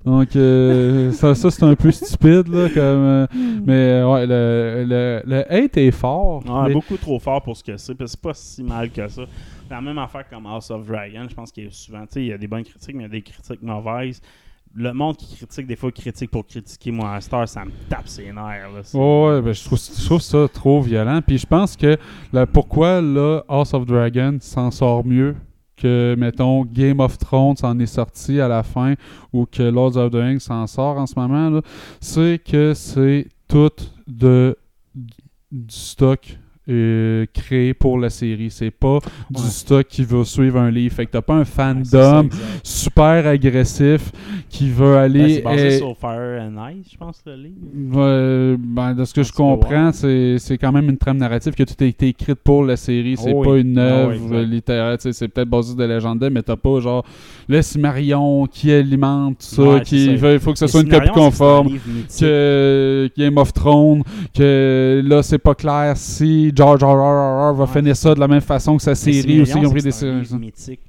donc, 0.06 0.36
euh, 0.36 1.12
ça, 1.12 1.36
ça 1.36 1.52
c'est 1.52 1.64
un 1.64 1.76
peu 1.76 1.92
stupide, 1.92 2.48
là, 2.48 2.68
comme... 2.70 2.78
euh, 2.78 3.28
mais, 3.66 4.04
ouais, 4.04 4.26
le, 4.26 4.86
le, 4.88 5.22
le 5.26 5.54
hate 5.54 5.78
est 5.78 5.92
fort. 5.92 6.44
Mais- 6.68 6.74
beaucoup 6.74 6.98
trop 6.98 7.20
fort 7.20 7.42
pour 7.44 7.56
ce 7.56 7.64
que 7.64 7.78
c'est, 7.78 7.94
puis 7.96 8.08
c'est 8.08 8.20
pas 8.20 8.34
si 8.34 8.64
mal 8.64 8.90
que 8.90 9.08
ça. 9.08 9.22
La 9.72 9.80
même 9.80 9.98
affaire 10.00 10.28
comme 10.30 10.46
House 10.48 10.70
of 10.70 10.86
Dragon, 10.86 11.26
je 11.30 11.34
pense 11.34 11.50
qu'il 11.52 11.64
y 11.64 11.68
a 11.68 11.72
souvent, 11.72 12.02
tu 12.02 12.14
sais, 12.16 12.22
il 12.24 12.28
y 12.28 12.34
a 12.34 12.38
des 12.38 12.48
bonnes 12.48 12.64
critiques, 12.66 12.94
mais 12.94 13.04
il 13.04 13.08
y 13.08 13.10
a 13.10 13.10
des 13.10 13.22
critiques 13.22 13.62
mauvaises. 13.64 14.22
le 14.74 14.94
monde 14.94 15.18
qui 15.18 15.36
critique, 15.36 15.68
des 15.68 15.76
fois, 15.76 15.92
critique 15.92 16.32
pour 16.32 16.46
critiquer. 16.46 16.92
Moi, 16.92 17.20
Star, 17.20 17.48
ça 17.48 17.66
me 17.66 17.72
tape 17.90 18.08
ses 18.08 18.32
nerfs. 18.32 18.72
Là. 18.74 18.84
C'est- 18.84 18.98
Ouais, 18.98 19.42
ben, 19.42 19.54
je, 19.54 19.66
trouve, 19.66 20.22
ça 20.22 20.48
trop 20.48 20.82
violent. 20.82 21.22
Puis 21.26 21.38
je 21.40 21.46
pense 21.46 21.76
que 21.76 21.98
pourquoi 22.54 23.02
House 23.50 23.74
of 23.74 23.86
Dragon 23.86 24.38
s'en 24.40 24.72
sort 24.72 25.06
mieux 25.06 25.36
que, 25.76 26.16
mettons, 26.18 26.64
Game 26.64 27.00
of 27.02 27.18
Thrones 27.18 27.58
s'en 27.58 27.78
est 27.80 27.86
sorti 27.86 28.40
à 28.40 28.48
la 28.48 28.64
fin 28.64 28.94
ou 29.34 29.46
que 29.46 29.64
Lords 29.64 29.98
of 29.98 30.12
the 30.12 30.16
Rings 30.16 30.40
s'en 30.40 30.68
sort 30.68 30.98
en 30.98 31.06
ce 31.06 31.16
moment, 31.20 31.60
c'est 32.00 32.40
que 32.44 32.74
c'est 32.74 33.28
tout 33.50 33.72
de, 34.08 34.58
du 34.96 35.76
stock 35.76 36.38
euh, 36.72 37.26
créé 37.34 37.74
pour 37.74 38.00
la 38.00 38.10
série. 38.10 38.50
C'est 38.50 38.72
pas 38.72 39.00
du 39.30 39.42
stock 39.44 39.86
qui 39.88 40.04
veut 40.04 40.24
suivre 40.24 40.58
un 40.60 40.72
livre. 40.72 40.96
Fait 40.96 41.06
que 41.06 41.12
t'as 41.12 41.22
pas 41.22 41.36
un 41.36 41.42
Ouais, 41.42 41.46
c'est 41.84 41.92
ça, 41.98 42.22
fandom 42.24 42.30
super 42.64 43.28
agressif 43.28 44.12
qui 44.50 44.70
veut 44.70 44.94
Ben, 44.94 45.00
aller... 45.02 45.36
c'est 45.36 45.42
basé 45.42 45.68
eh, 45.68 45.78
sur 45.78 45.98
Fire 45.98 46.42
and 46.42 46.70
Ice, 46.78 46.88
je 46.92 46.98
pense, 46.98 47.22
le 47.26 47.36
livre. 47.36 48.56
Ben, 48.58 48.94
de 48.94 49.06
ce 49.06 49.14
que 49.14 49.24
je 49.24 49.32
comprends, 49.32 49.92
c'est, 49.92 50.58
quand 50.60 50.72
même 50.72 50.90
une 50.90 50.98
trame 50.98 51.18
narrative 51.18 51.54
qui 51.54 51.62
a 51.62 51.66
tout 51.66 51.84
été 51.84 52.08
écrite 52.10 52.40
pour 52.44 52.64
la 52.64 52.76
série. 52.78 53.16
C'est 53.18 53.34
Oh 53.34 53.42
pas 53.44 53.52
oui. 53.52 53.62
une 53.62 53.78
Ah 53.78 53.82
œuvre 53.82 54.20
oui, 54.30 54.38
euh, 54.38 54.44
littéraire. 54.46 54.98
C'est 55.00 55.28
peut-être 55.28 55.50
basé 55.50 55.70
sur 55.70 55.78
des 55.78 55.88
légendes, 55.88 56.28
mais 56.32 56.42
t'as 56.42 56.56
pas 56.56 56.80
genre 56.80 57.06
le 57.48 57.62
Cimarion 57.62 58.46
qui 58.48 58.72
alimente 58.72 59.40
tout 59.40 59.46
ça, 59.56 59.62
Ouais, 59.64 59.82
qui 59.82 60.06
il 60.06 60.40
faut 60.40 60.54
que 60.54 60.60
ce 60.60 60.68
soit 60.68 60.82
une 60.82 60.90
copie 60.90 61.10
conforme. 61.10 61.68
mythique. 61.74 62.20
Que 62.20 63.10
Game 63.18 63.38
of 63.38 63.54
Thrones, 63.54 64.04
que 64.34 65.02
là 65.06 65.24
c'est 65.24 65.38
pas 65.40 65.56
clair 65.56 65.96
si 65.98 66.52
George 66.62 66.84
R. 66.84 66.88
R. 66.88 67.52
R. 67.52 67.54
va 67.56 67.63
Ouais, 67.65 67.67
finir 67.71 67.95
ça 67.95 68.13
de 68.13 68.19
la 68.19 68.28
même 68.28 68.41
façon 68.41 68.78
que 68.78 68.84
sa 68.84 68.95
série 68.95 69.41
aussi. 69.41 69.52
C'est 69.52 69.58
un 69.60 69.91
séries. 69.91 70.19
livre 70.21 70.38
mythique. 70.38 70.82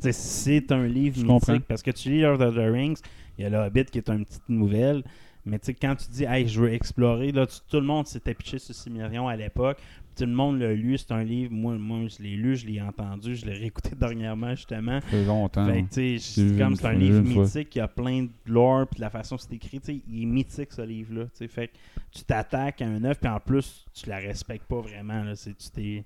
C'est 0.00 0.72
un 0.72 0.86
livre 0.86 1.16
Je 1.16 1.20
mythique 1.22 1.26
comprends. 1.26 1.58
parce 1.68 1.82
que 1.82 1.90
tu 1.90 2.10
lis 2.10 2.20
Lord 2.22 2.40
of 2.40 2.54
the 2.54 2.58
Rings, 2.72 2.98
il 3.36 3.42
y 3.42 3.46
a 3.46 3.50
le 3.50 3.58
Hobbit 3.58 3.84
qui 3.86 3.98
est 3.98 4.08
une 4.08 4.24
petite 4.24 4.48
nouvelle, 4.48 5.02
mais 5.44 5.58
tu 5.58 5.66
sais, 5.66 5.74
quand 5.74 5.94
tu 5.96 6.06
dis 6.10 6.24
hey, 6.24 6.46
je 6.48 6.60
veux 6.60 6.72
explorer, 6.72 7.32
là, 7.32 7.46
tout 7.46 7.76
le 7.80 7.86
monde 7.86 8.06
s'était 8.06 8.34
pitché 8.34 8.58
sur 8.58 8.74
Silmarillion 8.74 9.28
à 9.28 9.36
l'époque, 9.36 9.78
tout 10.18 10.26
le 10.26 10.32
monde 10.34 10.58
l'a 10.58 10.72
lu, 10.74 10.98
c'est 10.98 11.12
un 11.12 11.22
livre, 11.24 11.52
moi, 11.52 11.76
moi 11.78 12.00
je 12.08 12.22
l'ai 12.22 12.36
lu, 12.36 12.56
je 12.56 12.66
l'ai 12.66 12.80
entendu, 12.80 13.36
je 13.36 13.46
l'ai 13.46 13.52
réécouté 13.54 13.90
dernièrement 13.98 14.54
justement. 14.54 15.00
Ça 15.00 15.06
fait 15.08 15.24
longtemps. 15.24 15.66
Fait 15.66 15.82
que, 15.82 16.18
c'est 16.18 16.58
comme 16.58 16.74
c'est 16.76 16.86
un 16.86 16.92
livre 16.92 17.20
mythique, 17.22 17.74
il 17.76 17.78
y 17.78 17.80
a 17.80 17.88
plein 17.88 18.24
de 18.24 18.28
lore, 18.46 18.86
puis 18.88 18.96
de 18.98 19.02
la 19.02 19.10
façon 19.10 19.36
que 19.36 19.42
c'est 19.42 19.54
écrit, 19.54 19.80
il 20.10 20.22
est 20.22 20.26
mythique 20.26 20.72
ce 20.72 20.82
livre-là. 20.82 21.24
Fait 21.48 21.68
que 21.68 21.72
tu 22.12 22.24
t'attaques 22.24 22.82
à 22.82 22.86
un 22.86 23.02
œuvre, 23.04 23.18
puis 23.20 23.30
en 23.30 23.40
plus, 23.40 23.86
tu 23.94 24.08
la 24.08 24.18
respectes 24.18 24.66
pas 24.66 24.80
vraiment. 24.80 25.22
Là, 25.24 25.34
c'est- 25.36 25.56
tu 25.56 25.70
t'es 25.70 26.04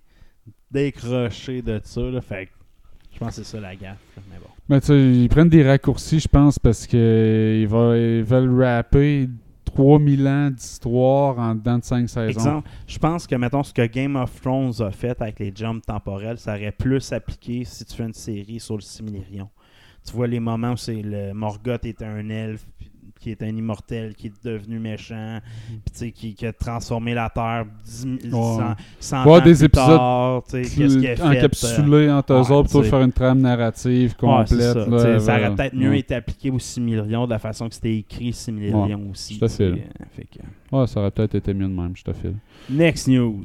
décroché 0.71 1.63
de 1.63 1.81
ça. 1.83 2.01
Là, 2.03 2.21
fait 2.21 2.47
que 2.47 2.51
je 3.15 3.19
pense 3.19 3.29
que 3.31 3.35
c'est 3.43 3.45
ça 3.45 3.61
la 3.61 3.77
gaffe. 3.77 3.99
Mais 4.31 4.39
bon. 4.39 4.49
Mais 4.69 4.81
tu 4.81 4.87
sais, 4.89 4.99
ils 5.13 5.29
prennent 5.29 5.49
des 5.49 5.63
raccourcis, 5.67 6.21
je 6.21 6.29
pense, 6.29 6.59
parce 6.59 6.87
que 6.87 7.59
ils, 7.61 7.69
va- 7.69 7.97
ils 7.99 8.23
veulent 8.25 8.63
rapper 8.63 9.29
3000 9.75 10.29
ans 10.29 10.51
d'histoire 10.51 11.39
en 11.39 11.55
dedans 11.55 11.79
de 11.79 11.85
5 11.85 12.09
saisons. 12.09 12.29
Exemple, 12.29 12.69
je 12.87 12.99
pense 12.99 13.27
que, 13.27 13.35
mettons, 13.35 13.63
ce 13.63 13.73
que 13.73 13.87
Game 13.87 14.17
of 14.17 14.41
Thrones 14.41 14.73
a 14.81 14.91
fait 14.91 15.21
avec 15.21 15.39
les 15.39 15.53
jumps 15.55 15.85
temporels, 15.87 16.39
ça 16.39 16.55
aurait 16.55 16.73
plus 16.73 17.13
appliqué 17.13 17.65
si 17.65 17.85
tu 17.85 17.97
fais 17.97 18.05
une 18.05 18.15
série 18.15 18.61
sur 18.61 18.77
le 18.77 18.83
Similérion. 18.83 19.49
Tu 20.05 20.13
vois 20.15 20.27
les 20.27 20.41
moments 20.41 20.73
où 20.73 20.77
c'est 20.77 21.01
le 21.01 21.33
Morgoth 21.33 21.85
est 21.85 22.03
un 22.03 22.29
elfe, 22.29 22.67
qui 23.23 23.31
est 23.31 23.43
un 23.43 23.49
immortel, 23.57 24.15
qui 24.15 24.27
est 24.27 24.45
devenu 24.45 24.79
méchant, 24.79 25.39
puis 25.95 26.13
qui, 26.13 26.35
qui 26.35 26.47
a 26.47 26.53
transformé 26.53 27.15
la 27.15 27.31
Terre 27.31 27.65
10 27.85 28.07
100, 28.31 28.75
100 29.01 29.25
Ouais, 29.25 29.31
ans 29.33 29.37
des 29.37 29.43
plus 29.43 29.63
épisodes 29.65 29.87
tard, 29.97 30.43
qu'est-ce 30.51 30.75
qu'il 30.75 31.07
a 31.07 31.17
fait. 31.17 31.23
euh, 31.23 31.31
encapsulé 31.31 32.11
entre 32.11 32.33
eux 32.33 32.41
ouais, 32.43 32.51
autres 32.53 32.71
sais. 32.83 32.91
faire 32.91 33.03
une 33.03 33.13
trame 33.13 33.39
narrative 33.41 34.15
Ouais, 34.21 34.29
complète. 34.29 34.61
ça. 34.61 34.75
là, 34.75 35.17
aurait 35.47 35.55
peut-être 35.57 35.75
mieux 35.75 35.91
ouais. 35.91 35.99
été 36.01 36.15
appliqué 36.15 36.51
au 36.51 36.59
Similérion 36.59 37.25
de 37.27 37.31
la 37.31 37.39
façon 37.39 37.69
que 37.69 37.75
c'était 37.75 37.97
écrit 37.97 38.33
Similérion 38.33 39.09
aussi. 39.11 39.39
tout 39.39 39.45
à 39.45 39.49
tu 39.49 39.55
sais, 39.55 39.71
fait. 39.73 39.79
euh, 39.79 40.05
fait 40.17 40.25
que- 40.25 40.77
Ouais, 40.77 40.87
ça 40.87 41.01
aurait 41.01 41.11
peut-être 41.11 41.35
été 41.35 41.55
mieux 41.55 41.67
de 41.69 41.73
même, 41.73 41.93
je 41.95 42.03
te 42.03 42.13
file. 42.13 42.35
Next 42.71 43.07
news. 43.09 43.43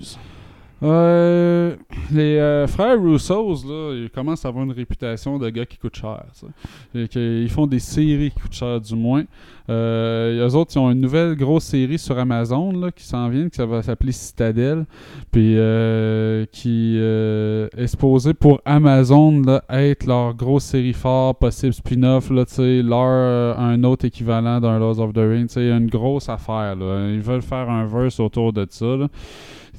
Euh, 0.83 1.75
les 2.11 2.37
euh, 2.37 2.67
frères 2.67 3.01
Russos, 3.01 3.65
là, 3.65 3.93
ils 3.95 4.09
commencent 4.09 4.45
à 4.45 4.49
avoir 4.49 4.63
une 4.63 4.71
réputation 4.71 5.39
de 5.39 5.49
gars 5.49 5.65
qui 5.65 5.77
coûtent 5.77 5.95
cher. 5.95 6.23
ça. 6.33 6.47
Ils 6.93 7.49
font 7.49 7.67
des 7.67 7.79
séries 7.79 8.31
qui 8.31 8.39
coûtent 8.39 8.53
cher, 8.53 8.79
du 8.79 8.95
moins. 8.95 9.23
Euh, 9.69 10.47
eux 10.47 10.55
autres, 10.55 10.71
ils 10.75 10.79
ont 10.79 10.89
une 10.91 11.01
nouvelle 11.01 11.35
grosse 11.35 11.65
série 11.65 11.99
sur 11.99 12.17
Amazon 12.17 12.71
là, 12.71 12.91
qui 12.91 13.03
s'en 13.03 13.27
vient, 13.27 13.49
qui 13.49 13.61
va 13.61 13.81
s'appeler 13.81 14.13
Citadel, 14.13 14.85
puis 15.31 15.55
euh, 15.57 16.45
qui 16.51 16.95
euh, 16.97 17.67
est 17.75 17.87
supposée 17.87 18.33
pour 18.33 18.61
Amazon 18.63 19.41
être 19.69 20.05
leur 20.05 20.33
grosse 20.35 20.63
série 20.63 20.93
phare, 20.93 21.35
possible 21.35 21.73
spin-off, 21.73 22.29
leur 22.29 23.59
un 23.59 23.83
autre 23.83 24.05
équivalent 24.05 24.59
d'un 24.59 24.79
Lords 24.79 24.99
of 24.99 25.13
the 25.13 25.17
Rings. 25.17 25.49
sais, 25.49 25.69
une 25.69 25.87
grosse 25.87 26.29
affaire. 26.29 26.75
Ils 26.79 27.21
veulent 27.21 27.41
faire 27.41 27.69
un 27.69 27.85
verse 27.85 28.19
autour 28.19 28.53
de 28.53 28.65
ça. 28.69 28.95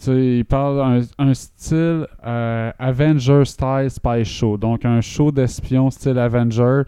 Il 0.06 0.44
parle 0.44 0.76
d'un 0.76 1.00
un 1.18 1.34
style 1.34 2.06
euh, 2.24 2.70
Avenger 2.78 3.44
style 3.44 3.88
spy 3.90 4.24
show, 4.24 4.56
donc 4.56 4.84
un 4.84 5.00
show 5.00 5.32
d'espions 5.32 5.90
style 5.90 6.18
Avenger 6.18 6.82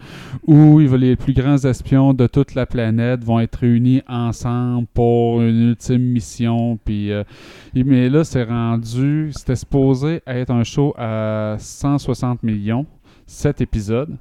où 0.46 0.78
les 0.78 1.16
plus 1.16 1.32
grands 1.32 1.58
espions 1.58 2.14
de 2.14 2.26
toute 2.26 2.54
la 2.54 2.66
planète 2.66 3.24
vont 3.24 3.40
être 3.40 3.56
réunis 3.56 4.02
ensemble 4.08 4.86
pour 4.94 5.40
une 5.42 5.70
ultime 5.70 6.02
mission. 6.02 6.78
Puis, 6.84 7.10
euh, 7.10 7.24
mais 7.74 8.08
là, 8.08 8.24
c'est 8.24 8.44
rendu, 8.44 9.30
c'était 9.34 9.56
supposé 9.56 10.22
être 10.26 10.50
un 10.50 10.64
show 10.64 10.94
à 10.96 11.56
160 11.58 12.42
millions, 12.42 12.86
7 13.26 13.60
épisodes. 13.60 14.16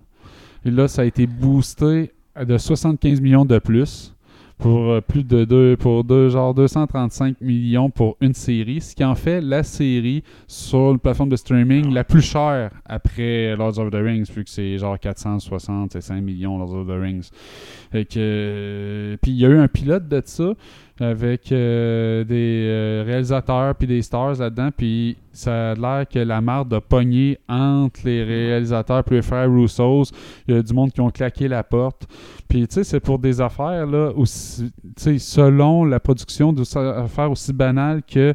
Et 0.65 0.71
là, 0.71 0.87
ça 0.87 1.03
a 1.03 1.05
été 1.05 1.27
boosté 1.27 2.11
de 2.39 2.57
75 2.57 3.21
millions 3.21 3.45
de 3.45 3.59
plus 3.59 4.13
pour 4.59 4.91
euh, 4.91 5.01
plus 5.01 5.23
de 5.23 5.45
deux, 5.45 5.77
pour 5.77 6.03
deux, 6.03 6.29
genre 6.29 6.53
235 6.53 7.39
millions 7.39 7.89
pour 7.89 8.17
une 8.19 8.33
série, 8.33 8.81
ce 8.81 8.93
qui 8.93 9.05
en 9.05 9.15
fait 9.15 9.39
la 9.39 9.63
série 9.63 10.21
sur 10.47 10.91
une 10.91 10.99
plateforme 10.99 11.29
de 11.29 11.37
streaming 11.37 11.93
la 11.93 12.03
plus 12.03 12.21
chère 12.21 12.69
après 12.85 13.55
Lords 13.55 13.79
of 13.79 13.89
the 13.89 13.95
Rings, 13.95 14.29
vu 14.35 14.43
que 14.43 14.49
c'est 14.49 14.77
genre 14.77 14.99
465 14.99 16.21
millions 16.21 16.57
Lords 16.57 16.75
of 16.75 16.87
the 16.87 17.01
Rings. 17.01 17.29
Fait 17.91 18.03
que, 18.03 18.19
euh, 18.19 19.17
puis 19.21 19.31
il 19.31 19.37
y 19.37 19.45
a 19.45 19.49
eu 19.49 19.57
un 19.57 19.69
pilote 19.69 20.07
de 20.09 20.21
ça 20.25 20.53
avec 20.99 21.51
euh, 21.51 22.23
des 22.23 22.65
euh, 22.67 23.03
réalisateurs 23.05 23.73
puis 23.75 23.87
des 23.87 24.01
stars 24.01 24.39
là-dedans, 24.39 24.69
puis 24.75 25.17
ça 25.31 25.71
a 25.71 25.75
l'air 25.75 26.05
que 26.07 26.19
la 26.19 26.41
marde 26.41 26.73
a 26.73 26.81
pogné 26.81 27.37
entre 27.47 28.01
les 28.03 28.23
réalisateurs 28.23 29.03
puis 29.03 29.15
les 29.15 29.21
frères 29.21 29.49
Russos. 29.49 30.11
Il 30.47 30.55
y 30.55 30.57
a 30.57 30.61
du 30.61 30.73
monde 30.73 30.91
qui 30.91 31.01
ont 31.01 31.09
claqué 31.09 31.47
la 31.47 31.63
porte. 31.63 32.07
Puis, 32.47 32.67
tu 32.67 32.75
sais, 32.75 32.83
c'est 32.83 32.99
pour 32.99 33.19
des 33.19 33.39
affaires, 33.39 33.85
là, 33.85 34.11
aussi, 34.15 34.71
selon 34.97 35.85
la 35.85 35.99
production, 35.99 36.51
des 36.51 36.77
affaires 36.77 37.31
aussi 37.31 37.53
banales 37.53 38.01
que, 38.03 38.33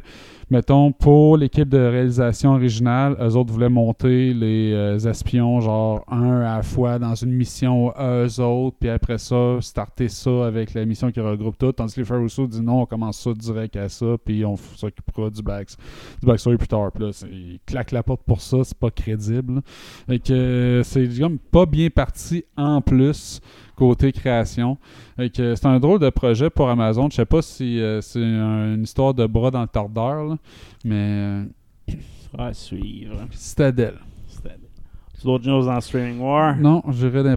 mettons, 0.49 0.91
pour 0.91 1.37
l'équipe 1.37 1.67
de 1.67 1.77
réalisation 1.77 2.53
originale, 2.53 3.15
eux 3.19 3.35
autres 3.35 3.51
voulaient 3.51 3.69
monter 3.69 4.33
les 4.33 4.73
euh, 4.73 4.97
espions, 4.99 5.59
genre, 5.61 6.03
un 6.09 6.41
à 6.41 6.57
la 6.57 6.63
fois 6.63 6.99
dans 6.99 7.15
une 7.15 7.31
mission 7.31 7.93
eux 7.99 8.39
autres, 8.39 8.77
puis 8.79 8.89
après 8.89 9.17
ça, 9.17 9.57
starter 9.61 10.07
ça 10.07 10.45
avec 10.45 10.73
la 10.73 10.85
mission 10.85 11.11
qui 11.11 11.19
regroupe 11.19 11.57
tout. 11.57 11.71
Tandis 11.71 11.95
que 11.95 12.01
les 12.01 12.05
frères 12.05 12.19
Rousseau 12.19 12.47
disent 12.47 12.61
non, 12.61 12.81
on 12.81 12.85
commence 12.85 13.19
ça 13.19 13.33
direct 13.33 13.75
à 13.75 13.89
ça, 13.89 14.17
puis 14.23 14.45
on 14.45 14.55
s'occupera 14.55 15.29
du, 15.29 15.41
back, 15.41 15.69
du 16.21 16.27
backstory 16.27 16.57
plus 16.57 16.67
tard. 16.67 16.91
Puis 16.91 17.03
là, 17.03 17.11
ils 17.31 17.59
claquent 17.65 17.91
la 17.91 18.03
porte 18.03 18.21
pour 18.23 18.41
ça, 18.41 18.57
c'est 18.63 18.77
pas 18.77 18.91
crédible. 18.91 19.61
Fait 20.07 20.19
que 20.19 20.33
euh, 20.33 20.83
c'est 20.83 21.07
comme 21.19 21.39
pas 21.39 21.65
bien 21.65 21.89
parti 21.89 22.45
en 22.57 22.81
plus 22.81 23.41
côté 23.75 24.11
création. 24.11 24.77
C'est 25.17 25.65
un 25.65 25.79
drôle 25.79 25.99
de 25.99 26.09
projet 26.09 26.49
pour 26.49 26.69
Amazon. 26.69 27.09
Je 27.09 27.15
sais 27.17 27.25
pas 27.25 27.41
si 27.41 27.79
euh, 27.81 28.01
c'est 28.01 28.23
un- 28.23 28.75
une 28.75 28.83
histoire 28.83 29.13
de 29.13 29.25
bras 29.25 29.51
dans 29.51 29.61
le 29.61 29.67
tordeur, 29.67 30.23
là, 30.25 30.37
mais 30.83 30.95
euh, 30.95 31.43
À 32.37 32.53
suivre. 32.53 33.15
Citadel. 33.31 33.95
Tu 35.19 35.25
d'autres 35.25 35.47
news 35.47 35.65
dans 35.65 35.79
Streaming 35.79 36.19
War? 36.19 36.55
Non, 36.57 36.81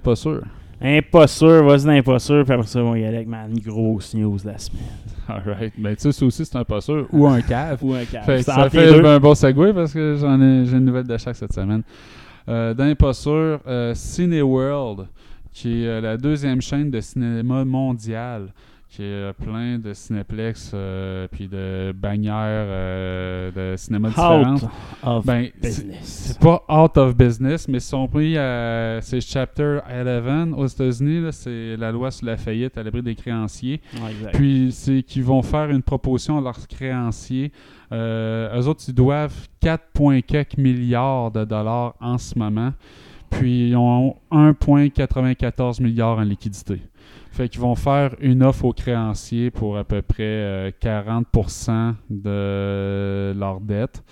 pas 0.02 0.16
sûr. 0.16 0.42
Imposture, 0.80 1.64
vas-y 1.64 1.84
dans 1.86 1.90
Imposture, 1.92 2.44
puis 2.44 2.52
après 2.54 2.66
ça, 2.66 2.80
on 2.80 2.94
y 2.94 3.04
aller 3.04 3.16
avec 3.16 3.28
ma 3.28 3.46
grosse 3.48 4.14
news 4.14 4.38
de 4.38 4.46
la 4.46 4.58
semaine. 4.58 4.82
Alright. 5.28 5.72
Mais 5.76 5.94
tu 5.96 6.02
sais, 6.02 6.12
ça 6.12 6.24
aussi, 6.24 6.44
c'est 6.44 6.56
un 6.56 6.64
pas 6.64 6.80
sûr. 6.80 7.06
Ou 7.12 7.26
un 7.26 7.40
cave. 7.42 7.78
Ou 7.82 7.94
un 7.94 8.04
cave. 8.04 8.24
Fait 8.24 8.42
ça 8.42 8.70
fait 8.70 8.92
deux. 8.92 9.04
un 9.04 9.18
bon 9.20 9.34
segue 9.34 9.72
parce 9.74 9.92
que 9.92 10.16
j'en 10.18 10.40
ai, 10.40 10.64
j'ai 10.66 10.76
une 10.76 10.84
nouvelle 10.84 11.06
de 11.06 11.16
chaque 11.18 11.36
cette 11.36 11.52
semaine. 11.52 11.82
Euh, 12.48 12.72
dans 12.74 12.84
les 12.86 12.94
pas 12.94 13.12
sûrs, 13.12 13.60
euh, 13.66 13.92
Cineworld, 13.94 15.06
qui 15.60 15.82
est 15.82 15.86
euh, 15.88 16.00
la 16.00 16.16
deuxième 16.16 16.60
chaîne 16.60 16.90
de 16.90 17.00
cinéma 17.00 17.64
mondial, 17.64 18.52
qui 18.88 19.02
est 19.02 19.06
euh, 19.06 19.32
plein 19.32 19.78
de 19.78 19.92
cinéplex 19.92 20.70
euh, 20.72 21.26
puis 21.30 21.46
de 21.48 21.92
bannières 21.92 22.36
euh, 22.38 23.72
de 23.72 23.76
cinéma 23.76 24.08
différentes. 24.08 24.62
Out 24.62 24.68
of 25.02 25.26
Ben, 25.26 25.48
c'est- 25.60 25.68
business. 25.68 25.98
c'est 26.04 26.38
pas 26.40 26.62
out 26.70 26.96
of 26.96 27.16
business, 27.16 27.66
mais 27.68 27.78
ils 27.78 27.80
sont 27.80 28.06
pris 28.08 28.38
à. 28.38 29.00
C'est 29.02 29.20
Chapter 29.20 29.80
11 29.90 30.54
aux 30.56 30.66
États-Unis, 30.66 31.20
là, 31.22 31.32
c'est 31.32 31.76
la 31.76 31.90
loi 31.92 32.10
sur 32.10 32.26
la 32.26 32.36
faillite 32.36 32.78
à 32.78 32.82
l'abri 32.82 33.02
des 33.02 33.14
créanciers. 33.14 33.80
Ouais, 34.02 34.10
exact. 34.12 34.34
Puis 34.36 34.68
c'est 34.72 35.02
qu'ils 35.02 35.24
vont 35.24 35.42
faire 35.42 35.70
une 35.70 35.82
proposition 35.82 36.38
à 36.38 36.40
leurs 36.40 36.66
créanciers. 36.68 37.52
Euh, 37.92 38.58
eux 38.60 38.66
autres, 38.68 38.84
ils 38.88 38.94
doivent 38.94 39.48
4,4 39.62 40.58
milliards 40.60 41.30
de 41.30 41.44
dollars 41.44 41.94
en 42.00 42.16
ce 42.18 42.38
moment. 42.38 42.72
Puis 43.30 43.70
ils 43.70 43.76
ont 43.76 44.16
1,94 44.32 45.82
milliards 45.82 46.18
en 46.18 46.22
liquidité. 46.22 46.80
Fait 47.30 47.48
qu'ils 47.48 47.60
vont 47.60 47.74
faire 47.74 48.16
une 48.20 48.42
offre 48.42 48.64
aux 48.64 48.72
créanciers 48.72 49.50
pour 49.50 49.78
à 49.78 49.84
peu 49.84 50.02
près 50.02 50.24
euh, 50.24 50.70
40% 50.82 51.94
de 52.10 53.32
leur 53.38 53.60
dette. 53.60 54.02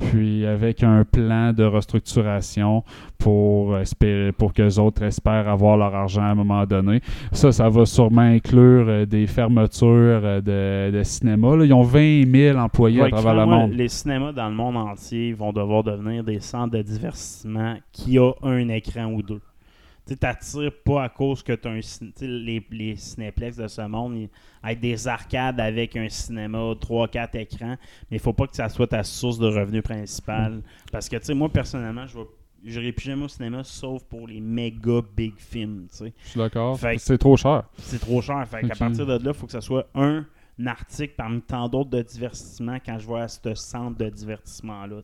Puis 0.00 0.46
avec 0.46 0.82
un 0.82 1.04
plan 1.04 1.52
de 1.52 1.64
restructuration 1.64 2.82
pour 3.18 3.76
espérer 3.78 4.32
pour 4.32 4.52
que 4.52 4.62
les 4.62 4.78
autres 4.78 5.02
espèrent 5.02 5.48
avoir 5.48 5.76
leur 5.76 5.94
argent 5.94 6.22
à 6.22 6.26
un 6.26 6.34
moment 6.34 6.64
donné. 6.64 7.00
Ça, 7.32 7.52
ça 7.52 7.68
va 7.68 7.84
sûrement 7.84 8.22
inclure 8.22 8.86
euh, 8.88 9.06
des 9.06 9.26
fermetures 9.26 9.86
euh, 10.24 10.40
de, 10.40 10.96
de 10.96 11.02
cinéma. 11.02 11.54
là. 11.56 11.64
Ils 11.64 11.74
ont 11.74 11.82
20 11.82 12.24
000 12.30 12.58
employés 12.58 13.00
Ouais, 13.02 13.06
à 13.08 13.10
travers 13.10 13.34
le 13.34 13.46
monde. 13.46 13.72
Les 13.72 13.88
cinémas 13.88 14.32
dans 14.32 14.48
le 14.48 14.54
monde 14.54 14.76
entier 14.76 15.32
vont 15.32 15.52
devoir 15.52 15.84
devenir 15.84 16.24
des 16.24 16.40
centres 16.40 16.76
de 16.76 16.82
divertissement 16.82 17.76
qui 17.92 18.18
a 18.18 18.32
un 18.42 18.68
écran 18.68 19.06
ou 19.12 19.22
deux. 19.22 19.40
Tu 20.10 20.16
t'attires 20.16 20.72
pas 20.84 21.04
à 21.04 21.08
cause 21.08 21.40
que 21.40 21.52
tu 21.52 21.68
as 21.68 21.70
un 21.70 21.80
les, 22.20 22.66
les 22.72 22.96
cinéplex 22.96 23.56
de 23.56 23.68
ce 23.68 23.82
monde, 23.82 24.28
être 24.66 24.80
des 24.80 25.06
arcades 25.06 25.60
avec 25.60 25.94
un 25.94 26.08
cinéma 26.08 26.58
3-4 26.58 27.36
écrans, 27.38 27.76
mais 28.10 28.16
il 28.16 28.18
faut 28.18 28.32
pas 28.32 28.48
que 28.48 28.56
ça 28.56 28.68
soit 28.68 28.88
ta 28.88 29.04
source 29.04 29.38
de 29.38 29.46
revenus 29.46 29.84
principale. 29.84 30.62
Parce 30.90 31.08
que 31.08 31.16
tu 31.16 31.26
sais, 31.26 31.34
moi 31.34 31.48
personnellement, 31.48 32.08
je 32.08 32.18
vais 32.18 32.24
J'irai 32.64 32.92
plus 32.92 33.04
jamais 33.04 33.24
au 33.24 33.28
cinéma 33.28 33.64
sauf 33.64 34.02
pour 34.02 34.26
les 34.26 34.40
méga 34.40 35.00
big 35.16 35.34
films. 35.38 35.86
Je 35.92 36.10
suis 36.28 36.38
d'accord. 36.38 36.78
C'est 36.98 37.16
trop 37.16 37.36
cher. 37.36 37.62
C'est 37.78 38.00
trop 38.00 38.20
cher. 38.20 38.46
Fait 38.48 38.66
qu'à 38.66 38.74
partir 38.74 39.06
de 39.06 39.12
là, 39.12 39.20
il 39.24 39.32
faut 39.32 39.46
que 39.46 39.52
ça 39.52 39.62
soit 39.62 39.86
un 39.94 40.26
article 40.66 41.14
parmi 41.16 41.40
tant 41.40 41.68
d'autres 41.68 41.90
de 41.90 42.02
divertissement 42.02 42.78
quand 42.84 42.98
je 42.98 43.08
vais 43.08 43.20
à 43.20 43.28
ce 43.28 43.54
centre 43.54 43.96
de 43.98 44.08
divertissement-là. 44.08 44.96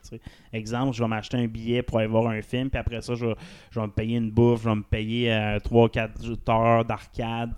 Exemple, 0.52 0.94
je 0.96 1.02
vais 1.02 1.08
m'acheter 1.08 1.36
un 1.36 1.46
billet 1.46 1.82
pour 1.82 1.98
aller 1.98 2.08
voir 2.08 2.26
un 2.28 2.42
film, 2.42 2.70
puis 2.70 2.78
après 2.78 3.00
ça, 3.00 3.14
je, 3.14 3.26
vais- 3.26 3.34
je 3.70 3.80
vais 3.80 3.86
me 3.86 3.92
payer 3.92 4.16
une 4.18 4.30
bouffe, 4.30 4.62
je 4.64 4.68
vais 4.68 4.74
me 4.76 4.82
payer 4.82 5.30
3-4 5.64 6.10
heures 6.48 6.84
d'arcade. 6.84 7.50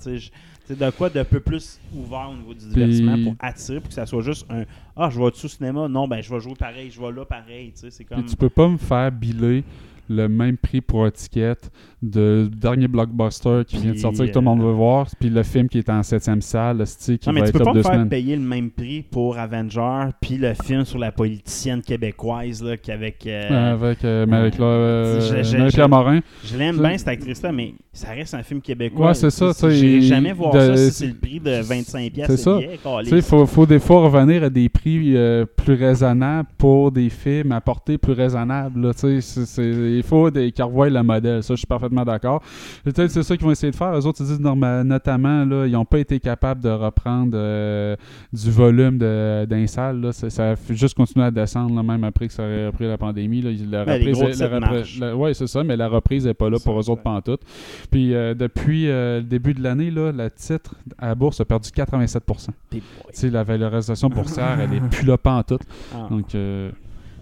de 0.68 0.90
quoi 0.90 1.08
de 1.08 1.22
peu 1.22 1.40
plus 1.40 1.80
ouvert 1.94 2.28
au 2.30 2.36
niveau 2.36 2.54
du 2.54 2.68
divertissement 2.68 3.16
pour 3.24 3.34
attirer, 3.40 3.80
pour 3.80 3.88
que 3.88 3.94
ça 3.94 4.04
soit 4.06 4.22
juste 4.22 4.46
un 4.50 4.64
Ah, 4.96 5.08
je 5.10 5.18
vais 5.18 5.24
au 5.24 5.30
cinéma. 5.32 5.88
Non, 5.88 6.06
ben 6.08 6.20
je 6.20 6.32
vais 6.34 6.40
jouer 6.40 6.54
pareil, 6.58 6.90
je 6.90 7.00
vais 7.00 7.12
là 7.12 7.24
pareil. 7.24 7.72
tu 7.72 7.80
sais, 7.80 7.90
C'est 7.90 8.04
comme. 8.04 8.20
Puis 8.22 8.30
tu 8.30 8.36
peux 8.36 8.50
pas 8.50 8.68
me 8.68 8.76
faire 8.76 9.10
biller 9.12 9.64
le 10.08 10.28
même 10.28 10.56
prix 10.56 10.80
pour 10.80 11.04
un 11.04 11.10
ticket 11.10 11.54
de 12.00 12.48
dernier 12.54 12.86
blockbuster 12.86 13.62
qui 13.66 13.76
vient 13.78 13.92
de 13.92 13.98
sortir 13.98 14.26
que 14.26 14.30
tout 14.30 14.38
le 14.38 14.44
monde 14.44 14.60
euh, 14.60 14.66
veut 14.66 14.72
voir, 14.72 15.08
puis 15.18 15.30
le 15.30 15.42
film 15.42 15.68
qui 15.68 15.78
est 15.78 15.90
en 15.90 16.02
septième 16.04 16.40
salle, 16.40 16.78
le 16.78 16.84
style 16.86 17.18
qui 17.18 17.28
Non, 17.28 17.32
mais 17.34 17.40
va 17.40 17.46
tu 17.46 17.50
être 17.50 17.58
peux 17.58 17.64
pas 17.64 17.74
me 17.74 17.82
faire 17.82 17.92
semaines. 17.92 18.08
payer 18.08 18.36
le 18.36 18.42
même 18.42 18.70
prix 18.70 19.02
pour 19.02 19.36
Avenger, 19.36 20.10
puis 20.20 20.36
le 20.36 20.54
film 20.54 20.84
sur 20.84 20.98
la 20.98 21.10
politicienne 21.10 21.82
québécoise, 21.82 22.62
là, 22.62 22.76
qu'avec. 22.76 23.26
euh, 23.26 23.72
Avec 23.74 24.04
euh, 24.04 24.26
Marie-Claire 24.26 24.66
euh, 24.68 25.20
j'ai- 25.20 25.42
j'ai- 25.44 25.70
j'ai- 25.70 25.86
Morin. 25.88 26.20
Je 26.44 26.56
l'aime 26.56 26.78
bien, 26.78 26.96
cette 26.96 27.08
actrice-là, 27.08 27.50
mais 27.50 27.74
ça 27.92 28.10
reste 28.10 28.34
un 28.34 28.42
film 28.44 28.60
québécois. 28.60 29.08
Ouais, 29.08 29.14
c'est 29.14 29.30
ça, 29.30 29.52
tu 29.58 29.66
n'irai 29.66 30.00
jamais 30.02 30.32
voir 30.32 30.52
de- 30.54 30.60
ça 30.60 30.76
si 30.76 30.90
c'est 30.92 31.06
le 31.06 31.14
prix 31.14 31.40
de 31.40 31.62
25$ 31.62 32.10
piastres 32.10 32.36
c'est 32.36 32.42
ça. 32.42 32.58
Tu 33.08 33.16
il 33.16 33.22
faut, 33.22 33.44
faut 33.46 33.66
des 33.66 33.78
fois 33.80 34.02
revenir 34.08 34.44
à 34.44 34.50
des 34.50 34.68
prix 34.68 35.16
euh, 35.16 35.44
plus 35.46 35.74
raisonnables 35.74 36.48
pour 36.58 36.92
des 36.92 37.08
films 37.10 37.50
à 37.52 37.60
portée 37.60 37.98
plus 37.98 38.12
raisonnable. 38.12 38.80
là. 38.86 38.94
Tu 38.94 39.00
sais, 39.00 39.20
c'est- 39.20 39.46
c'est- 39.46 39.97
il 39.98 40.02
faut 40.04 40.30
des, 40.30 40.52
qu'ils 40.52 40.64
revoient 40.64 40.88
le 40.90 41.02
modèle. 41.02 41.42
Ça, 41.42 41.54
je 41.54 41.58
suis 41.58 41.66
parfaitement 41.66 42.04
d'accord. 42.04 42.42
Peut-être 42.84 43.10
c'est 43.10 43.22
ça 43.22 43.36
qu'ils 43.36 43.44
vont 43.46 43.52
essayer 43.52 43.70
de 43.70 43.76
faire. 43.76 43.92
Eux 43.94 44.06
autres, 44.06 44.20
ils 44.20 44.26
disent 44.26 44.40
notamment, 44.40 45.44
là, 45.44 45.66
ils 45.66 45.72
n'ont 45.72 45.84
pas 45.84 45.98
été 45.98 46.20
capables 46.20 46.62
de 46.62 46.70
reprendre 46.70 47.32
euh, 47.34 47.96
du 48.32 48.50
volume 48.50 48.98
d'un 48.98 49.66
salle. 49.66 50.00
Là. 50.00 50.12
Ça, 50.12 50.30
ça 50.30 50.52
a 50.52 50.54
juste 50.70 50.94
continuer 50.94 51.26
à 51.26 51.30
descendre, 51.30 51.74
là, 51.74 51.82
même 51.82 52.04
après 52.04 52.26
que 52.28 52.32
ça 52.32 52.42
aurait 52.42 52.66
repris 52.66 52.86
la 52.86 52.98
pandémie. 52.98 53.42
Là. 53.42 53.50
La 53.70 53.94
reprise, 53.94 54.40
la 54.40 54.60
marchent. 54.60 54.98
la- 54.98 55.16
ouais, 55.16 55.34
c'est 55.34 55.46
ça, 55.46 55.64
mais 55.64 55.76
la 55.76 55.88
reprise 55.88 56.26
n'est 56.26 56.34
pas 56.34 56.50
là 56.50 56.58
pour 56.62 56.78
eux 56.78 56.90
autres 56.90 57.02
pantoute. 57.02 57.40
Puis 57.90 58.14
euh, 58.14 58.34
depuis 58.34 58.88
euh, 58.88 59.18
le 59.18 59.24
début 59.24 59.54
de 59.54 59.62
l'année, 59.62 59.90
là, 59.90 60.12
le 60.12 60.30
titre 60.30 60.74
à 60.98 61.08
la 61.08 61.14
bourse 61.14 61.40
a 61.40 61.44
perdu 61.44 61.70
87 61.70 62.24
Puis, 62.24 62.34
boy. 62.70 62.80
tu 62.80 62.82
sais, 63.12 63.30
la 63.30 63.44
valorisation 63.44 64.08
boursière, 64.08 64.58
elle 64.60 64.74
est 64.74 64.80
plus 64.90 65.06
là 65.06 65.16
pas 65.18 65.32
en 65.34 65.42
tout. 65.42 65.58
Ah. 65.94 66.06
Donc, 66.10 66.34
euh, 66.34 66.70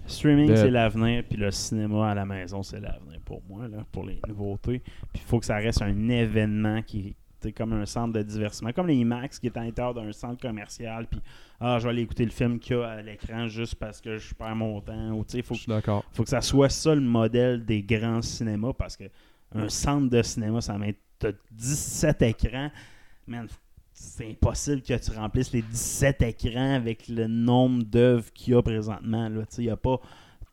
Streaming, 0.07 0.55
c'est 0.55 0.71
l'avenir, 0.71 1.25
puis 1.29 1.39
le 1.39 1.51
cinéma 1.51 2.11
à 2.11 2.15
la 2.15 2.25
maison, 2.25 2.63
c'est 2.63 2.81
l'avenir 2.81 3.21
pour 3.25 3.43
moi, 3.49 3.69
là, 3.69 3.85
pour 3.91 4.05
les 4.05 4.21
nouveautés. 4.29 4.81
Puis 5.13 5.23
il 5.23 5.29
faut 5.29 5.39
que 5.39 5.47
ça 5.47 5.57
reste 5.57 5.83
un 5.83 6.09
événement 6.09 6.83
qui 6.83 7.17
est 7.45 7.53
comme 7.53 7.73
un 7.73 7.87
centre 7.87 8.13
de 8.13 8.23
divertissement, 8.23 8.73
comme 8.73 8.89
les 8.89 8.97
IMAX 8.97 9.39
qui 9.39 9.47
est 9.47 9.57
à 9.57 9.63
l'intérieur 9.63 9.95
d'un 9.95 10.13
centre 10.13 10.41
commercial, 10.41 11.07
puis 11.07 11.21
ah, 11.61 11.79
je 11.79 11.85
vais 11.85 11.91
aller 11.91 12.03
écouter 12.03 12.25
le 12.25 12.31
film 12.31 12.59
qu'il 12.59 12.77
y 12.77 12.79
a 12.81 12.89
à 12.89 13.03
l'écran 13.03 13.47
juste 13.47 13.77
parce 13.77 14.01
que 14.01 14.19
je 14.19 14.35
perds 14.35 14.57
mon 14.57 14.81
temps. 14.81 15.13
Ou, 15.13 15.25
faut 15.43 15.55
je 15.55 15.61
suis 15.61 15.69
d'accord. 15.69 16.05
faut 16.13 16.25
que 16.25 16.29
ça 16.29 16.41
soit 16.41 16.69
ça 16.69 16.95
le 16.95 17.01
modèle 17.01 17.65
des 17.65 17.83
grands 17.83 18.23
cinémas 18.23 18.73
parce 18.73 18.97
que 18.97 19.05
un 19.55 19.69
centre 19.69 20.11
de 20.11 20.23
cinéma, 20.23 20.61
ça 20.61 20.77
met 20.77 20.97
t'as 21.19 21.33
17 21.53 22.23
écrans. 22.23 22.71
Man, 23.27 23.49
c'est 23.99 24.29
impossible 24.29 24.83
que 24.83 24.95
tu 24.95 25.11
remplisses 25.17 25.53
les 25.53 25.63
17 25.63 26.21
écrans 26.21 26.75
avec 26.75 27.09
le 27.09 27.27
nombre 27.27 27.83
d'œuvres 27.83 28.31
qu'il 28.35 28.53
y 28.53 28.57
a 28.57 28.61
présentement. 28.61 29.31
Il 29.57 29.65
n'y 29.65 29.71
a 29.71 29.77
pas 29.77 29.99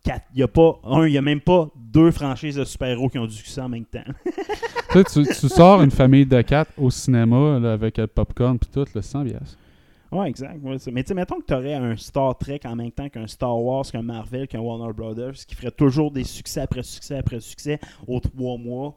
quatre, 0.01 0.25
y 0.33 0.41
a 0.41 0.47
pas 0.47 0.79
un, 0.85 1.05
il 1.05 1.11
n'y 1.11 1.17
a 1.17 1.21
même 1.21 1.41
pas 1.41 1.69
deux 1.75 2.11
franchises 2.11 2.55
de 2.55 2.63
super-héros 2.63 3.09
qui 3.09 3.19
ont 3.19 3.25
du 3.25 3.35
succès 3.35 3.59
en 3.59 3.67
même 3.67 3.83
temps. 3.83 4.03
tu, 4.93 5.03
sais, 5.07 5.23
tu, 5.23 5.49
sors 5.49 5.81
une 5.81 5.91
famille 5.91 6.25
de 6.25 6.41
quatre 6.41 6.71
au 6.77 6.89
cinéma 6.89 7.59
là, 7.59 7.73
avec 7.73 7.97
le 7.97 8.07
popcorn 8.07 8.57
puis 8.57 8.69
tout, 8.71 8.85
le 8.95 9.01
100 9.01 9.25
piastres. 9.25 9.57
Ouais, 10.09 10.29
exact. 10.29 10.63
ouais, 10.63 10.77
mais 10.93 11.03
tu 11.03 11.07
sais, 11.09 11.13
mettons 11.13 11.41
que 11.41 11.45
tu 11.45 11.53
aurais 11.53 11.73
un 11.73 11.97
Star 11.97 12.37
Trek 12.37 12.61
en 12.63 12.77
même 12.77 12.91
temps 12.91 13.09
qu'un 13.09 13.27
Star 13.27 13.59
Wars, 13.61 13.83
qu'un 13.91 14.03
Marvel, 14.03 14.47
qu'un 14.47 14.59
Warner 14.59 14.93
Brothers, 14.93 15.45
qui 15.45 15.55
ferait 15.55 15.71
toujours 15.71 16.11
des 16.11 16.23
succès 16.23 16.61
après 16.61 16.83
succès 16.83 17.17
après 17.17 17.41
succès 17.41 17.79
aux 18.07 18.21
trois 18.21 18.57
mois. 18.57 18.95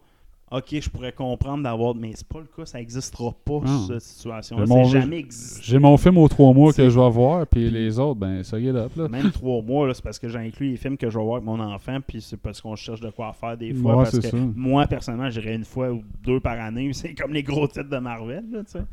Ok, 0.48 0.76
je 0.80 0.88
pourrais 0.88 1.10
comprendre 1.10 1.64
d'avoir. 1.64 1.92
Mais 1.96 2.12
c'est 2.14 2.26
pas 2.28 2.38
le 2.38 2.46
cas, 2.56 2.64
ça 2.66 2.78
n'existera 2.78 3.32
pas, 3.44 3.60
Ah. 3.66 3.84
cette 3.88 4.00
situation. 4.02 4.56
Mais 4.60 4.66
Ça 4.66 4.74
mon- 4.74 4.84
jamais 4.84 5.18
existé. 5.18 5.60
J'ai 5.64 5.78
mon 5.80 5.96
film 5.96 6.18
aux 6.18 6.28
trois 6.28 6.52
mois 6.52 6.72
que 6.72 6.88
je 6.88 7.00
vais 7.00 7.10
voir, 7.10 7.44
puis 7.48 7.68
les 7.68 7.98
autres, 7.98 8.20
ben, 8.20 8.44
ça 8.44 8.56
y 8.60 8.68
est 8.68 8.72
là. 8.72 8.86
Même 9.10 9.32
trois 9.32 9.60
mois, 9.60 9.92
c'est 9.92 10.04
parce 10.04 10.20
que 10.20 10.28
j'inclus 10.28 10.70
les 10.70 10.76
films 10.76 10.96
que 10.96 11.10
je 11.10 11.18
vais 11.18 11.24
voir 11.24 11.36
avec 11.38 11.46
mon 11.46 11.58
enfant, 11.58 11.98
puis 12.06 12.20
c'est 12.20 12.36
parce 12.36 12.60
qu'on 12.60 12.76
cherche 12.76 13.00
de 13.00 13.10
quoi 13.10 13.32
faire 13.32 13.56
des 13.56 13.74
fois. 13.74 13.96
Ouais, 13.96 14.02
parce 14.04 14.14
c'est 14.20 14.30
que 14.30 14.36
ça. 14.36 14.36
moi, 14.54 14.86
personnellement, 14.86 15.30
j'irais 15.30 15.56
une 15.56 15.64
fois 15.64 15.90
ou 15.90 16.02
deux 16.22 16.38
par 16.38 16.60
année. 16.60 16.92
C'est 16.92 17.14
comme 17.14 17.32
les 17.32 17.42
gros 17.42 17.66
titres 17.66 17.90
de 17.90 17.98
Marvel, 17.98 18.44
là, 18.52 18.60
tu 18.64 18.70
sais. 18.70 18.84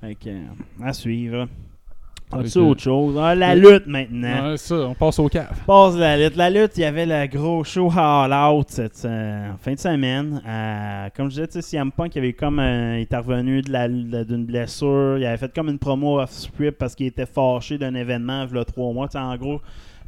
Fait 0.00 0.14
que, 0.16 0.28
euh, 0.28 0.42
à 0.82 0.92
suivre. 0.92 1.46
Autre 2.32 2.80
chose? 2.80 3.16
Ah, 3.20 3.34
la 3.36 3.54
lutte 3.54 3.86
maintenant. 3.86 4.50
Ouais, 4.50 4.56
ça, 4.56 4.74
on 4.74 4.94
passe 4.94 5.18
au 5.20 5.28
cave. 5.28 5.56
Passe 5.64 5.96
la 5.96 6.16
lutte. 6.16 6.36
La 6.36 6.50
lutte, 6.50 6.72
il 6.76 6.80
y 6.80 6.84
avait 6.84 7.06
le 7.06 7.26
gros 7.28 7.62
show 7.62 7.88
All 7.96 8.32
Out 8.32 8.66
cette 8.70 9.04
euh, 9.04 9.52
fin 9.60 9.74
de 9.74 9.78
semaine. 9.78 10.42
Euh, 10.44 11.08
comme 11.16 11.26
je 11.26 11.36
disais, 11.36 11.46
tu 11.46 11.52
sais, 11.52 11.62
CM 11.62 11.92
Punk 11.92 12.16
il 12.16 12.18
avait 12.18 12.32
comme 12.32 12.58
euh, 12.58 12.98
il 12.98 13.02
était 13.02 13.16
revenu 13.16 13.62
d'une 13.62 14.44
blessure. 14.44 15.18
Il 15.18 15.24
avait 15.24 15.36
fait 15.36 15.54
comme 15.54 15.68
une 15.68 15.78
promo 15.78 16.20
off-script 16.20 16.76
parce 16.78 16.96
qu'il 16.96 17.06
était 17.06 17.26
fâché 17.26 17.78
d'un 17.78 17.94
événement 17.94 18.46
il 18.50 18.56
y 18.56 18.60
a 18.60 18.64
trois 18.64 18.92
mois. 18.92 19.08
En 19.14 19.36
gros, 19.36 19.60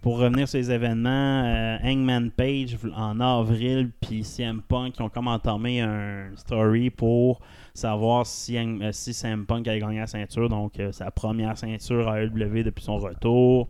pour 0.03 0.19
revenir 0.19 0.49
sur 0.49 0.59
les 0.59 0.71
événements, 0.71 1.45
euh, 1.45 1.77
Hangman 1.83 2.31
Page 2.31 2.77
en 2.95 3.21
avril, 3.21 3.91
puis 4.01 4.25
CM 4.25 4.63
Punk 4.63 5.01
ont 5.01 5.09
comme 5.09 5.29
entamé 5.29 5.81
un 5.81 6.31
story 6.37 6.91
pour 6.91 7.41
savoir 7.75 8.27
si, 8.27 8.57
euh, 8.57 8.93
CM 8.93 9.47
Punk 9.47 9.67
allait 9.67 9.81
gagner 9.81 9.99
la 9.99 10.07
ceinture, 10.07 10.49
donc 10.49 10.79
euh, 10.79 10.93
sa 10.93 11.11
première 11.11 11.57
ceinture 11.59 12.09
à 12.09 12.23
AEW 12.23 12.63
depuis 12.65 12.85
son 12.85 12.99
retour. 12.99 13.69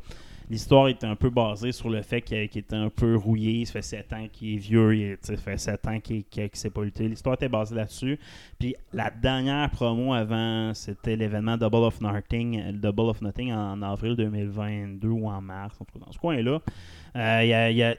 L'histoire 0.51 0.89
est 0.89 1.05
un 1.05 1.15
peu 1.15 1.29
basée 1.29 1.73
sur 1.73 1.91
le 1.91 2.01
fait 2.01 2.23
qu'il 2.23 2.39
était 2.39 2.75
un 2.75 2.89
peu 2.89 3.17
rouillé. 3.17 3.67
Ça 3.67 3.75
fait 3.75 3.83
7 3.83 4.13
ans 4.15 4.27
qu'il 4.33 4.55
est 4.55 4.59
vieux. 4.59 4.97
il 4.97 5.17
Ça 5.21 5.37
fait 5.37 5.59
7 5.59 5.87
ans 5.87 6.01
qu'il 6.01 6.25
qu'il 6.25 6.49
s'est 6.55 6.71
pas 6.71 6.83
lutté. 6.85 7.07
L'histoire 7.07 7.35
était 7.35 7.51
basée 7.51 7.75
là-dessus. 7.75 8.19
Puis 8.59 8.75
la 8.93 9.11
dernière 9.11 9.71
promo 9.71 10.15
avant, 10.15 10.73
c'était 10.73 11.17
l'événement 11.17 11.59
Double 11.59 11.77
of 11.77 12.01
Nothing, 12.01 12.73
Double 12.73 13.11
of 13.11 13.21
Nothing 13.21 13.53
en 13.53 13.83
avril 13.83 14.17
2022 14.17 15.09
ou 15.09 15.29
en 15.29 15.41
mars, 15.43 15.77
en 15.81 15.99
dans 15.99 16.13
ce 16.13 16.19
coin-là. 16.19 16.61
Euh, 17.17 17.95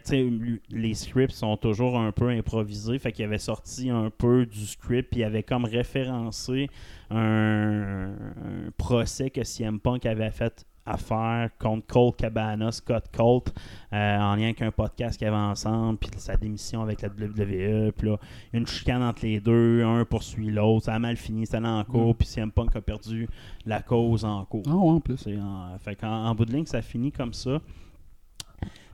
les 0.69 0.93
scripts 0.93 1.33
sont 1.33 1.57
toujours 1.57 1.99
un 1.99 2.11
peu 2.11 2.29
improvisés. 2.29 2.97
Fait 2.97 3.11
qu'il 3.11 3.25
avait 3.25 3.37
sorti 3.37 3.91
un 3.91 4.09
peu 4.09 4.47
du 4.47 4.65
script. 4.65 5.11
Puis 5.11 5.21
il 5.21 5.23
avait 5.23 5.43
comme 5.43 5.65
référencé 5.65 6.67
un, 7.11 8.09
un 8.09 8.71
procès 8.75 9.29
que 9.29 9.43
CM 9.43 9.79
Punk 9.79 10.07
avait 10.07 10.31
fait 10.31 10.65
à 10.89 10.97
faire 10.97 11.49
contre 11.59 11.85
Colt 11.85 12.15
Cabana, 12.17 12.71
Scott 12.71 13.05
Colt, 13.15 13.53
euh, 13.93 14.17
en 14.17 14.35
lien 14.35 14.45
avec 14.45 14.61
un 14.61 14.71
podcast 14.71 15.17
qu'ils 15.17 15.27
avaient 15.27 15.37
ensemble, 15.37 15.99
puis 15.99 16.09
sa 16.17 16.35
démission 16.35 16.81
avec 16.81 17.01
la 17.01 17.09
WWE, 17.09 17.91
puis 17.91 18.09
là, 18.09 18.17
une 18.53 18.65
chicane 18.65 19.03
entre 19.03 19.23
les 19.23 19.39
deux, 19.39 19.83
un 19.83 20.03
poursuit 20.05 20.49
l'autre, 20.49 20.85
ça 20.85 20.95
a 20.95 20.99
mal 20.99 21.15
fini, 21.15 21.45
c'était 21.45 21.57
allé 21.57 21.67
en 21.67 21.83
cours, 21.83 22.11
Mm. 22.11 22.15
puis 22.15 22.27
CM 22.27 22.51
Punk 22.51 22.75
a 22.75 22.81
perdu 22.81 23.29
la 23.65 23.81
cause 23.81 24.25
en 24.25 24.43
cours. 24.45 24.63
Ah, 24.67 24.75
ouais, 24.75 24.91
en 24.91 24.99
plus. 24.99 25.27
En, 25.27 25.77
fait 25.79 25.95
qu'en 25.95 26.25
en 26.25 26.33
bout 26.33 26.45
de 26.45 26.53
ligne, 26.53 26.65
ça 26.65 26.81
finit 26.81 27.11
comme 27.11 27.33
ça. 27.33 27.59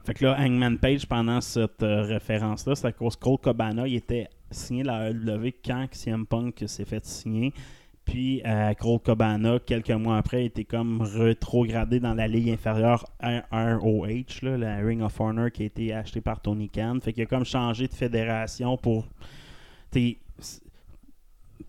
Fait 0.06 0.14
que 0.14 0.26
là, 0.26 0.38
Hangman 0.40 0.78
Page, 0.78 1.08
pendant 1.08 1.42
cette 1.42 1.82
euh, 1.82 2.04
référence-là, 2.04 2.76
c'est 2.76 2.88
à 2.88 2.92
cause 2.92 3.16
Cole 3.16 3.40
Cabana, 3.40 3.88
il 3.88 3.96
était 3.96 4.28
signé 4.52 4.84
la 4.84 5.10
AEW 5.10 5.52
quand 5.66 5.88
CM 5.92 6.26
Punk 6.28 6.64
s'est 6.68 6.86
fait 6.86 7.04
signer. 7.06 7.54
Puis 8.06 8.42
euh, 8.46 8.74
Cole 8.76 9.00
Cabana, 9.00 9.58
quelques 9.66 9.90
mois 9.90 10.18
après, 10.18 10.46
était 10.46 10.64
comme 10.64 11.02
rétrogradé 11.02 12.00
dans 12.00 12.14
la 12.14 12.28
ligue 12.28 12.50
inférieure 12.52 13.06
ROH, 13.52 14.44
là, 14.44 14.58
la 14.58 14.78
Ring 14.78 15.02
of 15.02 15.20
Honor 15.20 15.52
qui 15.52 15.64
a 15.64 15.66
été 15.66 15.92
acheté 15.94 16.22
par 16.22 16.40
Tony 16.40 16.70
Khan. 16.70 17.00
Fait 17.02 17.14
qu'il 17.14 17.24
a 17.24 17.26
comme 17.26 17.46
changé 17.46 17.88
de 17.88 17.94
fédération 17.94 18.78
pour. 18.78 19.08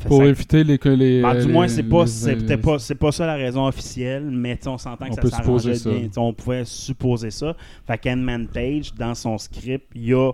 Pour 0.08 0.18
ça- 0.18 0.26
éviter 0.26 0.62
les. 0.64 0.78
que 0.78 0.88
les 0.90 1.22
Ben, 1.22 1.40
du 1.40 1.46
les- 1.46 1.52
moins, 1.52 1.68
c'est 1.68 1.82
pas, 1.84 2.04
les- 2.26 2.56
pas, 2.58 2.76
pas 3.00 3.12
ça 3.12 3.26
la 3.26 3.34
raison 3.36 3.66
officielle, 3.66 4.24
mais 4.30 4.58
on 4.66 4.76
s'entend 4.76 5.06
que 5.06 5.12
On 5.12 5.28
ça 5.28 5.38
s'arrangeait 5.38 5.78
bien. 5.90 6.08
On 6.18 6.32
pouvait 6.34 6.64
supposer 6.66 7.30
ça. 7.30 7.56
Fait 7.86 7.96
qu'Endman 7.96 8.46
Page, 8.48 8.92
dans 8.94 9.14
son 9.14 9.38
script, 9.38 9.86
il 9.94 10.12
a 10.14 10.32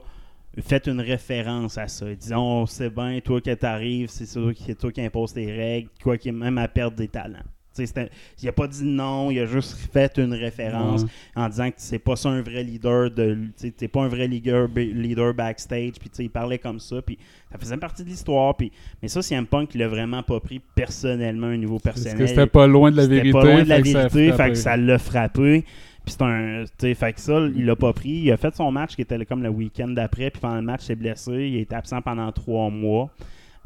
fait 0.60 0.86
une 0.86 1.00
référence 1.00 1.78
à 1.78 1.88
ça. 1.88 2.06
Disons, 2.14 2.66
c'est 2.66 2.90
bien, 2.90 3.20
toi 3.24 3.40
que 3.40 3.54
t'arrives, 3.54 4.08
c'est 4.10 4.26
toi 4.32 4.52
qui, 4.52 4.74
toi 4.74 4.92
qui 4.92 5.00
impose 5.00 5.32
tes 5.32 5.50
règles, 5.50 5.88
quoi 6.02 6.18
qu'il 6.18 6.32
même 6.34 6.58
à 6.58 6.68
perdre 6.68 6.96
des 6.96 7.08
talents. 7.08 7.38
Il 7.78 8.48
a 8.48 8.52
pas 8.52 8.66
dit 8.66 8.84
non, 8.84 9.30
il 9.30 9.38
a 9.38 9.46
juste 9.46 9.74
fait 9.92 10.18
une 10.18 10.34
référence 10.34 11.06
en 11.34 11.48
disant 11.48 11.70
que 11.70 11.76
c'est 11.78 11.98
pas 11.98 12.16
ça 12.16 12.28
un 12.28 12.42
vrai 12.42 12.62
leader 12.62 13.10
de 13.10 13.38
t'es 13.56 13.88
pas 13.88 14.02
un 14.02 14.08
vrai 14.08 14.28
leader, 14.28 14.68
leader 14.76 15.32
backstage 15.32 15.92
puis 15.98 16.10
il 16.18 16.28
parlait 16.28 16.58
comme 16.58 16.78
ça 16.78 17.00
puis 17.00 17.18
ça 17.50 17.56
faisait 17.58 17.78
partie 17.78 18.04
de 18.04 18.10
l'histoire 18.10 18.54
puis 18.58 18.70
mais 19.00 19.08
ça 19.08 19.22
CM 19.22 19.46
Punk 19.46 19.74
l'a 19.74 19.88
vraiment 19.88 20.22
pas 20.22 20.38
pris 20.40 20.60
personnellement 20.74 21.46
un 21.46 21.56
niveau 21.56 21.78
Parce 21.78 22.02
personnel 22.02 22.18
que 22.18 22.26
c'était 22.26 22.46
pas 22.46 22.66
loin 22.66 22.90
de 22.90 22.96
la 22.96 23.04
C'était 23.04 23.14
vérité. 23.14 23.32
pas 23.32 23.44
loin 23.44 23.62
de 23.62 23.68
la 23.70 23.76
fait 23.76 23.82
que 23.82 23.88
ça 23.88 24.00
a 24.00 24.08
vérité 24.08 24.36
fait 24.36 24.48
que 24.50 24.54
ça 24.54 24.76
l'a 24.76 24.98
frappé 24.98 25.64
puis 26.04 26.14
c'est 26.18 26.22
un 26.22 26.64
tu 26.78 26.94
fait 26.94 27.12
que 27.12 27.20
ça 27.20 27.38
il 27.54 27.64
l'a 27.64 27.76
pas 27.76 27.92
pris 27.92 28.10
il 28.10 28.32
a 28.32 28.36
fait 28.36 28.54
son 28.54 28.72
match 28.72 28.96
qui 28.96 29.02
était 29.02 29.24
comme 29.24 29.42
le 29.42 29.48
week-end 29.48 29.88
d'après 29.88 30.30
puis 30.30 30.40
pendant 30.40 30.56
le 30.56 30.62
match 30.62 30.82
il 30.82 30.86
s'est 30.86 30.96
blessé 30.96 31.32
il 31.32 31.56
était 31.58 31.74
absent 31.74 32.02
pendant 32.02 32.30
trois 32.32 32.70
mois 32.70 33.10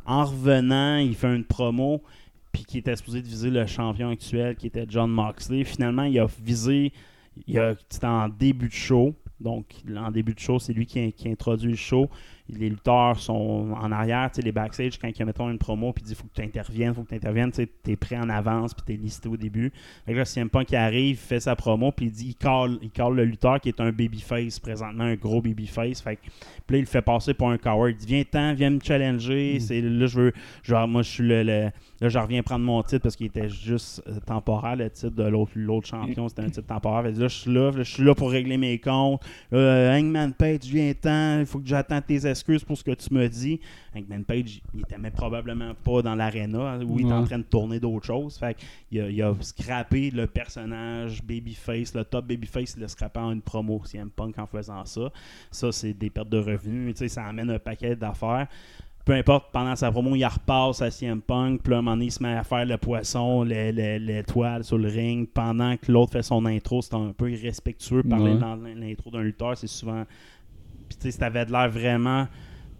en 0.04 0.24
revenant 0.24 0.98
il 0.98 1.14
fait 1.14 1.34
une 1.34 1.44
promo 1.44 2.02
puis 2.56 2.64
qui 2.64 2.78
était 2.78 2.96
supposé 2.96 3.20
viser 3.20 3.50
le 3.50 3.66
champion 3.66 4.08
actuel 4.08 4.56
qui 4.56 4.66
était 4.68 4.86
John 4.88 5.10
Moxley. 5.10 5.62
Finalement, 5.64 6.04
il 6.04 6.18
a 6.18 6.26
visé, 6.42 6.90
c'était 7.46 8.06
en 8.06 8.30
début 8.30 8.68
de 8.68 8.72
show. 8.72 9.14
Donc, 9.38 9.66
en 9.94 10.10
début 10.10 10.32
de 10.32 10.38
show, 10.38 10.58
c'est 10.58 10.72
lui 10.72 10.86
qui, 10.86 11.12
qui 11.12 11.28
introduit 11.28 11.72
le 11.72 11.76
show. 11.76 12.08
Les 12.48 12.68
lutteurs 12.68 13.18
sont 13.18 13.74
en 13.80 13.90
arrière, 13.90 14.30
tu 14.30 14.36
sais, 14.36 14.42
les 14.42 14.52
backstage, 14.52 14.98
quand 14.98 15.08
il 15.08 15.18
y 15.18 15.22
a, 15.22 15.24
mettons, 15.24 15.50
une 15.50 15.58
promo, 15.58 15.92
puis 15.92 16.04
il 16.04 16.08
dit 16.08 16.14
faut 16.14 16.24
que 16.28 16.34
tu 16.40 16.42
interviennes, 16.42 16.94
faut 16.94 17.02
que 17.02 17.08
tu 17.08 17.14
interviennes, 17.16 17.50
tu 17.50 17.66
t'es 17.66 17.96
prêt 17.96 18.16
en 18.16 18.28
avance, 18.28 18.72
puis 18.72 18.84
t'es 18.86 19.02
listé 19.02 19.28
au 19.28 19.36
début. 19.36 19.72
Fait 20.04 20.12
que 20.12 20.18
là, 20.18 20.24
CM 20.24 20.48
Punk 20.48 20.66
qui 20.68 20.76
arrive, 20.76 21.18
fait 21.18 21.40
sa 21.40 21.56
promo, 21.56 21.90
puis 21.90 22.06
il 22.06 22.12
dit, 22.12 22.28
il 22.28 22.34
call, 22.36 22.78
il 22.82 22.90
call 22.90 23.14
le 23.14 23.24
lutteur 23.24 23.60
qui 23.60 23.68
est 23.70 23.80
un 23.80 23.90
babyface, 23.90 24.60
présentement, 24.60 25.04
un 25.04 25.16
gros 25.16 25.42
babyface. 25.42 26.00
Fait 26.00 26.16
que, 26.16 26.20
puis 26.22 26.30
là, 26.74 26.78
il 26.78 26.80
le 26.82 26.86
fait 26.86 27.02
passer 27.02 27.34
pour 27.34 27.50
un 27.50 27.58
coward. 27.58 27.90
Il 27.90 27.96
dit, 27.96 28.06
viens-t'en, 28.06 28.54
viens 28.54 28.70
me 28.70 28.80
challenger. 28.80 29.58
C'est, 29.60 29.80
là, 29.80 30.06
je 30.06 30.20
veux, 30.20 30.32
genre, 30.62 30.86
moi, 30.86 31.02
je 31.02 31.10
suis 31.10 31.24
le, 31.26 31.42
le- 31.42 31.70
Là, 31.98 32.10
je 32.10 32.18
reviens 32.18 32.42
prendre 32.42 32.62
mon 32.62 32.82
titre 32.82 33.04
parce 33.04 33.16
qu'il 33.16 33.28
était 33.28 33.48
juste 33.48 34.02
euh, 34.06 34.20
temporaire, 34.26 34.76
le 34.76 34.90
titre 34.90 35.14
de 35.16 35.22
l'autre, 35.22 35.52
l'autre 35.54 35.86
champion. 35.88 36.28
C'était 36.28 36.42
un 36.42 36.50
titre 36.50 36.66
temporaire. 36.66 37.02
Fait 37.04 37.14
que 37.14 37.20
là, 37.20 37.28
je 37.28 37.34
suis 37.34 37.50
là, 37.54 37.70
je 37.74 37.82
suis 37.84 38.02
là 38.04 38.14
pour 38.14 38.30
régler 38.30 38.58
mes 38.58 38.78
comptes. 38.78 39.22
Euh, 39.54 39.96
Hangman 39.98 40.34
Page, 40.34 40.64
viens-t'en. 40.66 41.40
Il 41.40 41.46
faut 41.46 41.58
que 41.58 41.66
j'attende 41.66 42.04
tes 42.06 42.26
excuses 42.36 42.64
pour 42.64 42.76
ce 42.76 42.84
que 42.84 42.92
tu 42.92 43.12
me 43.12 43.28
dis. 43.28 43.60
Hangman 43.94 44.24
Page, 44.24 44.60
il 44.74 44.80
était 44.80 44.98
même 44.98 45.12
probablement 45.12 45.72
pas 45.82 46.02
dans 46.02 46.14
l'aréna 46.14 46.72
hein, 46.72 46.82
où 46.84 46.98
il 46.98 47.04
était 47.06 47.12
en 47.14 47.24
train 47.24 47.38
de 47.38 47.44
tourner 47.44 47.80
d'autres 47.80 48.06
choses. 48.06 48.38
Fait 48.38 48.56
qu'il 48.88 49.00
a, 49.00 49.08
il 49.10 49.22
a 49.22 49.34
scrappé 49.40 50.10
le 50.10 50.26
personnage 50.26 51.22
Babyface, 51.22 51.94
le 51.94 52.04
top 52.04 52.26
Babyface, 52.26 52.74
il 52.76 52.82
l'a 52.82 52.88
scrappé 52.88 53.20
en 53.20 53.32
une 53.32 53.42
promo 53.42 53.80
CM 53.84 54.10
Punk 54.10 54.38
en 54.38 54.46
faisant 54.46 54.84
ça. 54.84 55.10
Ça, 55.50 55.72
c'est 55.72 55.92
des 55.92 56.10
pertes 56.10 56.28
de 56.28 56.38
revenus. 56.38 56.94
Tu 56.94 56.98
sais, 57.00 57.08
ça 57.08 57.24
amène 57.24 57.50
un 57.50 57.58
paquet 57.58 57.96
d'affaires 57.96 58.46
peu 59.04 59.12
importe, 59.12 59.52
pendant 59.52 59.76
sa 59.76 59.88
promo, 59.92 60.16
il 60.16 60.24
repasse 60.24 60.82
à 60.82 60.90
CM 60.90 61.20
Punk, 61.22 61.62
puis 61.62 61.70
là, 61.70 61.78
un 61.78 61.80
moment 61.82 61.92
donné, 61.96 62.06
il 62.06 62.10
se 62.10 62.20
met 62.20 62.34
à 62.34 62.42
faire 62.42 62.66
le 62.66 62.76
poisson, 62.76 63.44
le- 63.44 63.70
le- 63.70 63.98
l'étoile 63.98 64.64
sur 64.64 64.78
le 64.78 64.88
ring, 64.88 65.28
pendant 65.32 65.76
que 65.76 65.92
l'autre 65.92 66.10
fait 66.14 66.24
son 66.24 66.44
intro. 66.44 66.82
C'est 66.82 66.94
un 66.94 67.12
peu 67.16 67.30
irrespectueux 67.30 68.02
de 68.02 68.08
parler 68.08 68.32
Ouais. 68.32 68.38
dans 68.40 68.56
l'intro 68.56 69.12
d'un 69.12 69.22
lutteur, 69.22 69.56
c'est 69.56 69.68
souvent... 69.68 70.02
Puis 70.88 70.98
tu 70.98 71.10
sais, 71.10 71.18
ça 71.18 71.26
avait 71.26 71.44
de 71.46 71.52
l'air 71.52 71.68
vraiment 71.68 72.26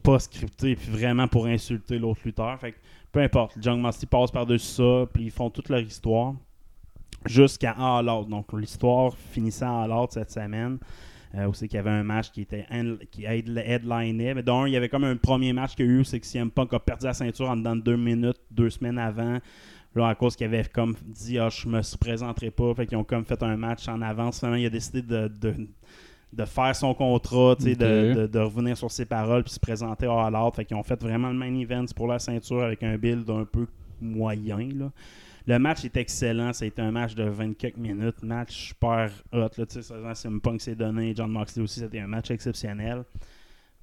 pas 0.03 0.19
scripté, 0.19 0.77
puis 0.77 0.91
vraiment 0.91 1.27
pour 1.29 1.47
insulter 1.47 1.99
l'autre 1.99 2.21
lutteur. 2.25 2.59
Fait 2.61 2.73
que, 2.73 2.77
peu 3.13 3.21
importe, 3.21 3.57
John 3.61 3.81
Moxley 3.81 4.07
passe 4.11 4.31
par-dessus 4.31 4.67
ça, 4.75 5.07
puis 5.13 5.25
ils 5.25 5.31
font 5.31 5.51
toute 5.51 5.69
leur 5.69 5.81
histoire 5.81 6.35
jusqu'à 7.25 7.73
All 7.73 8.09
Out. 8.09 8.29
Donc 8.29 8.53
l'histoire 8.53 9.15
finissait 9.17 9.65
à 9.65 9.83
All 9.83 9.93
Out 9.93 10.13
cette 10.13 10.31
semaine. 10.31 10.79
Euh, 11.35 11.49
aussi 11.49 11.69
qu'il 11.69 11.77
y 11.77 11.81
avait 11.81 11.91
un 11.91 12.05
match 12.05 12.31
qui 12.31 12.43
était 12.43 12.65
qui 13.11 13.25
head- 13.25 13.59
headlinait. 13.67 14.35
Mais 14.35 14.43
d'un, 14.43 14.67
il 14.67 14.73
y 14.73 14.77
avait 14.77 14.89
comme 14.89 15.05
un 15.05 15.17
premier 15.17 15.53
match 15.53 15.75
qu'il 15.75 15.85
y 15.85 15.89
a 15.89 15.93
eu, 15.93 16.05
c'est 16.05 16.21
que 16.21 16.27
CM 16.27 16.51
Punk 16.51 16.73
a 16.73 16.79
perdu 16.79 17.05
la 17.05 17.15
ceinture 17.15 17.51
en 17.51 17.57
dedans 17.57 17.77
de 17.77 17.83
deux 17.83 17.97
minutes, 17.97 18.41
deux 18.51 18.71
semaines 18.71 18.97
avant. 18.99 19.39
Là, 19.95 20.09
à 20.09 20.15
cause 20.15 20.37
qu'il 20.37 20.47
avait 20.47 20.65
comme 20.65 20.95
dit 21.05 21.39
Ah, 21.39 21.49
je 21.49 21.69
me 21.69 21.81
présenterai 21.99 22.51
pas. 22.51 22.75
Fait 22.75 22.87
qu'ils 22.87 22.97
ont 22.97 23.05
comme 23.05 23.25
fait 23.25 23.43
un 23.43 23.57
match 23.57 23.89
en 23.89 24.01
avance. 24.03 24.39
Finalement, 24.39 24.59
il 24.59 24.67
a 24.67 24.71
décidé 24.71 25.03
de, 25.03 25.31
de 26.33 26.45
faire 26.45 26.75
son 26.77 26.93
contrat, 26.95 27.55
de, 27.55 27.71
Ok. 27.71 27.77
de- 27.77 28.27
de 28.27 28.39
revenir 28.39 28.77
sur 28.77 28.91
ses 28.91 29.07
paroles 29.07 29.43
puis 29.45 29.53
se 29.53 29.61
présenter 29.61 30.07
à 30.07 30.29
Out. 30.47 30.57
Fait 30.57 30.65
qu'ils 30.65 30.77
ont 30.77 30.83
fait 30.83 31.01
vraiment 31.01 31.29
le 31.29 31.35
main 31.35 31.55
event 31.59 31.85
pour 31.95 32.09
la 32.09 32.19
ceinture 32.19 32.63
avec 32.63 32.83
un 32.83 32.97
build 32.99 33.29
un 33.31 33.45
peu 33.45 33.67
moyen. 34.01 34.69
Là. 34.75 34.91
Le 35.47 35.59
match 35.59 35.85
est 35.85 35.97
excellent. 35.97 36.53
Ça 36.53 36.65
a 36.65 36.69
été 36.69 36.83
un 36.83 36.91
match 36.91 37.15
de 37.15 37.23
24 37.25 37.77
minutes. 37.77 38.23
Match 38.23 38.69
super 38.69 39.11
hot. 39.33 39.37
Là, 39.39 39.49
tu 39.51 39.65
sais, 39.69 39.83
ça, 39.83 40.15
CM 40.15 40.41
Punk 40.41 40.61
s'est 40.61 40.75
donné. 40.75 41.15
John 41.17 41.31
Moxley 41.31 41.63
aussi. 41.63 41.81
C'était 41.81 42.01
un 42.01 42.09
match 42.09 42.31
exceptionnel. 42.31 43.05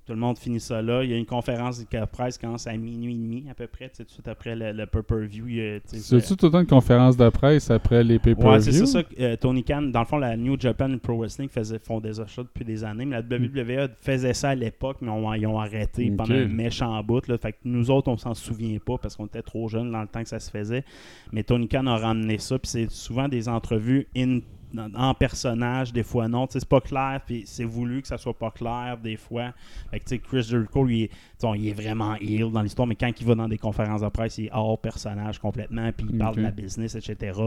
Tout 0.05 0.11
le 0.13 0.19
monde 0.19 0.37
finit 0.37 0.59
ça 0.59 0.81
là. 0.81 1.01
Il 1.03 1.11
y 1.11 1.13
a 1.13 1.17
une 1.17 1.25
conférence 1.25 1.79
de 1.79 2.05
presse 2.05 2.37
qui 2.37 2.45
commence 2.45 2.67
à 2.67 2.75
minuit 2.75 3.13
et 3.13 3.17
demi 3.17 3.45
à 3.49 3.53
peu 3.53 3.67
près. 3.67 3.87
Tout 3.89 4.03
de 4.03 4.09
suite 4.09 4.27
après 4.27 4.53
le, 4.53 4.73
le 4.73 4.85
pay-per-view. 4.85 5.45
C'est-tu 5.85 6.35
tout 6.35 6.47
le 6.47 6.51
temps 6.51 6.59
une 6.59 6.67
conférence 6.67 7.15
de 7.15 7.29
presse 7.29 7.71
après 7.71 8.03
les 8.03 8.19
pay-per-view? 8.19 8.51
Ouais, 8.51 8.59
c'est 8.59 8.85
ça, 8.85 9.01
euh, 9.19 9.35
Tony 9.37 9.63
Khan, 9.63 9.81
dans 9.83 10.01
le 10.01 10.05
fond, 10.05 10.17
la 10.17 10.35
New 10.35 10.59
Japan 10.59 10.97
Pro 11.01 11.17
Wrestling 11.19 11.47
faisait, 11.47 11.79
font 11.79 12.01
des 12.01 12.19
achats 12.19 12.43
depuis 12.43 12.65
des 12.65 12.83
années, 12.83 13.05
mais 13.05 13.21
la 13.21 13.21
WWE 13.21 13.89
faisait 14.01 14.33
ça 14.33 14.49
à 14.49 14.55
l'époque, 14.55 14.97
mais 15.01 15.09
on- 15.09 15.33
ils 15.35 15.47
ont 15.47 15.59
arrêté 15.59 16.11
pendant 16.17 16.33
un 16.43 16.47
méchant 16.47 17.01
bout. 17.03 17.25
Là, 17.29 17.37
fait 17.37 17.53
que 17.53 17.57
nous 17.63 17.89
autres, 17.89 18.09
on 18.09 18.17
s'en 18.17 18.33
souvient 18.33 18.77
pas 18.85 18.97
parce 18.97 19.15
qu'on 19.15 19.25
était 19.27 19.41
trop 19.41 19.69
jeunes 19.69 19.91
dans 19.91 20.01
le 20.01 20.07
temps 20.07 20.21
que 20.23 20.29
ça 20.29 20.39
se 20.41 20.51
faisait. 20.51 20.83
Mais 21.31 21.43
Tony 21.43 21.69
Khan 21.69 21.87
a 21.87 21.95
ramené 21.97 22.39
ça, 22.39 22.59
puis 22.59 22.69
c'est 22.69 22.91
souvent 22.91 23.29
des 23.29 23.47
entrevues 23.47 24.07
in- 24.17 24.39
en- 24.77 24.93
en 24.93 25.13
personnage, 25.13 25.91
des 25.93 26.03
fois 26.03 26.27
non. 26.27 26.47
C'est 26.49 26.65
pas 26.67 26.81
clair, 26.81 27.21
puis 27.25 27.43
c'est 27.45 27.63
voulu 27.63 28.01
que 28.01 28.07
ça 28.07 28.17
soit 28.17 28.37
pas 28.37 28.51
clair 28.51 28.97
des 29.01 29.17
fois. 29.17 29.53
Fait 29.91 29.99
que, 29.99 30.05
tu 30.05 30.09
sais, 30.15 30.19
Chris 30.19 30.43
Jericho, 30.43 30.83
lui, 30.83 31.09
il 31.55 31.67
est, 31.67 31.73
vraiment 31.73 32.15
heel 32.15 32.51
dans 32.51 32.61
l'histoire, 32.61 32.87
mais 32.87 32.95
quand 32.95 33.11
il 33.19 33.25
va 33.27 33.35
dans 33.35 33.47
des 33.49 33.57
conférences 33.57 34.01
de 34.01 34.07
presse, 34.09 34.37
il 34.37 34.45
est 34.45 34.51
hors 34.53 34.79
personnage 34.79 35.39
complètement, 35.39 35.91
puis 35.91 36.07
il 36.09 36.17
parle 36.17 36.35
de 36.37 36.41
la 36.41 36.51
business, 36.51 36.95
etc. 36.95 37.37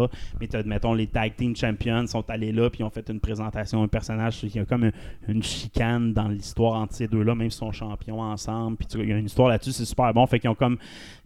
Mais 0.41 0.49
mettons, 0.65 0.93
les 0.95 1.07
tag 1.07 1.35
team 1.37 1.57
champions 1.57 2.07
sont 2.07 2.29
allés 2.31 2.53
là, 2.53 2.69
puis 2.71 2.81
ils 2.81 2.85
ont 2.85 2.91
fait 2.91 3.09
une 3.09 3.21
présentation, 3.21 3.83
un 3.83 3.89
personnage, 3.89 4.43
il 4.43 4.55
y 4.55 4.59
a 4.59 4.65
comme 4.65 4.85
un- 4.85 4.93
une 5.29 5.43
chicane 5.43 6.13
dans 6.13 6.29
l'histoire 6.29 6.75
entre 6.81 6.95
ces 6.95 7.09
deux-là, 7.09 7.35
même 7.35 7.51
s'ils 7.51 7.59
sont 7.59 7.73
champions 7.73 8.21
ensemble, 8.21 8.77
puis 8.77 8.87
il 9.01 9.09
y 9.09 9.13
a 9.13 9.17
une 9.19 9.27
histoire 9.27 9.49
là-dessus, 9.49 9.73
c'est 9.73 9.85
super 9.85 10.13
bon. 10.13 10.27
Fait 10.27 10.39
qu'ils 10.41 10.51
ont 10.51 10.55
comme, 10.55 10.77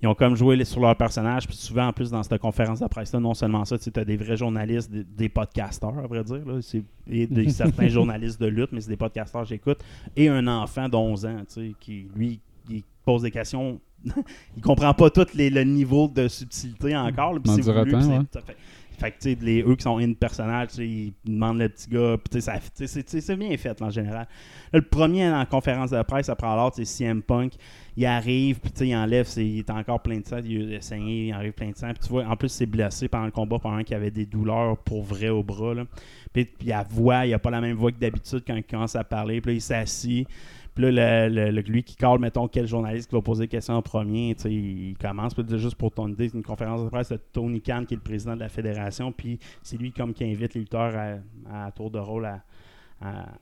ils 0.02 0.06
ont 0.08 0.14
comme 0.14 0.36
joué 0.36 0.62
sur 0.64 0.80
leur 0.80 0.96
personnage, 0.96 1.46
puis 1.46 1.56
souvent, 1.56 1.88
en 1.88 1.92
plus, 1.92 2.10
dans 2.10 2.22
cette 2.22 2.40
conférence 2.40 2.80
de 2.80 2.86
presse-là, 2.86 3.20
non 3.20 3.34
seulement 3.34 3.64
ça, 3.64 3.78
tu 3.78 3.90
as 3.98 4.04
des 4.04 4.16
vrais 4.16 4.36
journalistes, 4.36 4.90
des, 4.90 5.04
des 5.04 5.28
podcasteurs, 5.28 5.89
à 5.98 6.06
vrai 6.06 6.22
dire, 6.24 6.44
là, 6.46 6.60
c'est, 6.62 6.82
et 7.08 7.26
des, 7.26 7.48
certains 7.50 7.88
journalistes 7.88 8.40
de 8.40 8.46
lutte, 8.46 8.70
mais 8.72 8.80
c'est 8.80 8.90
des 8.90 8.96
podcasteurs, 8.96 9.44
j'écoute, 9.44 9.78
et 10.16 10.28
un 10.28 10.46
enfant 10.46 10.88
d'11 10.88 11.26
ans, 11.26 11.38
tu 11.40 11.54
sais, 11.54 11.72
qui, 11.80 12.06
lui, 12.14 12.40
il 12.68 12.82
pose 13.04 13.22
des 13.22 13.30
questions 13.30 13.80
il 14.56 14.62
comprend 14.62 14.94
pas 14.94 15.10
tout 15.10 15.26
les- 15.34 15.50
le 15.50 15.62
niveau 15.62 16.08
de 16.08 16.26
subtilité 16.26 16.96
encore. 16.96 17.34
là, 17.34 17.40
c'est 17.56 17.62
voulu, 17.80 17.90
c'est- 18.32 18.40
fait, 18.40 18.56
fait 18.98 19.10
que, 19.12 19.16
tu 19.18 19.30
sais, 19.34 19.38
les, 19.42 19.62
eux 19.62 19.76
qui 19.76 19.82
sont 19.82 19.98
in 19.98 20.12
personnage, 20.14 20.70
ils 20.78 21.12
demandent 21.24 21.58
le 21.58 21.68
petit 21.68 21.88
gars, 21.90 22.16
puis 22.16 22.30
tu 22.30 22.40
sais, 22.40 22.52
c'est- 22.86 23.06
c'est 23.08 23.20
c'est 23.20 23.36
bien 23.36 23.54
fait 23.58 23.78
là, 23.78 23.86
en 23.86 23.90
général. 23.90 24.26
Là, 24.72 24.78
le 24.78 24.82
premier 24.82 25.30
en 25.30 25.44
conférence 25.44 25.90
de 25.90 26.02
presse 26.02 26.30
après 26.30 26.46
l'autre, 26.56 26.76
c'est 26.76 26.86
CM 26.86 27.20
Punk. 27.22 27.52
Il 28.00 28.06
arrive, 28.06 28.60
puis 28.60 28.72
il 28.88 28.96
enlève, 28.96 29.28
il 29.36 29.58
est 29.58 29.68
encore 29.68 30.00
plein 30.00 30.20
de 30.20 30.26
sang, 30.26 30.38
il 30.42 30.74
a 30.74 30.80
saigné, 30.80 31.26
il 31.26 31.32
arrive 31.32 31.52
plein 31.52 31.68
de 31.68 31.76
sang. 31.76 31.88
Puis 31.88 32.04
tu 32.04 32.08
vois, 32.08 32.24
en 32.24 32.34
plus, 32.34 32.48
c'est 32.48 32.64
blessé 32.64 33.08
pendant 33.08 33.26
le 33.26 33.30
combat, 33.30 33.58
pendant 33.58 33.82
qu'il 33.82 33.94
avait 33.94 34.10
des 34.10 34.24
douleurs 34.24 34.78
pour 34.78 35.02
vrai 35.02 35.28
au 35.28 35.42
bras. 35.42 35.74
Là. 35.74 35.84
Puis, 36.32 36.48
la 36.64 36.82
voix, 36.82 37.26
il 37.26 37.34
a 37.34 37.38
pas 37.38 37.50
la 37.50 37.60
même 37.60 37.76
voix 37.76 37.92
que 37.92 37.98
d'habitude 37.98 38.42
quand 38.46 38.56
il 38.56 38.64
commence 38.64 38.96
à 38.96 39.04
parler. 39.04 39.42
Puis 39.42 39.50
là, 39.50 39.54
il 39.56 39.60
s'assit. 39.60 40.26
Puis 40.74 40.90
là, 40.90 41.28
le, 41.28 41.50
lui 41.60 41.82
qui 41.82 41.94
call, 41.94 42.18
mettons, 42.20 42.48
quel 42.48 42.66
journaliste 42.66 43.10
qui 43.10 43.16
va 43.16 43.20
poser 43.20 43.44
des 43.44 43.48
questions 43.48 43.74
en 43.74 43.82
premier, 43.82 44.34
il 44.46 44.96
commence. 44.98 45.34
Puis 45.34 45.44
juste 45.58 45.76
pour 45.76 45.90
ton 45.90 46.08
idée, 46.08 46.30
c'est 46.30 46.38
une 46.38 46.42
conférence 46.42 46.82
de 46.82 46.88
presse 46.88 47.10
de 47.10 47.20
Tony 47.34 47.60
Khan, 47.60 47.84
qui 47.86 47.92
est 47.92 47.98
le 47.98 48.02
président 48.02 48.34
de 48.34 48.40
la 48.40 48.48
fédération. 48.48 49.12
Puis 49.12 49.38
c'est 49.62 49.76
lui 49.76 49.92
comme 49.92 50.14
qui 50.14 50.24
invite 50.24 50.54
les 50.54 50.60
lutteurs 50.60 51.20
à, 51.52 51.70
tour 51.72 51.90
de 51.90 51.98
rôle 51.98 52.24
à, 52.24 52.40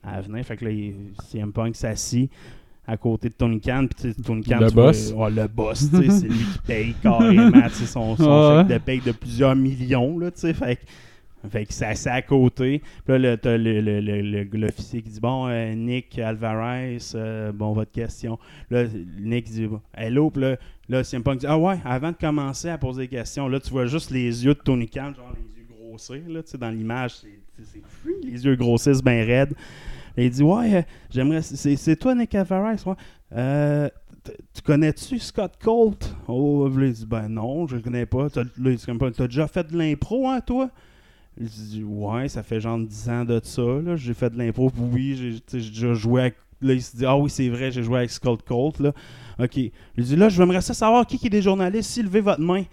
à, 0.03 0.19
venir. 0.19 0.43
Fait 0.43 0.57
que 0.57 0.65
là, 0.65 0.71
CM 1.29 1.53
Punk 1.53 1.77
s'assit 1.77 2.29
à 2.91 2.97
côté 2.97 3.29
de 3.29 3.33
Tony 3.33 3.59
Khan. 3.61 3.85
Puis 3.87 4.13
Tony 4.15 4.43
Khan, 4.43 4.57
Le 4.59 4.67
tu 4.67 4.73
vois, 4.73 4.85
boss. 4.87 5.13
ouais, 5.15 5.31
le 5.31 5.47
boss, 5.47 5.89
tu 5.91 5.97
sais, 5.97 6.09
c'est 6.09 6.27
lui 6.27 6.37
qui 6.37 6.59
paye 6.65 6.95
carrément 7.01 7.69
son, 7.69 8.15
son 8.15 8.31
Ah 8.31 8.59
chèque 8.63 8.67
ouais. 8.69 8.73
de 8.79 8.83
paye 8.83 9.01
de 9.01 9.11
plusieurs 9.11 9.55
millions. 9.55 10.17
Là, 10.17 10.31
tu 10.31 10.39
sais, 10.39 10.53
fait 10.53 10.75
que 10.77 10.81
fait 11.49 11.65
que 11.65 11.73
c'est 11.73 11.85
assez 11.85 12.09
à 12.09 12.21
côté. 12.21 12.79
Puis 13.05 13.13
là, 13.13 13.17
le- 13.17 13.37
t'as 13.37 13.55
le- 13.57 13.79
le- 13.79 14.01
le- 14.01 14.21
le- 14.21 14.43
l'officier 14.57 15.01
qui 15.01 15.09
dit 15.09 15.19
Bon, 15.21 15.47
euh, 15.47 15.73
Nick 15.73 16.19
Alvarez, 16.19 16.97
euh, 17.15 17.53
bon, 17.53 17.71
votre 17.71 17.91
question. 17.93 18.37
Là, 18.69 18.83
Nick 19.21 19.49
dit 19.49 19.67
Hello. 19.93 20.29
Puis 20.31 20.41
là, 20.41 20.57
là 20.89 21.03
CM 21.03 21.23
Punk 21.23 21.39
dit 21.39 21.45
Ah 21.47 21.57
ouais, 21.57 21.77
avant 21.85 22.11
de 22.11 22.17
commencer 22.17 22.67
à 22.69 22.77
poser 22.77 23.03
des 23.03 23.07
questions, 23.07 23.47
là, 23.47 23.59
tu 23.61 23.69
vois 23.69 23.85
juste 23.85 24.11
les 24.11 24.43
yeux 24.45 24.53
de 24.53 24.59
Tony 24.59 24.87
Khan, 24.89 25.13
genre 25.15 25.31
les 25.33 25.61
yeux 25.61 25.67
grossir. 25.89 26.21
Là, 26.27 26.43
tu 26.43 26.49
sais, 26.51 26.57
dans 26.57 26.71
l'image, 26.71 27.11
c'est 27.63 27.81
fou, 27.87 28.09
les 28.23 28.43
yeux 28.45 28.55
grossissent 28.57 29.03
bien 29.03 29.23
raides. 29.23 29.53
Il 30.23 30.29
dit 30.31 30.43
Ouais, 30.43 30.75
euh, 30.75 30.81
j'aimerais. 31.09 31.41
C'est 31.41 31.95
toi, 31.95 32.15
Nick 32.15 32.35
Alvarez. 32.35 32.77
Euh, 33.35 33.89
tu 34.53 34.61
connais-tu 34.61 35.19
Scott 35.19 35.53
Colt? 35.61 36.15
Oh, 36.27 36.69
il 36.79 36.93
dit 36.93 37.05
Ben 37.05 37.27
non, 37.29 37.67
je 37.67 37.77
le 37.77 37.81
connais 37.81 38.05
pas. 38.05 38.27
Là, 38.35 38.71
il 38.71 38.77
T'as 38.77 39.27
déjà 39.27 39.47
fait 39.47 39.71
de 39.71 39.77
l'impro, 39.77 40.27
hein, 40.27 40.41
toi? 40.41 40.69
Il 41.39 41.47
dit 41.47 41.83
Ouais, 41.83 42.27
ça 42.27 42.43
fait 42.43 42.59
genre 42.59 42.77
10 42.77 43.09
ans 43.09 43.25
de 43.25 43.39
ça. 43.43 43.95
J'ai 43.95 44.13
fait 44.13 44.29
de 44.29 44.37
l'impro. 44.37 44.71
Oui, 44.77 45.15
j'ai 45.15 45.59
déjà 45.59 45.93
joué 45.93 46.21
avec. 46.21 46.35
Là, 46.61 46.73
il 46.73 46.81
se 46.81 46.97
dit 46.97 47.05
Ah 47.05 47.17
oui, 47.17 47.29
c'est 47.29 47.47
vrai, 47.49 47.71
j'ai 47.71 47.83
joué 47.83 47.99
avec 47.99 48.09
Scott 48.09 48.41
Colt. 48.43 48.81
Ok. 49.39 49.57
Il 49.57 49.71
dit 50.03 50.15
Là, 50.15 50.29
je 50.29 50.41
voudrais 50.41 50.61
ça 50.61 50.73
savoir 50.73 51.05
qui, 51.05 51.17
qui 51.17 51.27
est 51.27 51.31
des 51.31 51.41
journalistes. 51.41 51.91
Si 51.91 52.03
levez 52.03 52.21
votre 52.21 52.41
main. 52.41 52.63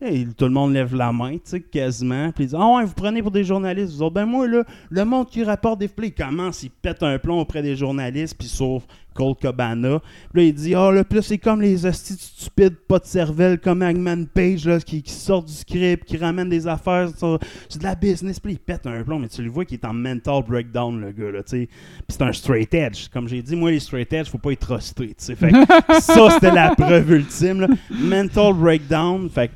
Et 0.00 0.26
tout 0.36 0.44
le 0.44 0.50
monde 0.50 0.72
lève 0.72 0.94
la 0.94 1.12
main, 1.12 1.34
tu 1.34 1.40
sais, 1.44 1.60
quasiment. 1.60 2.30
Puis 2.32 2.44
il 2.44 2.46
dit 2.48 2.56
Ah 2.58 2.76
ouais, 2.76 2.84
vous 2.84 2.94
prenez 2.94 3.22
pour 3.22 3.30
des 3.30 3.44
journalistes. 3.44 3.94
Vous 3.94 4.02
autres, 4.02 4.14
ben 4.14 4.26
moi, 4.26 4.46
là, 4.46 4.64
le 4.90 5.04
monde 5.04 5.28
qui 5.28 5.42
rapporte 5.44 5.78
des 5.78 5.88
plays, 5.88 6.08
il 6.08 6.14
commence, 6.14 6.62
il 6.62 6.70
pète 6.70 7.02
un 7.02 7.18
plomb 7.18 7.40
auprès 7.40 7.62
des 7.62 7.76
journalistes, 7.76 8.36
puis 8.36 8.48
sauf 8.48 8.84
Colt 9.14 9.38
Cabana. 9.38 10.00
Puis 10.32 10.42
là, 10.42 10.48
il 10.48 10.54
dit 10.54 10.74
Ah 10.74 10.90
là, 10.90 11.04
puis 11.04 11.16
là, 11.16 11.22
c'est 11.22 11.38
comme 11.38 11.62
les 11.62 11.86
hosties 11.86 12.16
stupides, 12.18 12.76
pas 12.88 12.98
de 12.98 13.06
cervelle, 13.06 13.58
comme 13.58 13.82
Hangman 13.82 14.26
Page, 14.26 14.66
là, 14.66 14.80
qui, 14.80 15.00
qui 15.02 15.12
sortent 15.12 15.46
du 15.46 15.54
script, 15.54 16.04
qui 16.04 16.16
ramènent 16.16 16.50
des 16.50 16.66
affaires 16.66 17.08
sur, 17.16 17.38
sur 17.68 17.78
de 17.78 17.84
la 17.84 17.94
business. 17.94 18.40
Puis 18.40 18.54
il 18.54 18.58
pète 18.58 18.86
un 18.86 19.02
plomb, 19.04 19.20
mais 19.20 19.28
tu 19.28 19.42
le 19.42 19.50
vois 19.50 19.64
qu'il 19.64 19.78
est 19.78 19.86
en 19.86 19.94
mental 19.94 20.42
breakdown, 20.46 21.00
le 21.00 21.12
gars, 21.12 21.30
là, 21.30 21.42
tu 21.44 21.50
sais. 21.50 21.66
Puis 21.66 22.04
c'est 22.08 22.22
un 22.22 22.32
straight 22.32 22.74
edge. 22.74 23.08
Comme 23.10 23.28
j'ai 23.28 23.40
dit, 23.40 23.54
moi, 23.54 23.70
les 23.70 23.80
straight 23.80 24.12
edge, 24.12 24.28
faut 24.28 24.38
pas 24.38 24.50
être 24.50 24.66
trusté, 24.66 25.08
tu 25.08 25.14
sais. 25.18 25.36
Fait 25.36 25.52
que 25.52 25.56
ça, 26.00 26.30
c'était 26.30 26.52
la 26.52 26.74
preuve 26.74 27.12
ultime, 27.12 27.60
là. 27.60 27.68
Mental 27.90 28.52
breakdown. 28.52 29.30
Fait 29.30 29.48
que 29.48 29.52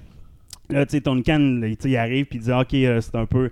Là, 0.70 0.84
tu 0.84 0.96
sais, 0.96 1.00
sais, 1.84 1.90
il 1.90 1.96
arrive 1.96 2.26
puis 2.26 2.38
il 2.38 2.42
dit 2.42 2.52
OK, 2.52 2.74
euh, 2.74 3.00
c'est 3.00 3.14
un 3.14 3.26
peu. 3.26 3.48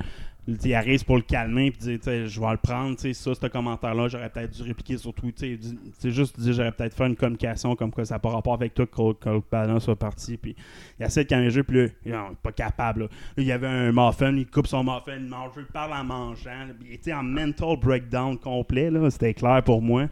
Il 0.48 0.74
arrive 0.74 1.04
pour 1.04 1.16
le 1.16 1.22
calmer 1.22 1.72
puis 1.72 1.80
il 1.82 1.86
dit 1.94 1.98
tu 1.98 2.04
sais, 2.04 2.26
Je 2.28 2.40
vais 2.40 2.50
le 2.52 2.56
prendre. 2.56 2.94
tu 2.96 3.02
sais, 3.02 3.14
Ça, 3.14 3.34
ce 3.34 3.46
commentaire-là, 3.48 4.06
j'aurais 4.06 4.28
peut-être 4.30 4.52
dû 4.52 4.62
répliquer 4.62 4.96
sur 4.96 5.12
Twitter. 5.12 5.58
C'est 5.98 6.12
juste 6.12 6.38
dire 6.38 6.52
J'aurais 6.52 6.70
peut-être 6.70 6.94
fait 6.94 7.06
une 7.06 7.16
communication 7.16 7.74
comme 7.74 7.90
quoi 7.90 8.04
ça 8.04 8.14
n'a 8.14 8.18
pas 8.20 8.28
rapport 8.30 8.54
avec 8.54 8.72
toi 8.72 8.86
que 8.86 8.92
Colt 8.94 9.18
Cabana 9.50 9.80
soit 9.80 9.96
parti. 9.96 10.36
Puis 10.36 10.54
il 11.00 11.04
essaie 11.06 11.24
de 11.24 11.28
calmer 11.28 11.46
le 11.46 11.50
jeu, 11.50 11.64
puis 11.64 11.78
là, 11.78 11.86
il 12.04 12.12
est 12.12 12.16
pas 12.42 12.52
capable. 12.52 13.00
Là. 13.02 13.06
Là, 13.36 13.42
il 13.42 13.44
y 13.46 13.52
avait 13.52 13.66
un 13.66 13.90
muffin, 13.90 14.36
il 14.36 14.46
coupe 14.46 14.68
son 14.68 14.84
muffin, 14.84 15.16
il 15.18 15.26
mange, 15.26 15.50
il 15.56 15.64
parle 15.64 15.92
en 15.94 16.04
mangeant. 16.04 16.50
là, 16.50 16.74
il 16.86 16.94
était 16.94 17.12
en 17.12 17.24
mental 17.24 17.76
breakdown 17.80 18.38
complet. 18.38 18.90
là, 18.90 19.10
C'était 19.10 19.34
clair 19.34 19.62
pour 19.64 19.82
moi. 19.82 20.06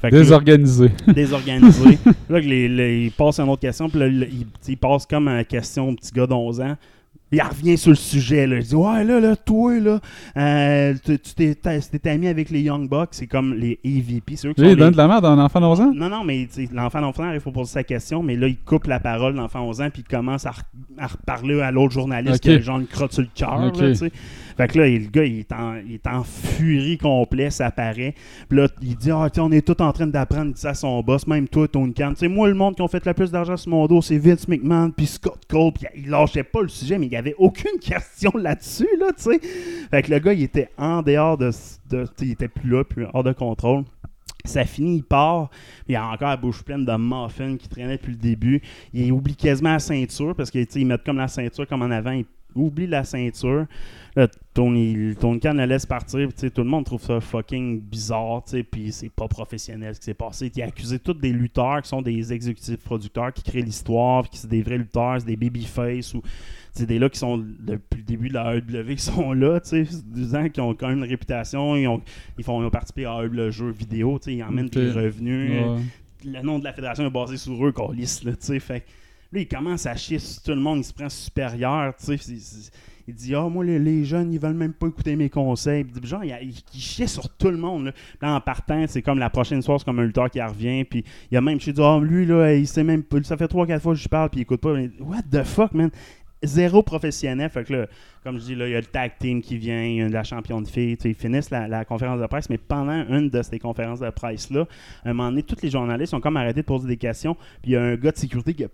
Fait 0.00 0.10
que 0.10 0.14
là- 0.16 0.20
Désorganisé. 0.22 0.90
désorganisé. 1.08 1.98
là, 2.28 2.40
que 2.40 2.46
les- 2.46 2.68
les- 2.68 3.04
il 3.06 3.12
passe 3.12 3.40
à 3.40 3.42
une 3.42 3.48
autre 3.50 3.62
question, 3.62 3.88
puis 3.90 3.98
là, 3.98 4.06
il, 4.06 4.76
passe 4.76 5.04
comme 5.06 5.26
à 5.28 5.34
la 5.34 5.44
question 5.44 5.88
au 5.88 5.94
petit 5.96 6.12
gars 6.12 6.26
d'11 6.28 6.60
ans. 6.62 6.76
Il 7.32 7.40
revient 7.42 7.78
sur 7.78 7.90
le 7.90 7.96
sujet. 7.96 8.46
Là. 8.46 8.56
Il 8.56 8.64
dit 8.64 8.74
Ouais, 8.74 9.04
là, 9.04 9.20
là 9.20 9.36
toi, 9.36 9.78
là, 9.78 10.00
euh, 10.36 10.94
tu 11.04 11.34
t'es 11.34 12.08
ami 12.10 12.26
avec 12.26 12.50
les 12.50 12.60
Young 12.62 12.88
Bucks, 12.88 13.10
c'est 13.12 13.26
comme 13.28 13.54
les 13.54 13.78
EVP. 13.84 14.34
C'est 14.36 14.48
eux 14.48 14.52
qui 14.52 14.62
sont 14.62 14.68
il 14.68 14.76
donne 14.76 14.92
de 14.92 14.96
la 14.96 15.06
merde 15.06 15.24
à 15.24 15.28
un 15.30 15.38
enfant 15.38 15.60
de 15.60 15.66
11 15.66 15.80
ans? 15.80 15.92
non, 15.94 16.08
non, 16.08 16.24
mais 16.24 16.48
l'enfant 16.72 17.00
d'enfant, 17.00 17.30
il 17.32 17.40
faut 17.40 17.52
poser 17.52 17.70
sa 17.72 17.84
question, 17.84 18.22
mais 18.22 18.34
là, 18.36 18.48
il 18.48 18.56
coupe 18.58 18.86
la 18.86 18.98
parole 19.00 19.34
de 19.34 19.38
l'enfant 19.38 19.60
11 19.62 19.80
ans, 19.80 19.90
puis 19.92 20.02
il 20.06 20.10
commence 20.10 20.44
à, 20.46 20.50
re- 20.50 20.62
à 20.98 21.06
reparler 21.06 21.60
à 21.60 21.70
l'autre 21.70 21.92
journaliste 21.94 22.36
Ok. 22.36 22.40
qui 22.40 22.50
a 22.50 22.60
genre 22.60 22.80
une 22.80 22.86
crotte 22.86 23.12
sur 23.12 23.22
le 23.22 23.28
cœur. 23.34 23.62
Ok. 23.64 23.80
là, 23.80 23.88
tu 23.90 23.94
sais. 23.94 24.12
Fait 24.56 24.68
que 24.68 24.78
là, 24.78 24.88
il- 24.88 25.04
le 25.04 25.08
gars, 25.10 25.24
il 25.24 25.38
est 25.38 25.52
en, 25.52 25.76
il 25.76 25.94
est 25.94 26.06
en 26.06 26.22
furie 26.24 26.98
complet, 26.98 27.50
ça 27.50 27.70
paraît. 27.70 28.14
Puis 28.48 28.58
là, 28.58 28.66
il 28.82 28.96
dit 28.96 29.10
Ah, 29.10 29.28
sais, 29.32 29.40
on 29.40 29.50
est 29.52 29.64
tous 29.66 29.82
en 29.82 29.92
train 29.92 30.06
d'apprendre 30.08 30.52
ça 30.56 30.70
à 30.70 30.74
son 30.74 31.00
boss, 31.02 31.26
même 31.26 31.48
toi, 31.48 31.66
Tony 31.68 31.94
Khan. 31.94 32.10
Tu 32.10 32.16
sais, 32.20 32.28
moi, 32.28 32.48
le 32.48 32.54
monde 32.54 32.74
qui 32.74 32.82
ont 32.82 32.88
fait 32.88 33.04
le 33.06 33.14
plus 33.14 33.30
d'argent 33.30 33.56
sur 33.56 33.70
mon 33.70 33.86
dos, 33.86 34.02
c'est 34.02 34.18
Vince 34.18 34.48
McMahon, 34.48 34.90
puis 34.90 35.06
Scott 35.06 35.38
Cole. 35.48 35.72
Puis 35.72 35.86
il 35.96 36.10
lâchait 36.10 36.42
pas 36.42 36.60
le 36.62 36.68
sujet, 36.68 36.98
mais 36.98 37.06
il 37.06 37.16
avait 37.20 37.34
aucune 37.38 37.78
question 37.80 38.32
là-dessus, 38.34 38.88
là, 38.98 39.12
tu 39.16 39.22
sais. 39.22 39.40
Fait 39.90 40.02
que 40.02 40.10
le 40.10 40.18
gars, 40.18 40.32
il 40.32 40.42
était 40.42 40.70
en 40.76 41.02
dehors 41.02 41.38
de. 41.38 41.50
de 41.88 42.06
il 42.20 42.32
était 42.32 42.48
plus 42.48 42.68
là, 42.68 42.84
plus 42.84 43.06
hors 43.12 43.24
de 43.24 43.32
contrôle. 43.32 43.84
Ça 44.44 44.64
finit, 44.64 44.96
il 44.96 45.02
part. 45.02 45.50
Il 45.88 45.96
a 45.96 46.06
encore 46.06 46.28
la 46.28 46.36
bouche 46.36 46.62
pleine 46.62 46.84
de 46.84 46.92
muffins 46.96 47.56
qui 47.56 47.68
traînait 47.68 47.96
depuis 47.96 48.12
le 48.12 48.18
début. 48.18 48.62
Il 48.92 49.12
oublie 49.12 49.36
quasiment 49.36 49.72
la 49.72 49.78
ceinture 49.78 50.34
parce 50.34 50.50
qu'ils 50.50 50.86
mettent 50.86 51.04
comme 51.04 51.18
la 51.18 51.28
ceinture 51.28 51.66
comme 51.66 51.82
en 51.82 51.90
avant. 51.90 52.12
Il 52.12 52.24
oublie 52.54 52.86
la 52.86 53.04
ceinture. 53.04 53.66
Là, 54.16 54.26
Tony, 54.54 55.14
Tony 55.20 55.40
laisse 55.66 55.86
partir. 55.86 56.28
tout 56.32 56.50
le 56.56 56.64
monde 56.64 56.84
trouve 56.84 57.02
ça 57.02 57.20
fucking 57.20 57.80
bizarre. 57.80 58.42
Puis 58.70 58.92
c'est 58.92 59.10
pas 59.10 59.28
professionnel 59.28 59.94
ce 59.94 60.00
qui 60.00 60.06
s'est 60.06 60.14
passé. 60.14 60.50
Il 60.54 60.62
a 60.62 60.66
accusé 60.66 60.98
tous 60.98 61.14
des 61.14 61.32
lutteurs 61.32 61.82
qui 61.82 61.88
sont 61.88 62.02
des 62.02 62.32
exécutifs 62.32 62.82
producteurs 62.82 63.32
qui 63.32 63.42
créent 63.42 63.62
l'histoire, 63.62 64.28
qui 64.28 64.38
sont 64.38 64.48
des 64.48 64.62
vrais 64.62 64.78
lutteurs, 64.78 65.22
des 65.22 65.36
babyface 65.36 66.14
ou 66.14 66.22
c'est 66.72 66.86
des 66.86 66.98
là 66.98 67.08
qui 67.08 67.18
sont 67.18 67.38
depuis 67.38 67.98
le 67.98 68.02
début 68.04 68.28
de 68.28 68.34
la 68.34 68.54
AEW 68.56 68.94
qui 68.96 69.02
sont 69.02 69.32
là, 69.32 69.60
tu 69.60 69.84
sais, 69.84 69.86
gens 70.30 70.48
qui 70.48 70.60
ont 70.60 70.74
quand 70.74 70.88
même 70.88 70.98
une 70.98 71.04
réputation, 71.10 71.76
ils 71.76 71.86
ont, 71.88 72.00
ils 72.38 72.44
font 72.44 72.60
ils 72.62 72.66
ont 72.66 72.70
participé 72.70 73.04
à 73.06 73.22
AEW, 73.22 73.32
le 73.32 73.50
jeu 73.50 73.70
vidéo, 73.70 74.18
tu 74.18 74.26
sais, 74.26 74.34
ils 74.36 74.42
emmènent 74.42 74.66
Ok. 74.66 74.72
des 74.72 74.90
revenus, 74.90 75.50
Ouais. 75.62 75.78
le 76.24 76.42
nom 76.42 76.58
de 76.58 76.64
la 76.64 76.72
fédération 76.72 77.06
est 77.06 77.10
basé 77.10 77.36
sur 77.36 77.66
eux, 77.66 77.72
qu'on 77.72 77.92
lisse, 77.92 78.22
là, 78.24 78.32
tu 78.32 78.38
sais, 78.40 78.60
fait 78.60 78.84
là, 79.32 79.40
il 79.40 79.48
commence 79.48 79.86
à 79.86 79.94
chier 79.96 80.18
sur 80.18 80.42
tout 80.42 80.50
le 80.52 80.60
monde, 80.60 80.78
il 80.78 80.84
se 80.84 80.92
prend 80.92 81.08
supérieur, 81.08 81.94
tu 81.96 82.16
sais, 82.18 82.70
il 83.08 83.14
dit, 83.16 83.34
ah, 83.34 83.48
moi, 83.48 83.64
les, 83.64 83.80
les 83.80 84.04
jeunes, 84.04 84.32
ils 84.32 84.38
veulent 84.38 84.54
même 84.54 84.72
pas 84.72 84.86
écouter 84.86 85.16
mes 85.16 85.28
conseils. 85.28 85.82
Puis, 85.82 86.06
genre, 86.06 86.22
il, 86.22 86.28
il, 86.42 86.54
il 86.74 86.80
chiait 86.80 87.08
sur 87.08 87.28
tout 87.30 87.50
le 87.50 87.56
monde. 87.56 87.86
Là, 87.86 87.92
Là, 88.22 88.34
en 88.36 88.40
partant, 88.40 88.84
c'est 88.86 89.02
comme 89.02 89.18
la 89.18 89.30
prochaine 89.30 89.62
soirée, 89.62 89.80
c'est 89.80 89.84
comme 89.84 89.98
un 89.98 90.04
lutteur 90.04 90.30
qui 90.30 90.40
revient. 90.40 90.84
Puis, 90.84 91.02
il 91.28 91.36
a 91.36 91.40
même 91.40 91.58
chez 91.58 91.72
dit, 91.72 91.80
ah, 91.82 91.98
lui, 92.00 92.24
là, 92.24 92.54
il 92.54 92.68
sait 92.68 92.84
même 92.84 93.02
pas. 93.02 93.20
Ça 93.24 93.36
fait 93.36 93.46
3-4 93.50 93.80
fois 93.80 93.94
que 93.94 93.98
je 93.98 94.08
parle, 94.08 94.30
puis 94.30 94.40
il 94.40 94.42
écoute 94.42 94.60
pas. 94.60 94.74
Mais, 94.74 94.90
What 95.00 95.22
the 95.32 95.42
fuck, 95.42 95.72
man? 95.74 95.90
Zéro 96.42 96.82
professionnel. 96.82 97.50
Fait 97.50 97.64
que 97.64 97.72
là, 97.72 97.86
comme 98.24 98.38
je 98.38 98.44
dis, 98.44 98.54
là, 98.54 98.66
il 98.66 98.72
y 98.72 98.74
a 98.74 98.80
le 98.80 98.86
tag 98.86 99.12
team 99.18 99.42
qui 99.42 99.58
vient, 99.58 99.82
il 99.84 99.96
y 99.96 100.02
a 100.02 100.08
la 100.08 100.24
championne 100.24 100.62
de 100.62 100.68
filles. 100.68 100.96
Ils 101.04 101.14
finissent 101.14 101.50
la, 101.50 101.84
conférence 101.84 102.20
de 102.20 102.26
presse, 102.26 102.48
mais 102.48 102.58
pendant 102.58 103.06
une 103.08 103.28
de 103.28 103.42
ces 103.42 103.58
conférences 103.58 104.00
de 104.00 104.10
presse-là, 104.10 104.66
à 105.04 105.10
un 105.10 105.12
moment 105.12 105.30
donné, 105.30 105.42
tous 105.42 105.60
les 105.62 105.70
journalistes 105.70 106.14
ont 106.14 106.20
comme 106.20 106.36
arrêté 106.36 106.62
de 106.62 106.66
poser 106.66 106.88
des 106.88 106.96
questions. 106.96 107.34
Puis 107.62 107.70
il 107.70 107.72
y 107.72 107.76
a 107.76 107.82
un 107.82 107.96
gars 107.96 108.12
de 108.12 108.16
sécurité 108.16 108.54
qui 108.54 108.64
a, 108.64 108.68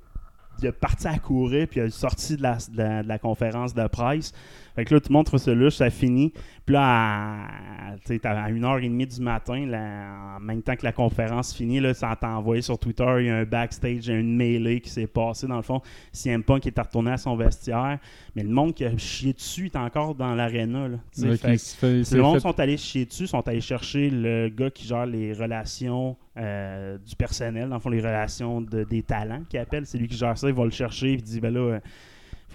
il 0.62 0.68
a 0.68 0.72
parti 0.72 1.06
à 1.08 1.18
courir, 1.18 1.66
puis 1.68 1.80
il 1.80 1.86
est 1.86 1.90
sorti 1.90 2.36
de 2.36 3.06
la 3.06 3.18
conférence 3.18 3.74
de 3.74 3.86
presse. 3.88 4.32
Fait 4.76 4.84
que 4.84 4.94
là, 4.94 5.00
tout 5.00 5.08
le 5.08 5.14
monde 5.14 5.26
trouve 5.26 5.40
ça 5.40 5.52
louche, 5.54 5.74
ça 5.76 5.90
finit. 5.90 6.32
Puis 6.64 6.74
là, 6.74 6.82
à, 6.84 7.96
tu 8.04 8.20
à 8.24 8.50
1h30 8.50 9.16
du 9.16 9.20
matin, 9.22 9.66
là, 9.66 10.36
en 10.36 10.40
même 10.40 10.62
temps 10.62 10.76
que 10.76 10.84
la 10.84 10.92
conférence 10.92 11.54
finit, 11.54 11.80
là, 11.80 11.94
ça 11.94 12.16
t'a 12.20 12.28
envoyé 12.36 12.60
sur 12.62 12.78
Twitter, 12.78 13.06
il 13.20 13.26
y 13.26 13.30
a 13.30 13.36
un 13.38 13.44
backstage, 13.44 14.06
il 14.06 14.12
y 14.12 14.12
a 14.12 14.18
une 14.18 14.36
mêlée 14.36 14.80
qui 14.80 14.90
s'est 14.90 15.06
passée. 15.06 15.46
Dans 15.46 15.56
le 15.56 15.62
fond, 15.62 15.80
CM 16.12 16.42
Punk 16.42 16.66
est 16.66 16.78
retourné 16.78 17.10
à 17.12 17.16
son 17.16 17.36
vestiaire, 17.36 17.98
mais 18.34 18.42
le 18.42 18.50
monde 18.50 18.74
qui 18.74 18.84
a 18.84 18.96
chié 18.98 19.32
dessus 19.32 19.66
est 19.66 19.76
encore 19.76 20.14
dans 20.14 20.34
l'aréna. 20.34 20.88
tu. 21.14 21.22
Ouais, 21.30 21.36
le 22.16 22.22
monde 22.22 22.34
fait- 22.34 22.40
sont 22.40 22.60
allés 22.60 22.76
chier 22.76 23.06
dessus, 23.06 23.26
sont 23.26 23.46
allés 23.48 23.60
chercher 23.60 24.10
le 24.10 24.48
gars 24.48 24.70
qui 24.70 24.86
gère 24.86 25.06
les 25.06 25.32
relations 25.32 26.16
euh, 26.36 26.98
du 26.98 27.16
personnel, 27.16 27.68
dans 27.70 27.76
le 27.76 27.80
fond, 27.80 27.88
les 27.88 28.00
relations 28.00 28.60
de- 28.60 28.84
des 28.84 29.02
talents 29.02 29.42
qui 29.48 29.56
appelle. 29.56 29.86
C'est 29.86 29.96
lui 29.96 30.06
qui 30.08 30.16
gère 30.18 30.36
ça, 30.36 30.48
il 30.48 30.54
va 30.54 30.64
le 30.64 30.70
chercher, 30.70 31.12
il 31.14 31.22
dit 31.22 31.40
ben 31.40 31.54
là, 31.54 31.60
euh, 31.60 31.80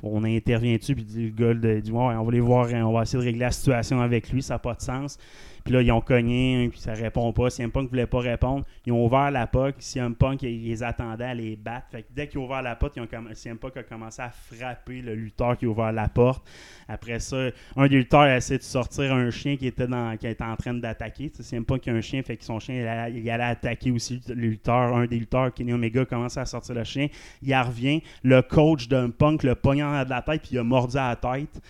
on 0.04 0.24
intervient 0.24 0.76
dessus, 0.78 0.96
puis 0.96 1.06
le 1.16 1.30
gars 1.30 1.54
dit 1.54 1.92
ouais, 1.92 2.00
on 2.00 2.24
va 2.24 2.32
les 2.32 2.40
voir, 2.40 2.68
hein, 2.68 2.84
on 2.86 2.94
va 2.94 3.04
essayer 3.04 3.20
de 3.20 3.26
régler 3.26 3.42
la 3.42 3.52
situation 3.52 4.02
avec 4.02 4.32
lui, 4.32 4.42
ça 4.42 4.56
n'a 4.56 4.60
pas 4.60 4.74
de 4.74 4.82
sens. 4.82 5.18
Puis 5.64 5.74
là, 5.74 5.82
ils 5.82 5.92
ont 5.92 6.02
cogné, 6.02 6.70
puis 6.70 6.80
ça 6.80 6.94
répond 6.94 7.32
pas. 7.34 7.50
CM 7.50 7.72
Punk 7.72 7.90
voulait 7.90 8.08
pas 8.08 8.20
répondre. 8.20 8.66
Ils 8.86 8.92
ont 8.92 9.06
ouvert 9.06 9.32
la 9.32 9.48
POC. 9.48 9.76
CM 9.80 10.16
Punk, 10.16 10.44
ils, 10.44 10.64
les 10.64 10.84
attendaient 10.84 11.26
à 11.26 11.34
les 11.34 11.56
battre. 11.56 11.88
Fait 11.92 12.04
que 12.04 12.08
dès 12.12 12.28
qu'ils 12.28 12.40
ont 12.40 12.46
ouvert 12.46 12.62
la 12.62 12.76
porte, 12.76 12.96
ils 12.98 13.02
ont 13.02 13.06
comm- 13.06 13.34
CM 13.36 13.58
Punk 13.58 13.78
a 13.78 13.84
commencé 13.84 14.22
à 14.22 14.30
frapper 14.30 15.02
le 15.02 15.16
lutteur 15.16 15.58
qui 15.58 15.66
a 15.66 15.70
ouvert 15.70 15.92
la 15.92 16.08
porte. 16.08 16.44
Après 16.88 17.20
ça, 17.20 17.38
un 17.76 17.88
des 17.88 17.98
lutteurs 17.98 18.22
a 18.22 18.38
essayé 18.38 18.58
de 18.58 18.64
sortir 18.64 19.14
un 19.14 19.30
chien 19.30 19.56
qui 19.56 19.68
était, 19.68 19.88
dans, 19.88 20.18
qui 20.18 20.28
était 20.28 20.44
en 20.44 20.56
train 20.56 20.74
d'attaquer. 20.74 21.32
CM 21.40 21.66
Punk 21.66 21.88
a 21.88 21.92
un 21.92 22.02
chien, 22.02 22.22
fait 22.24 22.38
que 22.38 22.44
son 22.44 22.60
chien, 22.60 22.76
il 22.76 22.88
allait, 22.88 23.20
il 23.20 23.30
allait 23.30 23.44
attaquer 23.44 23.92
aussi 23.92 24.22
le 24.28 24.36
lutteur. 24.36 24.96
Un 24.96 25.06
des 25.06 25.20
lutteurs, 25.20 25.54
Kenny 25.54 25.74
Omega, 25.74 26.06
commence 26.06 26.38
à 26.38 26.46
sortir 26.46 26.76
le 26.76 26.84
chien. 26.84 27.08
Il 27.42 27.54
en 27.56 27.64
revient. 27.64 28.02
Le 28.24 28.42
coach 28.42 28.88
de 28.88 29.08
Punk 29.08 29.44
le 29.44 29.56
arrière 29.66 30.06
de 30.06 30.10
la 30.10 30.22
tête, 30.22 30.42
puis 30.42 30.52
il 30.54 30.58
a 30.58 30.64
mordu 30.64 30.98
à 30.98 31.10
la 31.10 31.16
tête. 31.16 31.62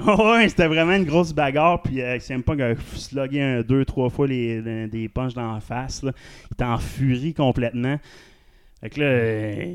Ouais, 0.26 0.48
c'était 0.48 0.66
vraiment 0.66 0.92
une 0.94 1.04
grosse 1.04 1.32
bagarre. 1.32 1.82
Puis 1.82 2.00
euh, 2.00 2.18
CM 2.18 2.42
Punk 2.42 2.60
a 2.60 2.74
slugué 3.26 3.42
un, 3.42 3.62
deux, 3.62 3.84
trois 3.84 4.10
fois 4.10 4.26
les, 4.26 4.88
des 4.88 5.08
punches 5.08 5.34
dans 5.34 5.52
la 5.54 5.60
face. 5.60 6.02
là. 6.02 6.12
Il 6.50 6.54
était 6.54 6.64
en 6.64 6.78
furie 6.78 7.34
complètement. 7.34 7.98
Fait 8.80 8.90
que 8.90 9.00
là, 9.00 9.66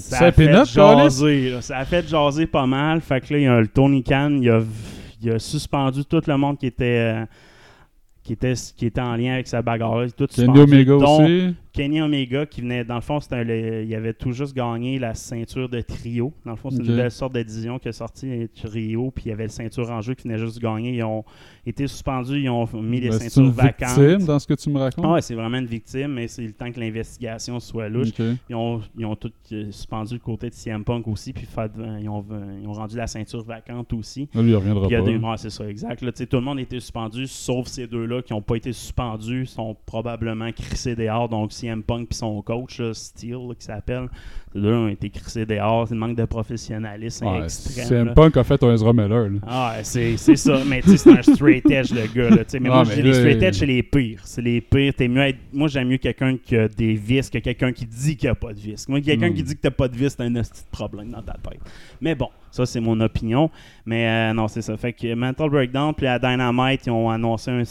ça 0.00 0.26
a 0.26 0.32
fait 0.32 0.52
jaser. 0.52 1.50
là. 1.50 1.62
Ça 1.62 1.78
a 1.78 1.84
fait 1.84 2.06
jaser 2.06 2.46
pas 2.46 2.66
mal. 2.66 3.00
Fait 3.00 3.20
que 3.20 3.32
là, 3.32 3.38
il 3.38 3.44
y 3.44 3.46
a 3.46 3.60
le 3.60 3.68
Tony 3.68 4.02
Khan, 4.02 4.38
il 4.40 4.50
a, 4.50 4.60
il 5.22 5.30
a 5.30 5.38
suspendu 5.38 6.04
tout 6.04 6.20
le 6.26 6.36
monde 6.36 6.58
qui 6.58 6.66
était, 6.66 6.84
euh, 7.14 7.26
qui 8.22 8.34
était, 8.34 8.52
qui 8.76 8.86
était 8.86 9.00
en 9.00 9.16
lien 9.16 9.34
avec 9.34 9.48
sa 9.48 9.62
bagarre. 9.62 10.04
Tout 10.16 10.26
suspendu, 10.30 10.60
Omega 10.60 10.92
dont 10.98 11.24
aussi. 11.24 11.54
Kenny 11.72 12.00
Omega 12.02 12.46
qui 12.46 12.62
venait, 12.62 12.84
dans 12.84 12.96
le 12.96 13.00
fond, 13.00 13.20
c'était 13.20 13.36
un- 13.36 13.44
le- 13.44 13.84
il 13.84 13.94
avait 13.94 14.12
tout 14.12 14.32
juste 14.32 14.54
gagné 14.56 14.98
la 14.98 15.14
ceinture 15.14 15.68
de 15.68 15.80
trio. 15.80 16.32
Dans 16.44 16.50
le 16.52 16.56
fond, 16.56 16.70
c'est 16.70 16.78
une 16.78 16.86
nouvelle 16.88 17.10
sorte 17.12 17.32
de 17.34 17.42
division 17.42 17.78
qui 17.78 17.88
est 17.88 17.92
sortie, 17.92 18.28
un 18.30 18.46
trio, 18.52 19.10
puis 19.12 19.24
il 19.26 19.28
y 19.28 19.32
avait 19.32 19.44
le 19.44 19.50
ceinture 19.50 19.88
en 19.90 20.00
jeu 20.00 20.14
qui 20.14 20.24
venait 20.26 20.38
juste 20.38 20.58
gagner. 20.60 20.96
Ils 20.96 21.04
ont 21.04 21.24
été 21.64 21.86
suspendus, 21.86 22.40
ils 22.40 22.48
ont 22.50 22.66
mis 22.82 23.00
les 23.00 23.10
Ben, 23.10 23.18
c'est 23.18 23.28
ceintures 23.30 23.44
une 23.44 23.50
vacantes. 23.52 23.98
victime 23.98 24.26
dans 24.26 24.38
ce 24.40 24.46
que 24.48 24.54
tu 24.54 24.68
me 24.70 24.78
racontes? 24.78 25.04
Ah 25.06 25.12
ouais, 25.12 25.22
c'est 25.22 25.34
vraiment 25.34 25.58
une 25.58 25.66
victime, 25.66 26.08
mais 26.14 26.26
c'est 26.26 26.42
le 26.42 26.52
temps 26.52 26.72
que 26.72 26.80
l'investigation 26.80 27.60
soit 27.60 27.88
louche. 27.88 28.08
Ils 28.48 28.54
ont, 28.56 28.80
ils 28.98 29.06
ont 29.06 29.14
tout 29.14 29.30
euh, 29.52 29.70
suspendu 29.70 30.14
le 30.14 30.20
côté 30.20 30.48
de 30.50 30.54
CM 30.54 30.82
Punk 30.84 31.06
aussi, 31.06 31.32
puis 31.32 31.46
fait- 31.46 31.70
euh, 31.78 31.98
ils, 32.00 32.08
ont, 32.08 32.24
ils 32.60 32.66
ont 32.66 32.72
rendu 32.72 32.96
la 32.96 33.06
ceinture 33.06 33.44
vacante 33.44 33.92
aussi. 33.92 34.28
Là, 34.34 34.42
lui, 34.42 34.50
il 34.50 34.56
reviendra 34.56 34.88
Puis 34.88 34.96
il 34.96 34.98
y 34.98 35.00
a 35.00 35.04
pas. 35.04 35.10
des 35.10 35.16
ouais, 35.24 35.36
c'est 35.36 35.50
ça, 35.50 35.68
exact. 35.68 36.02
Là, 36.02 36.10
tout 36.12 36.26
le 36.32 36.40
monde 36.40 36.58
a 36.58 36.62
été 36.62 36.80
suspendu, 36.80 37.26
sauf 37.26 37.68
ces 37.68 37.86
deux-là 37.86 38.22
qui 38.22 38.32
n'ont 38.32 38.42
pas 38.42 38.56
été 38.56 38.72
suspendus, 38.72 39.46
sont 39.46 39.76
probablement 39.86 40.50
crissés 40.52 40.96
dehors. 40.96 41.28
Donc 41.28 41.52
CM 41.60 41.82
Punk 41.82 42.08
puis 42.08 42.16
son 42.16 42.40
coach, 42.42 42.80
là, 42.80 42.92
qui 43.54 43.64
s'appelle, 43.64 44.08
ces 44.52 44.60
deux-là 44.60 44.76
ont 44.78 44.88
été 44.88 45.10
crissés 45.10 45.46
dehors. 45.46 45.86
C'est 45.88 45.94
le 45.94 46.00
manque 46.00 46.16
de 46.16 46.24
professionnalisme 46.24 47.26
Ouais, 47.26 47.44
extrême. 47.44 48.06
Là. 48.06 48.12
Punk 48.14 48.36
a 48.36 48.44
fait 48.44 48.62
un 48.62 48.72
Ezra 48.72 48.92
Miller. 48.92 49.28
là. 49.30 49.38
Ah, 49.46 49.74
ouais, 49.76 49.84
c'est 49.84 50.16
c'est 50.16 50.36
ça. 50.36 50.60
Mais 50.66 50.82
tu 50.82 50.90
sais, 50.90 50.96
c'est 50.96 51.10
un 51.18 51.22
straight 51.22 51.70
edge, 51.70 51.92
le 51.92 52.06
gars. 52.12 52.30
Là, 52.30 52.44
tu 52.44 52.58
mais 52.60 52.68
moi, 52.68 52.82
mais 52.84 52.90
je 52.90 52.94
dis 52.96 53.02
les 53.02 53.14
straight 53.14 53.42
edge, 53.42 53.54
c'est 53.56 53.66
les 53.66 53.82
pires. 53.82 54.20
C'est 54.24 54.42
les 54.42 54.60
pires. 54.60 54.92
Mieux 55.00 55.22
être- 55.22 55.38
Moi, 55.52 55.68
j'aime 55.68 55.88
mieux 55.88 55.98
quelqu'un 55.98 56.36
qui 56.36 56.56
a 56.56 56.68
des 56.68 56.94
vis 56.94 57.30
que 57.30 57.38
quelqu'un 57.38 57.72
qui 57.72 57.86
dit 57.86 58.16
qu'il 58.16 58.26
n'y 58.26 58.30
a 58.32 58.34
pas 58.34 58.52
de 58.52 58.58
vis. 58.58 58.88
Moi, 58.88 59.00
quelqu'un 59.00 59.30
Mm. 59.30 59.34
qui 59.34 59.42
dit 59.42 59.54
que 59.56 59.60
t'as 59.60 59.70
pas 59.70 59.88
de 59.88 59.96
vis, 59.96 60.10
c'est 60.16 60.22
un 60.22 60.32
petit 60.32 60.62
problème 60.70 61.10
dans 61.10 61.22
ta 61.22 61.34
tête. 61.34 61.60
Mais 62.00 62.14
bon, 62.14 62.28
ça, 62.50 62.66
c'est 62.66 62.80
mon 62.80 62.98
opinion. 63.00 63.50
Mais 63.86 64.06
euh, 64.08 64.32
non, 64.34 64.48
c'est 64.48 64.62
ça. 64.62 64.76
Fait 64.76 64.92
que 64.92 65.14
Mental 65.14 65.48
Breakdown, 65.50 65.94
puis 65.94 66.06
à 66.06 66.18
Dynamite, 66.18 66.86
ils 66.86 66.90
ont 66.90 67.08
annoncé 67.10 67.50
un 67.50 67.62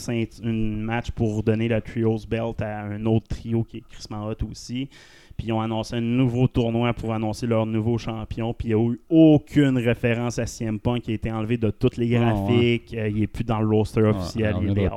une 0.42 0.80
match 0.82 1.10
pour 1.10 1.42
donner 1.42 1.68
le 1.68 1.80
Trios 1.80 2.20
Belt 2.28 2.60
à 2.62 2.80
un 2.84 3.04
autre 3.06 3.28
trio 3.28 3.64
qui 3.64 3.78
est 3.78 3.82
Chris 3.90 4.06
Hot 4.10 4.46
aussi. 4.50 4.88
Puis 5.40 5.48
ils 5.48 5.52
ont 5.54 5.62
annoncé 5.62 5.96
un 5.96 6.02
nouveau 6.02 6.48
tournoi 6.48 6.92
pour 6.92 7.14
annoncer 7.14 7.46
leur 7.46 7.64
nouveau 7.64 7.96
champion. 7.96 8.52
Puis 8.52 8.68
il 8.68 8.76
n'y 8.76 8.82
a 8.82 8.92
eu 8.92 9.00
aucune 9.08 9.78
référence 9.78 10.38
à 10.38 10.44
CM 10.44 10.78
Punk 10.78 11.00
qui 11.00 11.12
a 11.12 11.14
été 11.14 11.32
enlevé 11.32 11.56
de 11.56 11.70
tous 11.70 11.96
les 11.96 12.14
Ah, 12.14 12.18
graphiques. 12.34 12.92
Euh, 12.92 13.08
il 13.08 13.20
n'est 13.20 13.26
plus 13.26 13.42
dans 13.44 13.58
le 13.58 13.66
roster 13.74 14.02
Ah, 14.04 14.10
officiel. 14.10 14.54
il 14.60 14.78
est. 14.78 14.90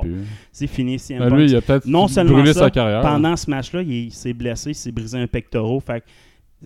C'est 0.52 0.66
fini, 0.66 0.98
CM 0.98 1.20
Ben, 1.20 1.30
Punk. 1.30 1.38
lui, 1.40 1.46
il 1.50 1.56
a 1.56 1.62
peut-être 1.62 1.86
non 1.86 2.08
seulement 2.08 2.44
ça, 2.44 2.52
sa 2.52 2.70
carrière. 2.70 3.00
pendant 3.00 3.34
ce 3.36 3.48
match-là, 3.48 3.80
il, 3.80 3.90
il 3.90 4.12
s'est 4.12 4.34
blessé, 4.34 4.72
il 4.72 4.74
s'est 4.74 4.92
brisé 4.92 5.16
un 5.18 5.26
pectoral. 5.26 5.80
Fait 5.80 6.00
que 6.00 6.06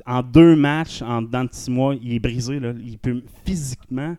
en 0.06 0.22
deux 0.24 0.56
matchs, 0.56 1.00
en 1.00 1.22
dedans 1.22 1.44
de 1.44 1.50
six 1.52 1.70
mois, 1.70 1.94
il 2.02 2.14
est 2.14 2.18
brisé. 2.18 2.58
Là. 2.58 2.72
Il 2.84 2.98
peut 2.98 3.22
physiquement, 3.44 4.16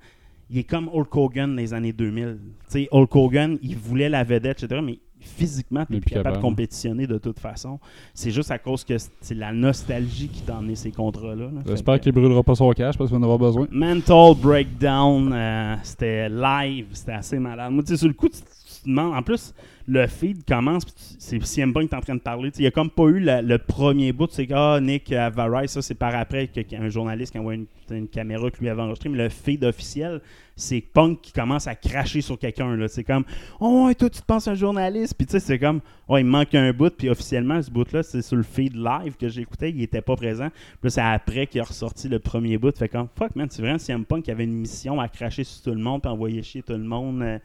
il 0.50 0.60
est 0.60 0.64
comme 0.64 0.88
Hulk 0.94 1.14
Hogan 1.18 1.54
des 1.58 1.74
années 1.74 1.92
2000. 1.94 2.38
Tu 2.40 2.54
sais, 2.70 2.88
Hulk 2.94 3.14
Hogan, 3.14 3.58
il 3.62 3.76
voulait 3.76 4.08
la 4.10 4.24
vedette, 4.24 4.64
etc. 4.64 4.82
Mais 4.82 5.00
physiquement, 5.20 5.86
tu 5.86 5.94
n'es 5.94 6.00
plus 6.00 6.12
capable 6.12 6.38
de 6.38 6.42
compétitionner 6.42 7.08
de 7.08 7.18
toute 7.18 7.40
façon. 7.40 7.80
C'est 8.14 8.32
juste 8.32 8.52
à 8.52 8.58
cause 8.58 8.84
que 8.84 8.96
c'est 8.98 9.36
la 9.36 9.52
nostalgie 9.52 10.28
qui 10.28 10.42
t'a 10.42 10.58
emmené 10.58 10.76
ces 10.76 10.92
contrats-là. 10.92 11.50
J'espère 11.68 12.00
qu'il 12.00 12.12
brûlera 12.12 12.44
pas 12.44 12.56
son 12.56 12.72
cash 12.72 12.98
parce 12.98 13.10
qu'il 13.10 13.20
va 13.20 13.26
en 13.26 13.30
avoir 13.30 13.40
besoin. 13.40 13.68
Mental 13.72 14.36
Breakdown, 14.36 15.32
euh, 15.34 15.76
c'était 15.84 16.30
live, 16.30 16.88
c'était 16.94 17.14
assez 17.14 17.40
malade. 17.40 17.72
Moi, 17.72 17.84
tu 17.84 17.90
sais, 17.90 17.98
sur 17.98 18.08
le 18.08 18.14
coup, 18.14 18.30
tu, 18.30 18.40
tu 18.40 18.84
te 18.84 18.88
demandes. 18.88 19.14
En 19.14 19.22
plus, 19.22 19.54
le 19.92 20.06
feed 20.06 20.46
commence, 20.46 20.84
c'est 21.18 21.44
CM 21.44 21.74
Punk 21.74 21.92
est 21.92 21.96
en 21.96 22.02
train 22.02 22.14
de 22.14 22.20
parler. 22.20 22.52
Il 22.58 22.62
n'y 22.62 22.68
a 22.68 22.72
comme 22.72 22.92
pas 22.92 23.06
eu 23.06 23.20
le 23.20 23.58
premier 23.58 24.12
bout. 24.12 24.28
C'est 24.30 24.46
que 24.46 24.54
ah, 24.54 24.80
Nick 24.80 25.12
Avarai, 25.12 25.68
ça, 25.68 25.82
c'est 25.82 25.96
par 25.96 26.14
après 26.16 26.48
que- 26.48 26.62
qu'un 26.62 26.90
journaliste 26.90 27.32
qui 27.32 27.40
envoie 27.40 27.56
une, 27.56 28.08
caméra 28.08 28.52
qui 28.52 28.60
lui 28.62 28.70
avait 28.70 28.84
enregistré. 28.84 29.10
Mais 29.10 29.18
le 29.18 29.30
feed 29.30 29.64
officiel, 29.64 30.22
c'est 30.56 30.80
Punk 30.82 31.22
qui 31.22 31.32
commence 31.32 31.66
à 31.66 31.74
cracher 31.74 32.22
sur 32.22 32.38
quelqu'un. 32.38 32.78
C'est 32.88 33.04
comme 33.04 33.24
Oh, 33.60 33.90
toi, 33.98 34.10
tu 34.12 34.22
te 34.22 34.26
penses 34.26 34.48
un 34.48 34.54
journaliste. 34.54 35.16
Puis 35.18 35.26
tu 35.26 35.32
sais, 35.32 35.40
c'est 35.40 35.58
comme 35.58 35.82
Oh, 36.08 36.18
il 36.18 36.24
me 36.26 36.30
manque 36.30 36.54
un 36.54 36.72
bout. 36.72 36.96
Puis 36.96 37.10
officiellement, 37.10 37.60
ce 37.60 37.72
bout-là, 37.72 38.04
c'est 38.04 38.22
sur 38.22 38.36
le 38.36 38.44
feed 38.44 38.76
live 38.76 39.16
que 39.20 39.28
j'écoutais. 39.28 39.72
Il 39.72 39.82
était 39.82 40.02
pas 40.04 40.16
présent. 40.16 40.50
Puis 40.82 40.92
c'est 40.92 41.02
après 41.02 41.48
qu'il 41.48 41.62
a 41.62 41.64
ressorti 41.64 42.08
le 42.08 42.20
premier 42.20 42.60
bout. 42.60 42.78
Fait 42.78 42.90
comme 42.90 43.08
fuck, 43.18 43.36
man, 43.36 43.48
c'est 43.50 43.64
vraiment 43.64 43.80
CM 43.80 44.06
Punk 44.06 44.26
qui 44.26 44.30
avait 44.32 44.44
une 44.44 44.54
mission 44.54 45.00
à 45.02 45.08
cracher 45.08 45.44
sur 45.44 45.64
tout 45.64 45.72
le 45.76 45.82
monde 45.82 46.04
puis 46.04 46.12
envoyer 46.12 46.44
chier 46.44 46.62
tout 46.62 46.74
le 46.74 46.80
monde. 46.80 47.24
euh. 47.24 47.40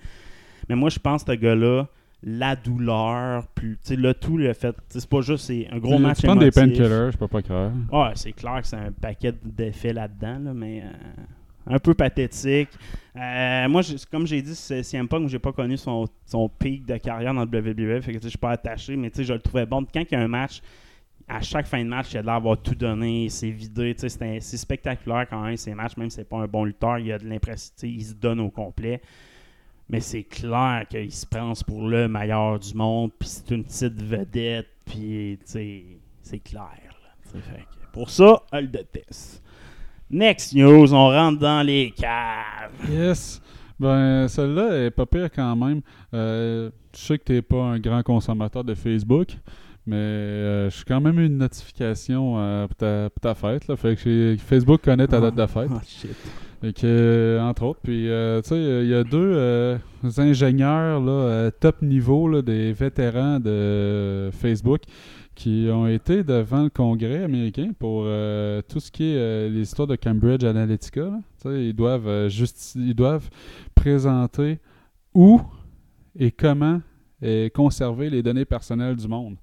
Mais 0.68 0.76
moi, 0.76 0.90
je 0.90 0.98
pense 0.98 1.24
que 1.24 1.32
ce 1.32 1.38
gars-là, 1.38 1.88
la 2.26 2.56
douleur, 2.56 3.44
tu 3.54 3.76
sais, 3.82 3.96
le 3.96 4.14
tout, 4.14 4.38
le 4.38 4.52
fait, 4.54 4.72
tu 4.72 4.98
c'est 4.98 5.08
pas 5.08 5.20
juste 5.20 5.44
c'est 5.44 5.68
un 5.70 5.78
gros 5.78 5.96
Tu 5.96 6.02
match 6.02 6.22
prends 6.22 6.36
des 6.36 6.50
painkillers, 6.50 7.10
je 7.12 7.18
peux 7.18 7.28
pas 7.28 7.42
croire. 7.42 7.70
Ouais, 7.92 8.12
c'est 8.14 8.32
clair 8.32 8.62
que 8.62 8.66
c'est 8.66 8.76
un 8.76 8.92
paquet 8.92 9.34
d'effets 9.44 9.92
là-dedans, 9.92 10.38
là, 10.38 10.54
mais 10.54 10.82
euh, 10.82 11.74
un 11.74 11.78
peu 11.78 11.92
pathétique. 11.92 12.70
Euh, 13.14 13.68
moi, 13.68 13.82
comme 14.10 14.26
j'ai 14.26 14.40
dit, 14.40 14.54
c'est 14.54 14.82
CM 14.82 15.06
Punk, 15.06 15.28
j'ai 15.28 15.38
pas 15.38 15.52
connu 15.52 15.76
son, 15.76 16.06
son 16.24 16.48
pic 16.48 16.86
de 16.86 16.96
carrière 16.96 17.34
dans 17.34 17.44
le 17.44 17.58
WWE, 17.58 18.00
fait 18.00 18.12
que 18.12 18.18
tu 18.18 18.24
je 18.24 18.28
suis 18.30 18.38
pas 18.38 18.52
attaché, 18.52 18.96
mais 18.96 19.10
tu 19.10 19.18
sais, 19.18 19.24
je 19.24 19.34
le 19.34 19.40
trouvais 19.40 19.66
bon. 19.66 19.84
Quand 19.92 20.00
il 20.00 20.12
y 20.12 20.16
a 20.16 20.20
un 20.20 20.28
match, 20.28 20.62
à 21.28 21.42
chaque 21.42 21.66
fin 21.66 21.84
de 21.84 21.88
match, 21.88 22.12
il 22.12 22.18
a 22.18 22.22
l'air 22.22 22.34
d'avoir 22.34 22.56
tout 22.56 22.74
donné, 22.74 23.28
c'est 23.28 23.50
vidé, 23.50 23.94
tu 23.94 24.08
sais, 24.08 24.40
c'est 24.40 24.56
spectaculaire 24.56 25.26
quand 25.28 25.42
même 25.42 25.58
ces 25.58 25.74
matchs, 25.74 25.98
même 25.98 26.08
si 26.08 26.16
c'est 26.16 26.28
pas 26.28 26.38
un 26.38 26.46
bon 26.46 26.64
lutteur, 26.64 26.98
il 26.98 27.12
a 27.12 27.18
de 27.18 27.28
l'impression, 27.28 27.74
tu 27.78 27.88
il 27.88 28.04
se 28.04 28.14
donne 28.14 28.40
au 28.40 28.50
complet. 28.50 29.02
Mais 29.88 30.00
c'est 30.00 30.24
clair 30.24 30.86
qu'il 30.88 31.12
se 31.12 31.26
pense 31.26 31.62
pour 31.62 31.86
le 31.86 32.08
meilleur 32.08 32.58
du 32.58 32.74
monde, 32.74 33.10
puis 33.18 33.28
c'est 33.28 33.50
une 33.50 33.64
petite 33.64 34.02
vedette, 34.02 34.68
puis 34.86 35.38
c'est 35.44 36.38
clair. 36.42 36.70
là, 37.32 37.40
fait 37.40 37.66
pour 37.92 38.10
ça, 38.10 38.42
elle 38.50 38.64
le 38.64 38.70
déteste. 38.70 39.42
Next 40.10 40.54
news, 40.54 40.92
on 40.92 41.08
rentre 41.08 41.38
dans 41.38 41.64
les 41.64 41.92
caves. 41.92 42.72
Yes! 42.90 43.40
Ben, 43.78 44.28
celle-là 44.28 44.86
est 44.86 44.90
pas 44.90 45.06
pire 45.06 45.30
quand 45.34 45.56
même. 45.56 45.80
Euh, 46.12 46.70
je 46.94 47.00
sais 47.00 47.18
que 47.18 47.24
t'es 47.24 47.42
pas 47.42 47.62
un 47.62 47.78
grand 47.78 48.02
consommateur 48.02 48.64
de 48.64 48.74
Facebook, 48.74 49.28
mais 49.86 49.96
euh, 49.96 50.70
j'ai 50.70 50.84
quand 50.86 51.00
même 51.00 51.18
eu 51.18 51.26
une 51.26 51.38
notification 51.38 52.34
euh, 52.38 52.66
pour, 52.66 52.76
ta, 52.76 53.10
pour 53.10 53.20
ta 53.20 53.34
fête. 53.34 53.66
Là. 53.68 53.76
Fait 53.76 53.96
que 53.96 54.36
Facebook 54.38 54.82
connaît 54.82 55.06
ta 55.06 55.20
date 55.20 55.34
de 55.34 55.46
fête. 55.46 55.70
Oh 55.72 55.80
shit. 55.86 56.16
Fait 56.64 56.72
que, 56.72 57.38
entre 57.42 57.64
autres, 57.64 57.80
puis 57.82 58.08
euh, 58.08 58.40
tu 58.40 58.48
sais, 58.48 58.84
il 58.84 58.88
y 58.88 58.94
a 58.94 59.04
deux 59.04 59.34
euh, 59.34 59.76
ingénieurs 60.16 60.98
là, 60.98 61.12
euh, 61.12 61.50
top 61.50 61.82
niveau, 61.82 62.26
là, 62.26 62.40
des 62.40 62.72
vétérans 62.72 63.38
de 63.38 64.30
Facebook, 64.32 64.80
qui 65.34 65.68
ont 65.70 65.86
été 65.86 66.24
devant 66.24 66.62
le 66.62 66.70
Congrès 66.70 67.22
américain 67.22 67.72
pour 67.78 68.04
euh, 68.06 68.62
tout 68.66 68.80
ce 68.80 68.90
qui 68.90 69.12
est 69.12 69.16
euh, 69.18 69.50
les 69.50 69.60
histoires 69.60 69.88
de 69.88 69.96
Cambridge 69.96 70.42
Analytica. 70.42 71.10
ils 71.44 71.74
doivent 71.74 72.08
euh, 72.08 72.30
ils 72.76 72.94
doivent 72.94 73.28
présenter 73.74 74.58
où 75.12 75.42
et 76.18 76.30
comment 76.30 76.80
conserver 77.54 78.08
les 78.08 78.22
données 78.22 78.46
personnelles 78.46 78.96
du 78.96 79.08
monde 79.08 79.36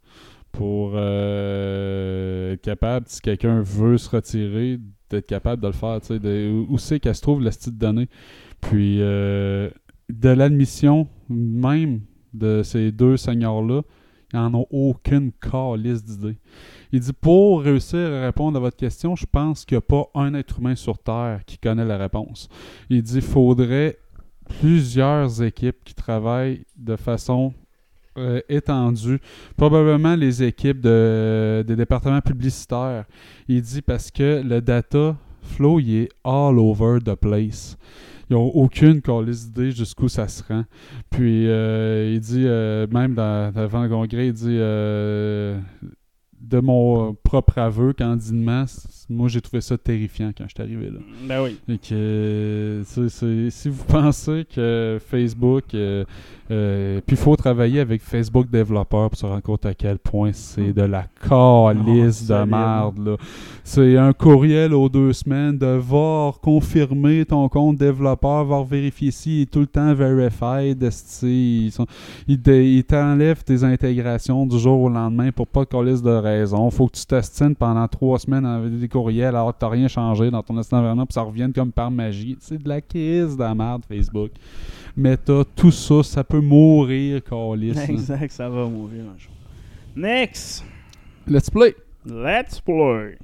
pour 0.51 0.97
être 0.97 2.61
capable, 2.61 3.05
si 3.09 3.21
quelqu'un 3.21 3.61
veut 3.61 3.97
se 3.97 4.09
retirer, 4.09 4.79
d'être 5.11 5.27
capable 5.27 5.61
de 5.61 5.67
le 5.67 5.73
faire. 5.73 5.99
tu 6.01 6.19
sais, 6.19 6.49
où 6.49 6.77
c'est 6.77 6.99
qu'elle 6.99 7.15
se 7.15 7.21
trouve 7.21 7.41
la 7.41 7.51
petite 7.51 7.77
donnée. 7.77 8.07
Puis 8.61 8.97
euh, 9.01 9.69
de 10.09 10.29
l'admission 10.29 11.07
même 11.29 12.01
de 12.33 12.63
ces 12.63 12.91
deux 12.91 13.17
seigneurs-là, 13.17 13.81
ils 14.33 14.37
n'en 14.37 14.53
ont 14.53 14.67
aucune 14.69 15.31
calice 15.33 16.03
d'idée. 16.03 16.37
Il 16.91 16.99
dit 16.99 17.13
pour 17.13 17.61
réussir 17.61 17.99
à 17.99 18.25
répondre 18.25 18.57
à 18.57 18.61
votre 18.61 18.77
question, 18.77 19.15
je 19.15 19.25
pense 19.25 19.65
qu'il 19.65 19.75
n'y 19.75 19.79
a 19.79 19.81
pas 19.81 20.09
un 20.15 20.33
être 20.33 20.59
humain 20.59 20.75
sur 20.75 20.97
Terre 20.97 21.41
qui 21.45 21.57
connaît 21.57 21.85
la 21.85 21.97
réponse. 21.97 22.47
Il 22.89 23.03
dit 23.03 23.21
faudrait 23.21 23.97
plusieurs 24.59 25.41
équipes 25.41 25.83
qui 25.83 25.93
travaillent 25.93 26.65
de 26.77 26.95
façon 26.95 27.53
euh, 28.17 28.41
étendue. 28.49 29.19
Probablement 29.57 30.15
les 30.15 30.43
équipes 30.43 30.81
de, 30.81 31.63
des 31.67 31.75
départements 31.75 32.21
publicitaires. 32.21 33.05
Il 33.47 33.61
dit 33.61 33.81
parce 33.81 34.11
que 34.11 34.41
le 34.43 34.61
data 34.61 35.15
flow, 35.41 35.79
il 35.79 35.95
est 36.03 36.09
all 36.23 36.57
over 36.59 36.99
the 37.03 37.15
place. 37.15 37.77
Ils 38.29 38.33
n'ont 38.35 38.47
aucune 38.47 39.01
calice 39.01 39.51
d'idée 39.51 39.71
jusqu'où 39.71 40.07
ça 40.07 40.27
se 40.27 40.41
rend. 40.43 40.63
Puis 41.09 41.49
euh, 41.49 42.13
il 42.13 42.19
dit, 42.21 42.45
euh, 42.45 42.87
même 42.87 43.13
dans, 43.13 43.53
devant 43.53 43.83
le 43.83 43.89
congrès, 43.89 44.27
il 44.27 44.33
dit 44.33 44.57
euh, 44.57 45.59
de 46.39 46.59
mon 46.59 47.13
propre 47.13 47.57
aveu, 47.57 47.91
candidement, 47.91 48.63
moi 49.11 49.27
j'ai 49.27 49.41
trouvé 49.41 49.61
ça 49.61 49.77
terrifiant 49.77 50.31
quand 50.37 50.45
je 50.47 50.53
suis 50.55 50.61
arrivé 50.63 50.89
là. 50.89 50.99
Ben 51.27 51.43
oui. 51.43 51.57
Et 51.67 51.77
que, 51.77 51.93
euh, 51.93 53.49
si 53.49 53.69
vous 53.69 53.83
pensez 53.85 54.45
que 54.53 54.97
Facebook, 55.09 55.63
euh, 55.73 56.03
euh, 56.49 56.99
puis 57.05 57.15
il 57.15 57.19
faut 57.21 57.35
travailler 57.35 57.79
avec 57.79 58.01
Facebook 58.01 58.49
développeur 58.49 59.09
pour 59.09 59.17
se 59.19 59.25
rendre 59.25 59.41
compte 59.41 59.65
à 59.65 59.73
quel 59.73 59.99
point 59.99 60.31
c'est 60.33 60.73
de 60.73 60.81
la 60.81 61.05
calice 61.27 62.23
de 62.23 62.27
solide. 62.35 62.49
merde. 62.49 63.05
là. 63.05 63.17
C'est 63.63 63.97
un 63.97 64.13
courriel 64.13 64.73
aux 64.73 64.89
deux 64.89 65.13
semaines 65.13 65.57
de 65.57 65.77
voir 65.77 66.39
confirmer 66.39 67.25
ton 67.25 67.47
compte 67.49 67.77
développeur, 67.77 68.45
voir 68.45 68.63
vérifier 68.63 69.09
est 69.41 69.51
tout 69.51 69.59
le 69.61 69.67
temps 69.67 69.93
verified. 69.93 70.81
Ils, 71.23 71.71
sont- 71.71 71.85
ils, 72.27 72.39
ils 72.47 72.83
t'enlèvent 72.83 73.43
tes 73.43 73.63
intégrations 73.63 74.45
du 74.45 74.57
jour 74.59 74.81
au 74.81 74.89
lendemain 74.89 75.31
pour 75.31 75.47
pas 75.47 75.61
de 75.63 75.69
calice 75.69 76.01
de 76.01 76.09
raison. 76.11 76.69
Faut 76.69 76.87
que 76.87 76.97
tu 76.97 77.05
t'astines 77.05 77.55
pendant 77.55 77.87
trois 77.87 78.19
semaines 78.19 78.45
envoyer 78.45 78.77
des 78.77 78.87
courriels 78.87 79.00
alors 79.09 79.53
que 79.53 79.59
t'as 79.59 79.69
rien 79.69 79.87
changé 79.87 80.29
dans 80.31 80.43
ton 80.43 80.57
instant 80.57 80.77
environnement 80.77 81.05
puis 81.05 81.13
ça 81.13 81.21
revienne 81.21 81.53
comme 81.53 81.71
par 81.71 81.91
magie. 81.91 82.37
C'est 82.39 82.61
de 82.61 82.67
la 82.67 82.81
crise 82.81 83.35
de 83.35 83.43
la 83.43 83.55
merde, 83.55 83.83
Facebook. 83.87 84.31
Meta, 84.95 85.43
tout 85.55 85.71
ça, 85.71 86.03
ça 86.03 86.23
peut 86.23 86.41
mourir, 86.41 87.21
hein. 87.31 87.85
Exact, 87.87 88.31
ça 88.31 88.49
va 88.49 88.65
mourir 88.65 89.03
un 89.13 89.17
jour. 89.17 89.31
Next! 89.95 90.65
Let's 91.27 91.49
play! 91.49 91.75
Let's 92.05 92.59
play! 92.59 93.17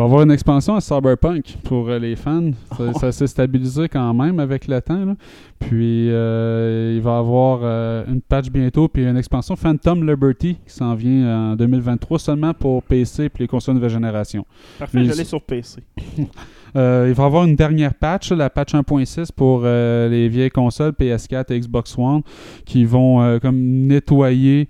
Il 0.00 0.02
va 0.02 0.06
y 0.06 0.12
avoir 0.12 0.22
une 0.22 0.30
expansion 0.30 0.76
à 0.76 0.80
Cyberpunk 0.80 1.58
pour 1.62 1.90
euh, 1.90 1.98
les 1.98 2.16
fans. 2.16 2.52
Ça, 2.74 2.94
ça 2.94 3.12
s'est 3.12 3.26
stabilisé 3.26 3.86
quand 3.86 4.14
même 4.14 4.40
avec 4.40 4.66
le 4.66 4.80
temps. 4.80 5.04
là. 5.04 5.14
Puis 5.58 6.08
euh, 6.10 6.94
il 6.96 7.02
va 7.02 7.16
y 7.16 7.18
avoir 7.18 7.60
euh, 7.62 8.06
une 8.08 8.22
patch 8.22 8.48
bientôt, 8.48 8.88
puis 8.88 9.04
une 9.04 9.18
expansion 9.18 9.56
Phantom 9.56 10.08
Liberty 10.08 10.56
qui 10.66 10.74
s'en 10.74 10.94
vient 10.94 11.50
en 11.50 11.56
2023 11.56 12.18
seulement 12.18 12.54
pour 12.54 12.82
PC 12.82 13.24
et 13.24 13.30
les 13.38 13.46
consoles 13.46 13.74
nouvelle 13.74 13.90
génération. 13.90 14.46
Parfait, 14.78 15.02
l'ai 15.02 15.22
sur 15.22 15.42
PC. 15.42 15.82
Euh, 16.76 17.06
il 17.08 17.14
va 17.14 17.24
y 17.24 17.26
avoir 17.26 17.44
une 17.44 17.56
dernière 17.56 17.94
patch, 17.94 18.32
la 18.32 18.50
patch 18.50 18.74
1.6 18.74 19.32
pour 19.32 19.62
euh, 19.64 20.08
les 20.08 20.28
vieilles 20.28 20.50
consoles 20.50 20.92
PS4 20.92 21.52
et 21.52 21.60
Xbox 21.60 21.96
One 21.98 22.22
qui 22.64 22.84
vont 22.84 23.22
euh, 23.22 23.38
comme 23.38 23.58
nettoyer 23.58 24.68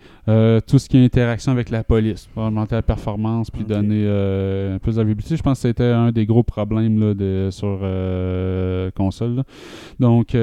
tout 0.67 0.79
ce 0.79 0.89
qui 0.89 0.97
est 0.97 1.05
interaction 1.05 1.51
avec 1.51 1.71
la 1.71 1.83
police 1.83 2.29
pour 2.33 2.45
augmenter 2.45 2.77
la 2.77 2.83
performance 2.83 3.51
puis 3.51 3.65
donner 3.65 4.05
euh, 4.07 4.79
plus 4.79 4.95
de 4.95 5.03
visibilité. 5.03 5.37
Je 5.37 5.43
pense 5.43 5.61
que 5.61 5.69
c'était 5.69 5.83
un 5.85 6.13
des 6.13 6.25
gros 6.25 6.45
problèmes 6.45 7.01
là, 7.01 7.15
de, 7.15 7.49
sur 7.51 7.81
console. 8.95 9.35
là. 9.35 9.43
Donc, 9.99 10.37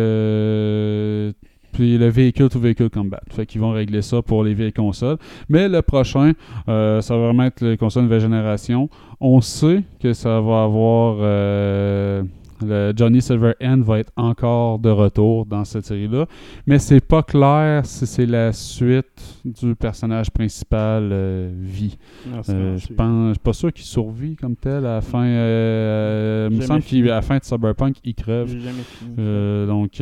puis 1.71 1.97
le 1.97 2.07
véhicule 2.07 2.49
to 2.49 2.59
véhicule 2.59 2.89
combat. 2.89 3.21
Fait 3.29 3.45
qu'ils 3.45 3.61
vont 3.61 3.71
régler 3.71 4.01
ça 4.01 4.21
pour 4.21 4.43
les 4.43 4.53
vieilles 4.53 4.73
consoles. 4.73 5.17
Mais 5.49 5.67
le 5.67 5.81
prochain, 5.81 6.33
euh, 6.67 7.01
ça 7.01 7.15
va 7.15 7.25
vraiment 7.25 7.43
être 7.43 7.61
les 7.61 7.77
consoles 7.77 8.03
nouvelle 8.03 8.21
génération. 8.21 8.89
On 9.19 9.41
sait 9.41 9.83
que 10.01 10.13
ça 10.13 10.41
va 10.41 10.63
avoir. 10.63 11.17
euh, 11.21 12.23
le 12.65 12.93
Johnny 12.95 13.21
Silverhand 13.21 13.81
va 13.81 13.99
être 13.99 14.11
encore 14.15 14.79
de 14.79 14.89
retour 14.89 15.45
dans 15.45 15.63
cette 15.65 15.85
série-là. 15.85 16.25
Mais 16.65 16.79
c'est 16.79 17.01
pas 17.01 17.23
clair 17.23 17.85
si 17.85 18.05
c'est 18.07 18.25
la 18.25 18.53
suite 18.53 19.41
du 19.45 19.75
personnage 19.75 20.31
principal 20.31 21.09
euh, 21.11 21.51
vie. 21.53 21.97
C'est 22.43 22.53
Euh, 22.53 22.77
je 22.77 22.93
pense, 22.93 23.27
je 23.27 23.33
suis 23.33 23.39
pas 23.39 23.53
sûr 23.53 23.73
qu'il 23.73 23.85
survit 23.85 24.35
comme 24.35 24.55
tel 24.55 24.85
à 24.85 24.95
la 24.95 25.01
fin. 25.01 25.25
euh, 25.25 26.47
il 26.51 26.57
me 26.57 26.61
semble 26.61 26.81
qu'à 26.81 26.97
la 27.01 27.21
fin 27.21 27.37
de 27.37 27.43
Cyberpunk, 27.43 27.97
il 28.03 28.15
crève. 28.15 28.53
Euh, 29.19 29.65
donc, 29.67 29.99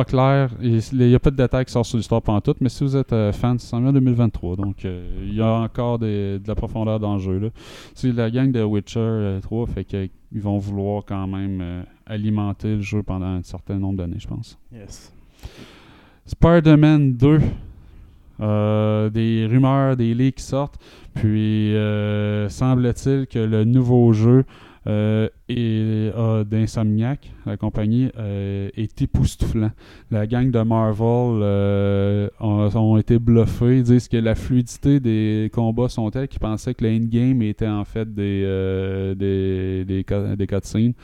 pas 0.00 0.04
clair. 0.04 0.50
Il 0.62 0.80
n'y 0.92 1.14
a 1.14 1.18
pas 1.18 1.30
de 1.30 1.36
détails 1.36 1.64
qui 1.64 1.72
sortent 1.72 1.86
sur 1.86 1.96
l'histoire 1.98 2.22
pendant 2.22 2.40
tout, 2.40 2.54
mais 2.60 2.68
si 2.68 2.84
vous 2.84 2.96
êtes 2.96 3.12
euh, 3.12 3.32
fan, 3.32 3.58
c'est 3.58 3.74
en 3.76 3.92
2023. 3.92 4.56
Donc, 4.56 4.84
euh, 4.84 5.04
il 5.26 5.34
y 5.34 5.40
a 5.42 5.52
encore 5.52 5.98
des- 5.98 6.38
de 6.38 6.48
la 6.48 6.54
profondeur 6.54 6.98
dans 6.98 7.14
le 7.14 7.20
jeu. 7.20 7.50
C'est 7.94 8.12
la 8.12 8.30
gang 8.30 8.50
de 8.50 8.62
Witcher 8.62 8.98
euh, 9.00 9.40
3, 9.40 9.66
fait 9.66 9.84
qu'ils 9.84 10.10
vont 10.32 10.58
vouloir 10.58 11.04
quand 11.06 11.26
même 11.26 11.60
euh, 11.60 11.82
alimenter 12.06 12.76
le 12.76 12.80
jeu 12.82 13.02
pendant 13.02 13.26
un 13.26 13.42
certain 13.42 13.78
nombre 13.78 13.98
d'années, 13.98 14.18
je 14.18 14.28
pense. 14.28 14.58
Yes. 14.72 15.12
Spider-Man 16.26 17.14
2. 17.14 17.40
Euh, 18.42 19.10
des 19.10 19.46
rumeurs, 19.50 19.96
des 19.98 20.14
leaks 20.14 20.36
qui 20.36 20.42
sortent. 20.44 20.78
Puis, 21.14 21.74
euh, 21.76 22.48
semble-t-il 22.48 23.26
que 23.26 23.38
le 23.38 23.64
nouveau 23.64 24.14
jeu 24.14 24.44
euh, 24.86 25.28
est- 25.48 26.12
a 26.16 26.44
d'Insomniac, 26.44 27.32
la 27.46 27.56
compagnie, 27.56 28.10
euh, 28.18 28.70
est. 28.76 29.70
La 30.10 30.26
gang 30.26 30.50
de 30.50 30.60
Marvel 30.62 31.40
euh, 31.42 32.28
ont, 32.40 32.96
été 32.96 33.18
bluffés. 33.18 33.78
Ils 33.78 33.82
disent 33.82 34.08
que 34.08 34.16
la 34.16 34.34
fluidité 34.34 35.00
des 35.00 35.50
combats 35.52 35.88
sont 35.88 36.10
telles 36.10 36.28
qu'ils 36.28 36.40
pensaient 36.40 36.74
que 36.74 36.84
le 36.84 36.90
endgame 36.96 37.42
était 37.42 37.68
en 37.68 37.84
fait 37.84 38.12
des, 38.14 38.42
euh, 38.44 39.14
des, 39.14 39.84
des, 39.84 40.04
cu- 40.04 40.36
des 40.36 40.46
cutscenes. 40.46 40.94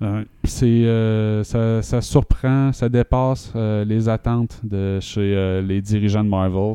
Euh, 0.00 0.24
c'est 0.42 0.66
euh, 0.66 1.44
ça, 1.44 1.80
surprend, 2.00 2.72
ça 2.72 2.88
dépasse 2.88 3.52
euh, 3.54 3.84
les 3.84 4.08
attentes 4.08 4.60
de 4.64 4.98
chez 5.00 5.20
euh, 5.20 5.62
les 5.62 5.80
dirigeants 5.80 6.24
de 6.24 6.28
Marvel. 6.28 6.74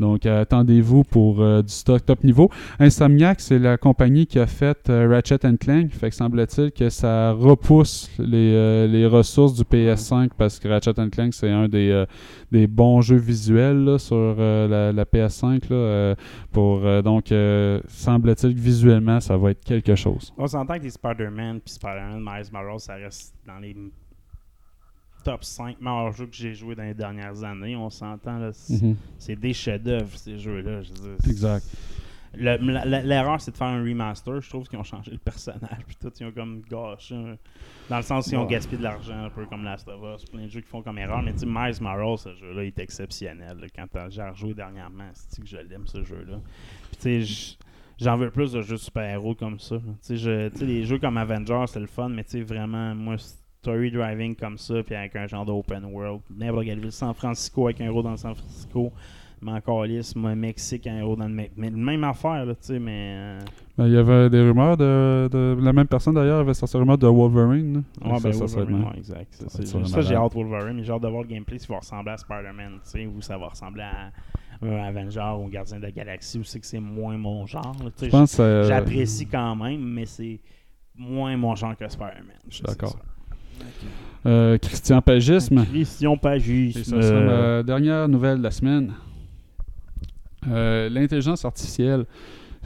Donc 0.00 0.26
euh, 0.26 0.42
attendez-vous 0.42 1.02
pour 1.04 1.40
euh, 1.40 1.62
du 1.62 1.72
stock 1.72 2.04
top 2.04 2.24
niveau. 2.24 2.50
Insomniac, 2.78 3.40
c'est 3.40 3.58
la 3.58 3.76
compagnie 3.76 4.26
qui 4.26 4.38
a 4.38 4.46
fait 4.46 4.88
euh, 4.90 5.08
Ratchet 5.08 5.38
Clank. 5.58 5.90
Fait 5.92 6.10
que 6.10 6.16
semble-t-il 6.16 6.72
que 6.72 6.90
ça 6.90 7.32
repousse 7.32 8.10
les, 8.18 8.52
euh, 8.54 8.86
les 8.86 9.06
ressources 9.06 9.54
du 9.54 9.62
PS5 9.62 10.30
parce 10.36 10.58
que 10.58 10.68
Ratchet 10.68 10.94
Clank 11.10 11.34
c'est 11.34 11.50
un 11.50 11.68
des, 11.68 12.04
des 12.50 12.66
bons 12.66 13.00
jeux 13.00 13.16
visuels 13.16 13.84
là, 13.84 13.98
sur 13.98 14.34
la, 14.36 14.92
la 14.92 15.04
PS5 15.04 15.70
là, 15.70 15.76
euh, 15.76 16.14
pour 16.52 16.84
euh, 16.84 17.02
donc 17.02 17.26
semble-t-il 17.88 18.54
que 18.54 18.60
visuellement 18.60 19.20
ça 19.20 19.36
va 19.36 19.50
être 19.50 19.64
quelque 19.64 19.94
chose. 19.94 20.32
On 20.36 20.46
s'entend 20.46 20.78
que 20.78 20.84
les 20.84 20.90
Spider-Man 20.90 21.60
puis 21.60 21.74
Spider-Man 21.74 22.20
Miles 22.20 22.50
Morales, 22.52 22.80
ça 22.80 22.94
reste 22.94 23.34
dans 23.46 23.58
les 23.58 23.74
top 25.24 25.42
5 25.44 25.80
meilleurs 25.80 26.12
jeux 26.12 26.26
que 26.26 26.34
j'ai 26.36 26.54
joué 26.54 26.74
dans 26.74 26.82
les 26.84 26.94
dernières 26.94 27.42
années. 27.42 27.74
On 27.76 27.90
s'entend, 27.90 28.38
là. 28.38 28.52
C'est 28.52 28.82
Mhm. 28.82 28.96
c'est 29.18 29.36
des 29.36 29.52
chefs-d'œuvre, 29.52 30.16
ces 30.16 30.38
jeux-là. 30.38 30.82
je 30.82 30.88
veux 30.90 30.94
dire. 31.08 31.16
C'est- 31.20 31.30
Exact. 31.30 31.66
Le- 32.36 32.56
la- 32.56 32.84
la- 32.84 33.02
L'erreur, 33.02 33.40
c'est 33.40 33.52
de 33.52 33.56
faire 33.56 33.68
un 33.68 33.80
remaster. 33.84 34.40
Je 34.40 34.48
trouve 34.48 34.66
qu'ils 34.66 34.76
ont 34.78 34.82
changé 34.82 35.12
le 35.12 35.18
personnage. 35.18 35.84
Puis 35.86 35.96
tout, 36.00 36.10
ils 36.18 36.26
ont 36.26 36.32
comme 36.32 36.62
gâché. 36.68 37.14
Dans 37.88 37.96
le 37.98 38.02
sens 38.02 38.28
qu'ils 38.28 38.36
ont 38.38 38.42
Ouais. 38.42 38.48
gaspillé 38.50 38.76
de 38.78 38.82
l'argent, 38.82 39.24
un 39.26 39.30
peu 39.30 39.46
comme 39.46 39.62
Last 39.62 39.86
of 39.88 40.00
Us. 40.20 40.24
Plein 40.28 40.42
de 40.42 40.48
jeux 40.48 40.60
qui 40.60 40.66
font 40.68 40.82
comme 40.82 40.98
erreur. 40.98 41.22
Mais 41.22 41.32
tu 41.32 41.40
sais, 41.40 41.46
Miles 41.46 41.80
Morales, 41.80 42.18
ce 42.18 42.34
jeu-là, 42.34 42.64
il 42.64 42.68
est 42.68 42.78
exceptionnel. 42.80 43.56
là. 43.60 43.66
Quand 43.72 43.86
j'ai 44.10 44.22
rejoué 44.22 44.52
dernièrement, 44.52 45.08
c'est 45.12 45.42
que 45.42 45.46
je 45.48 45.58
l'aime, 45.58 45.86
ce 45.86 46.02
jeu-là? 46.02 46.40
Puis 46.90 46.96
tu 47.00 47.24
sais, 47.24 47.56
j'en 48.00 48.16
veux 48.16 48.32
plus 48.32 48.50
de 48.50 48.62
jeux 48.62 48.78
super-héros 48.78 49.36
comme 49.36 49.60
ça. 49.60 49.76
Tu 49.76 49.84
sais, 50.00 50.16
je- 50.16 50.64
les 50.64 50.84
jeux 50.84 50.98
comme 50.98 51.16
Avengers, 51.16 51.66
c'est 51.68 51.78
le 51.78 51.86
fun. 51.86 52.08
Mais 52.08 52.24
tu 52.24 52.30
sais, 52.30 52.40
vraiment, 52.42 52.96
moi, 52.96 53.14
story 53.64 53.90
driving 53.90 54.34
comme 54.36 54.58
ça, 54.58 54.82
puis 54.82 54.94
avec 54.94 55.16
un 55.16 55.26
genre 55.26 55.44
d'open 55.46 55.84
world. 55.86 56.20
N'importe 56.36 56.64
quelle 56.66 56.80
ville. 56.80 56.92
San 56.92 57.14
Francisco 57.14 57.64
avec 57.66 57.80
un 57.80 57.86
héros 57.86 58.02
dans 58.02 58.16
San 58.16 58.34
Francisco. 58.34 58.92
Mais 59.42 59.52
encore 59.52 59.84
lisse, 59.84 60.16
moi, 60.16 60.34
Mexique, 60.34 60.86
un 60.86 60.96
héros 60.98 61.16
dans 61.16 61.26
le 61.28 61.34
Mexique. 61.34 61.54
Mais 61.58 61.70
même 61.70 62.04
affaire, 62.04 62.46
là, 62.46 62.54
tu 62.54 62.60
sais, 62.62 62.78
mais. 62.78 63.14
euh, 63.16 63.40
Ben, 63.76 63.86
il 63.86 63.92
y 63.92 63.96
avait 63.98 64.30
des 64.30 64.40
rumeurs 64.40 64.76
de, 64.76 65.28
de- 65.30 65.58
La 65.60 65.72
même 65.72 65.86
personne 65.86 66.14
d'ailleurs 66.14 66.40
avait 66.40 66.54
sorti 66.54 66.76
rumeur 66.78 66.96
de 66.96 67.06
Wolverine. 67.06 67.74
là. 68.00 68.10
Ouais, 68.12 68.18
Ça, 68.20 68.28
ben, 68.28 68.32
ça 68.32 68.46
Wolverine, 68.58 68.84
ouais, 68.84 68.98
exact. 68.98 69.34
Ça, 69.34 69.48
Ça 69.66 69.78
le 69.78 69.84
ça, 69.84 70.00
j'ai 70.00 70.14
hâte 70.14 70.32
Wolverine, 70.34 70.76
mais 70.76 70.84
j'ai 70.84 70.92
hâte 70.92 71.02
de 71.02 71.08
voir 71.08 71.22
le 71.22 71.28
gameplay 71.28 71.58
s'il 71.58 71.68
va 71.68 71.78
ressembler 71.78 72.12
à 72.12 72.16
Spider-Man, 72.16 72.72
tu 72.84 72.90
sais, 72.90 73.06
ou 73.06 73.20
ça 73.20 73.36
va 73.36 73.48
ressembler 73.48 73.82
à 73.82 74.12
un 74.62 74.76
Avenger 74.84 75.32
ou 75.38 75.48
Gardien 75.48 75.76
de 75.78 75.82
la 75.82 75.90
Galaxie, 75.90 76.38
ou 76.38 76.44
c'est 76.44 76.60
que 76.60 76.66
c'est 76.66 76.80
moins 76.80 77.18
mon 77.18 77.44
genre. 77.46 77.76
Je 78.00 78.06
pense 78.08 78.38
euh, 78.40 78.64
J'apprécie 78.64 79.26
quand 79.26 79.56
même, 79.56 79.82
mais 79.82 80.06
c'est 80.06 80.40
moins 80.96 81.36
mon 81.36 81.54
genre 81.54 81.76
que 81.76 81.86
Spider-Man. 81.86 82.38
Je 82.48 82.54
suis 82.54 82.62
d'accord. 82.64 82.96
Euh, 84.26 84.58
Christian 84.58 85.02
Pagisme. 85.02 85.64
Christian 85.66 86.16
Pagisme. 86.16 86.78
Et 86.80 86.84
ça 86.84 87.02
sera 87.02 87.20
ma 87.20 87.62
dernière 87.62 88.08
nouvelle 88.08 88.38
de 88.38 88.42
la 88.42 88.50
semaine. 88.50 88.92
Euh, 90.50 90.88
L'intelligence 90.88 91.44
artificielle. 91.44 92.04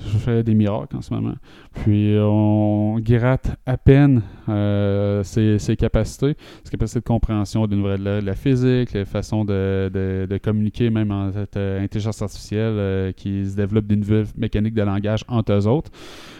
Je 0.00 0.18
fais 0.18 0.42
des 0.42 0.54
miracles 0.54 0.96
en 0.96 1.02
ce 1.02 1.12
moment. 1.12 1.34
Puis 1.82 2.16
on 2.20 2.98
gratte 3.00 3.56
à 3.66 3.76
peine 3.76 4.22
euh, 4.48 5.22
ses, 5.24 5.76
capacités, 5.76 6.36
ses 6.64 6.70
capacités 6.70 7.00
de 7.00 7.04
compréhension 7.04 7.66
de, 7.66 7.74
nouvelles- 7.74 8.04
de 8.04 8.24
la 8.24 8.34
physique, 8.34 8.92
les 8.92 9.04
façons 9.04 9.44
de, 9.44 10.38
communiquer, 10.42 10.90
même 10.90 11.10
en 11.10 11.32
cette 11.32 11.56
euh, 11.56 11.82
intelligence 11.82 12.22
artificielle 12.22 12.74
euh, 12.76 13.12
qui 13.12 13.44
se 13.44 13.56
développe 13.56 13.86
des 13.86 13.96
nouvelles 13.96 14.26
mécaniques 14.36 14.74
de 14.74 14.82
langage 14.82 15.24
entre 15.28 15.52
eux 15.52 15.66
autres. 15.66 15.90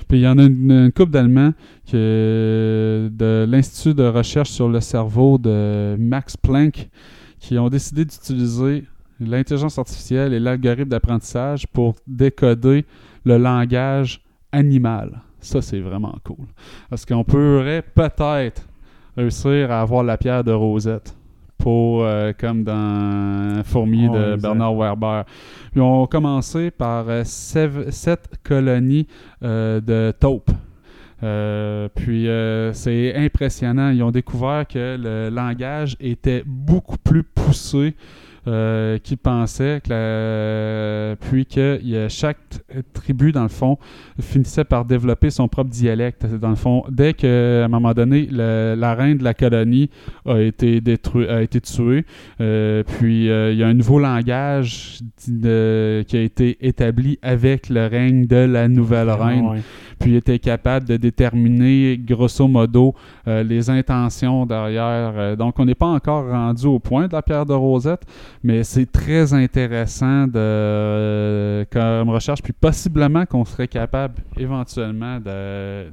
Puis 0.09 0.19
il 0.19 0.23
y 0.23 0.29
en 0.29 0.39
a 0.39 0.45
une, 0.45 0.71
une 0.71 0.93
couple 0.93 1.11
d'Allemands 1.13 1.53
de 1.93 3.47
l'Institut 3.49 3.95
de 3.95 4.05
recherche 4.05 4.51
sur 4.51 4.69
le 4.69 4.81
cerveau 4.81 5.39
de 5.39 5.97
Max 5.99 6.37
Planck 6.37 6.89
qui 7.41 7.59
ont 7.59 7.69
décidé 7.69 8.05
d'utiliser 8.05 8.85
l'intelligence 9.21 9.79
artificielle 9.79 10.33
et 10.33 10.41
l'algorithme 10.41 10.89
d'apprentissage 10.89 11.67
pour 11.67 11.95
décoder 12.07 12.85
le 13.29 13.37
langage 13.39 14.21
animal. 14.53 15.21
Ça, 15.41 15.61
c'est 15.63 15.81
vraiment 15.81 16.15
cool. 16.25 16.47
Parce 16.91 17.05
qu'on 17.05 17.23
pourrait 17.25 17.83
peut-être 17.95 18.63
réussir 19.17 19.71
à 19.71 19.83
avoir 19.83 20.03
la 20.03 20.17
pierre 20.17 20.43
de 20.43 20.53
Rosette 20.53 21.15
pour, 21.59 22.03
euh, 22.05 22.33
comme 22.39 22.65
dans 22.65 23.63
Fourmi 23.65 24.09
Ouais, 24.09 24.17
de 24.19 24.25
exact. 24.35 24.43
Bernard 24.43 24.75
Werber. 24.77 25.23
Ils 25.77 25.83
ont 25.83 26.07
commencé 26.07 26.71
par 26.71 27.09
euh, 27.09 27.23
sev- 27.25 27.91
sept 27.91 28.29
colonies 28.43 29.07
euh, 29.43 29.81
de 29.81 30.13
taupes. 30.19 30.51
Puis 31.97 32.29
c'est 32.75 33.15
impressionnant. 33.17 33.91
Ils 33.91 34.03
ont 34.05 34.13
découvert 34.13 34.67
que 34.67 34.97
le 34.99 35.31
langage 35.31 35.97
était 36.01 36.43
beaucoup 36.47 36.97
plus 36.97 37.25
poussé 37.25 37.95
euh, 38.49 38.99
qu'ils 38.99 39.19
pensaient. 39.19 39.81
Que 39.85 39.91
la- 39.91 41.17
Puis 41.17 41.47
que 41.47 42.05
a 42.05 42.09
chaque 42.09 42.39
tribu, 42.93 43.31
dans 43.33 43.43
le 43.43 43.49
fond, 43.49 43.77
finissait 44.21 44.65
par 44.65 44.85
développer 44.85 45.31
son 45.31 45.47
propre 45.49 45.71
dialecte. 45.71 46.27
Dans 46.27 46.51
le 46.51 46.57
fond, 46.57 46.83
dès 46.91 47.13
qu'à 47.15 47.65
un 47.65 47.69
moment 47.69 47.93
donné, 47.93 48.29
le- 48.31 48.75
la 48.77 48.95
reine 48.95 49.19
de 49.19 49.25
la 49.25 49.35
colonie 49.35 49.91
a 50.27 50.41
été, 50.41 50.81
détruit, 50.81 51.29
a 51.29 51.43
été 51.43 51.61
tuée, 51.61 52.05
euh, 52.41 52.83
puis 52.99 53.29
euh, 53.31 53.53
il 53.53 53.59
y 53.59 53.63
a 53.63 53.67
un 53.69 53.75
nouveau 53.75 53.99
langage 53.99 55.01
de- 55.29 56.05
qui 56.09 56.17
a 56.17 56.23
été 56.23 56.57
établi 56.67 57.19
avec 57.23 57.69
le 57.69 57.87
règne 57.87 58.27
de 58.27 58.37
la 58.37 58.69
nouvelle 58.69 59.11
reine 59.11 59.47
Ouais. 59.47 59.61
puis 59.99 60.13
il 60.13 60.17
était 60.17 60.39
capable 60.39 60.87
de 60.87 60.97
déterminer 60.97 61.99
grosso 61.99 62.47
modo 62.49 62.95
les 63.27 63.69
intentions 63.71 64.47
derrière. 64.47 65.37
Donc 65.37 65.59
on 65.59 65.65
n'est 65.67 65.75
pas 65.75 65.87
encore 65.87 66.29
rendu 66.31 66.67
au 66.67 66.79
point 66.79 67.09
de 67.09 67.13
la 67.13 67.23
pierre 67.23 67.45
de 67.47 67.53
Rosette, 67.53 68.03
Mais 68.43 68.63
c'est 68.65 68.91
très 68.91 69.35
intéressant 69.35 70.27
de, 70.27 70.33
euh, 70.37 71.65
comme 71.71 72.11
recherche, 72.11 72.43
puis 72.43 72.53
possiblement 72.53 73.27
qu'on 73.27 73.45
serait 73.45 73.69
capable 73.69 74.23
éventuellement 74.37 75.19
de, 75.21 75.87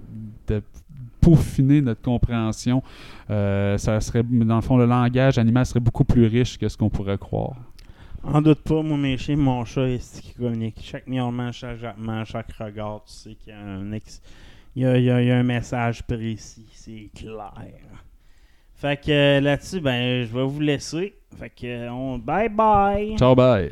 peaufiner 1.21 1.81
notre 1.81 2.01
compréhension. 2.03 2.83
Euh, 3.31 3.79
ça 3.79 3.99
serait, 3.99 4.21
dans 4.23 4.57
le 4.57 4.61
fond, 4.61 4.77
le 4.77 4.85
langage 4.85 5.39
animal 5.39 5.65
serait 5.65 5.79
beaucoup 5.79 6.03
plus 6.03 6.27
riche 6.27 6.57
que 6.59 6.69
ce 6.69 6.77
qu'on 6.77 6.89
pourrait 6.89 7.17
croire. 7.17 7.55
En 8.23 8.41
doute 8.41 8.61
pas, 8.61 8.81
moi, 8.81 8.97
mes 8.97 9.17
mon 9.35 9.65
chat, 9.65 9.87
est 9.87 10.21
qui 10.21 10.33
communique. 10.33 10.79
Chaque 10.81 11.07
miaulement, 11.07 11.51
chaque 11.51 11.77
jappement, 11.77 12.25
chaque 12.25 12.51
regard, 12.53 13.03
tu 13.05 13.13
sais 13.13 13.35
qu'il 13.35 13.53
y 13.53 13.55
a 13.55 13.59
un, 13.59 13.91
ex- 13.91 14.21
y 14.75 14.85
a 14.85 15.37
un 15.37 15.43
message 15.43 16.03
précis. 16.03 16.65
C'est 16.73 17.09
clair. 17.15 17.53
Fait 18.85 18.97
que 18.97 19.11
euh, 19.11 19.41
là-dessus, 19.41 19.79
ben, 19.79 20.23
je 20.23 20.31
vais 20.31 20.43
vous 20.43 20.59
laisser. 20.59 21.15
Fait 21.39 21.49
que, 21.49 21.89
on... 21.89 22.19
bye 22.19 22.49
bye! 22.49 23.15
Ciao, 23.17 23.33
bye! 23.33 23.71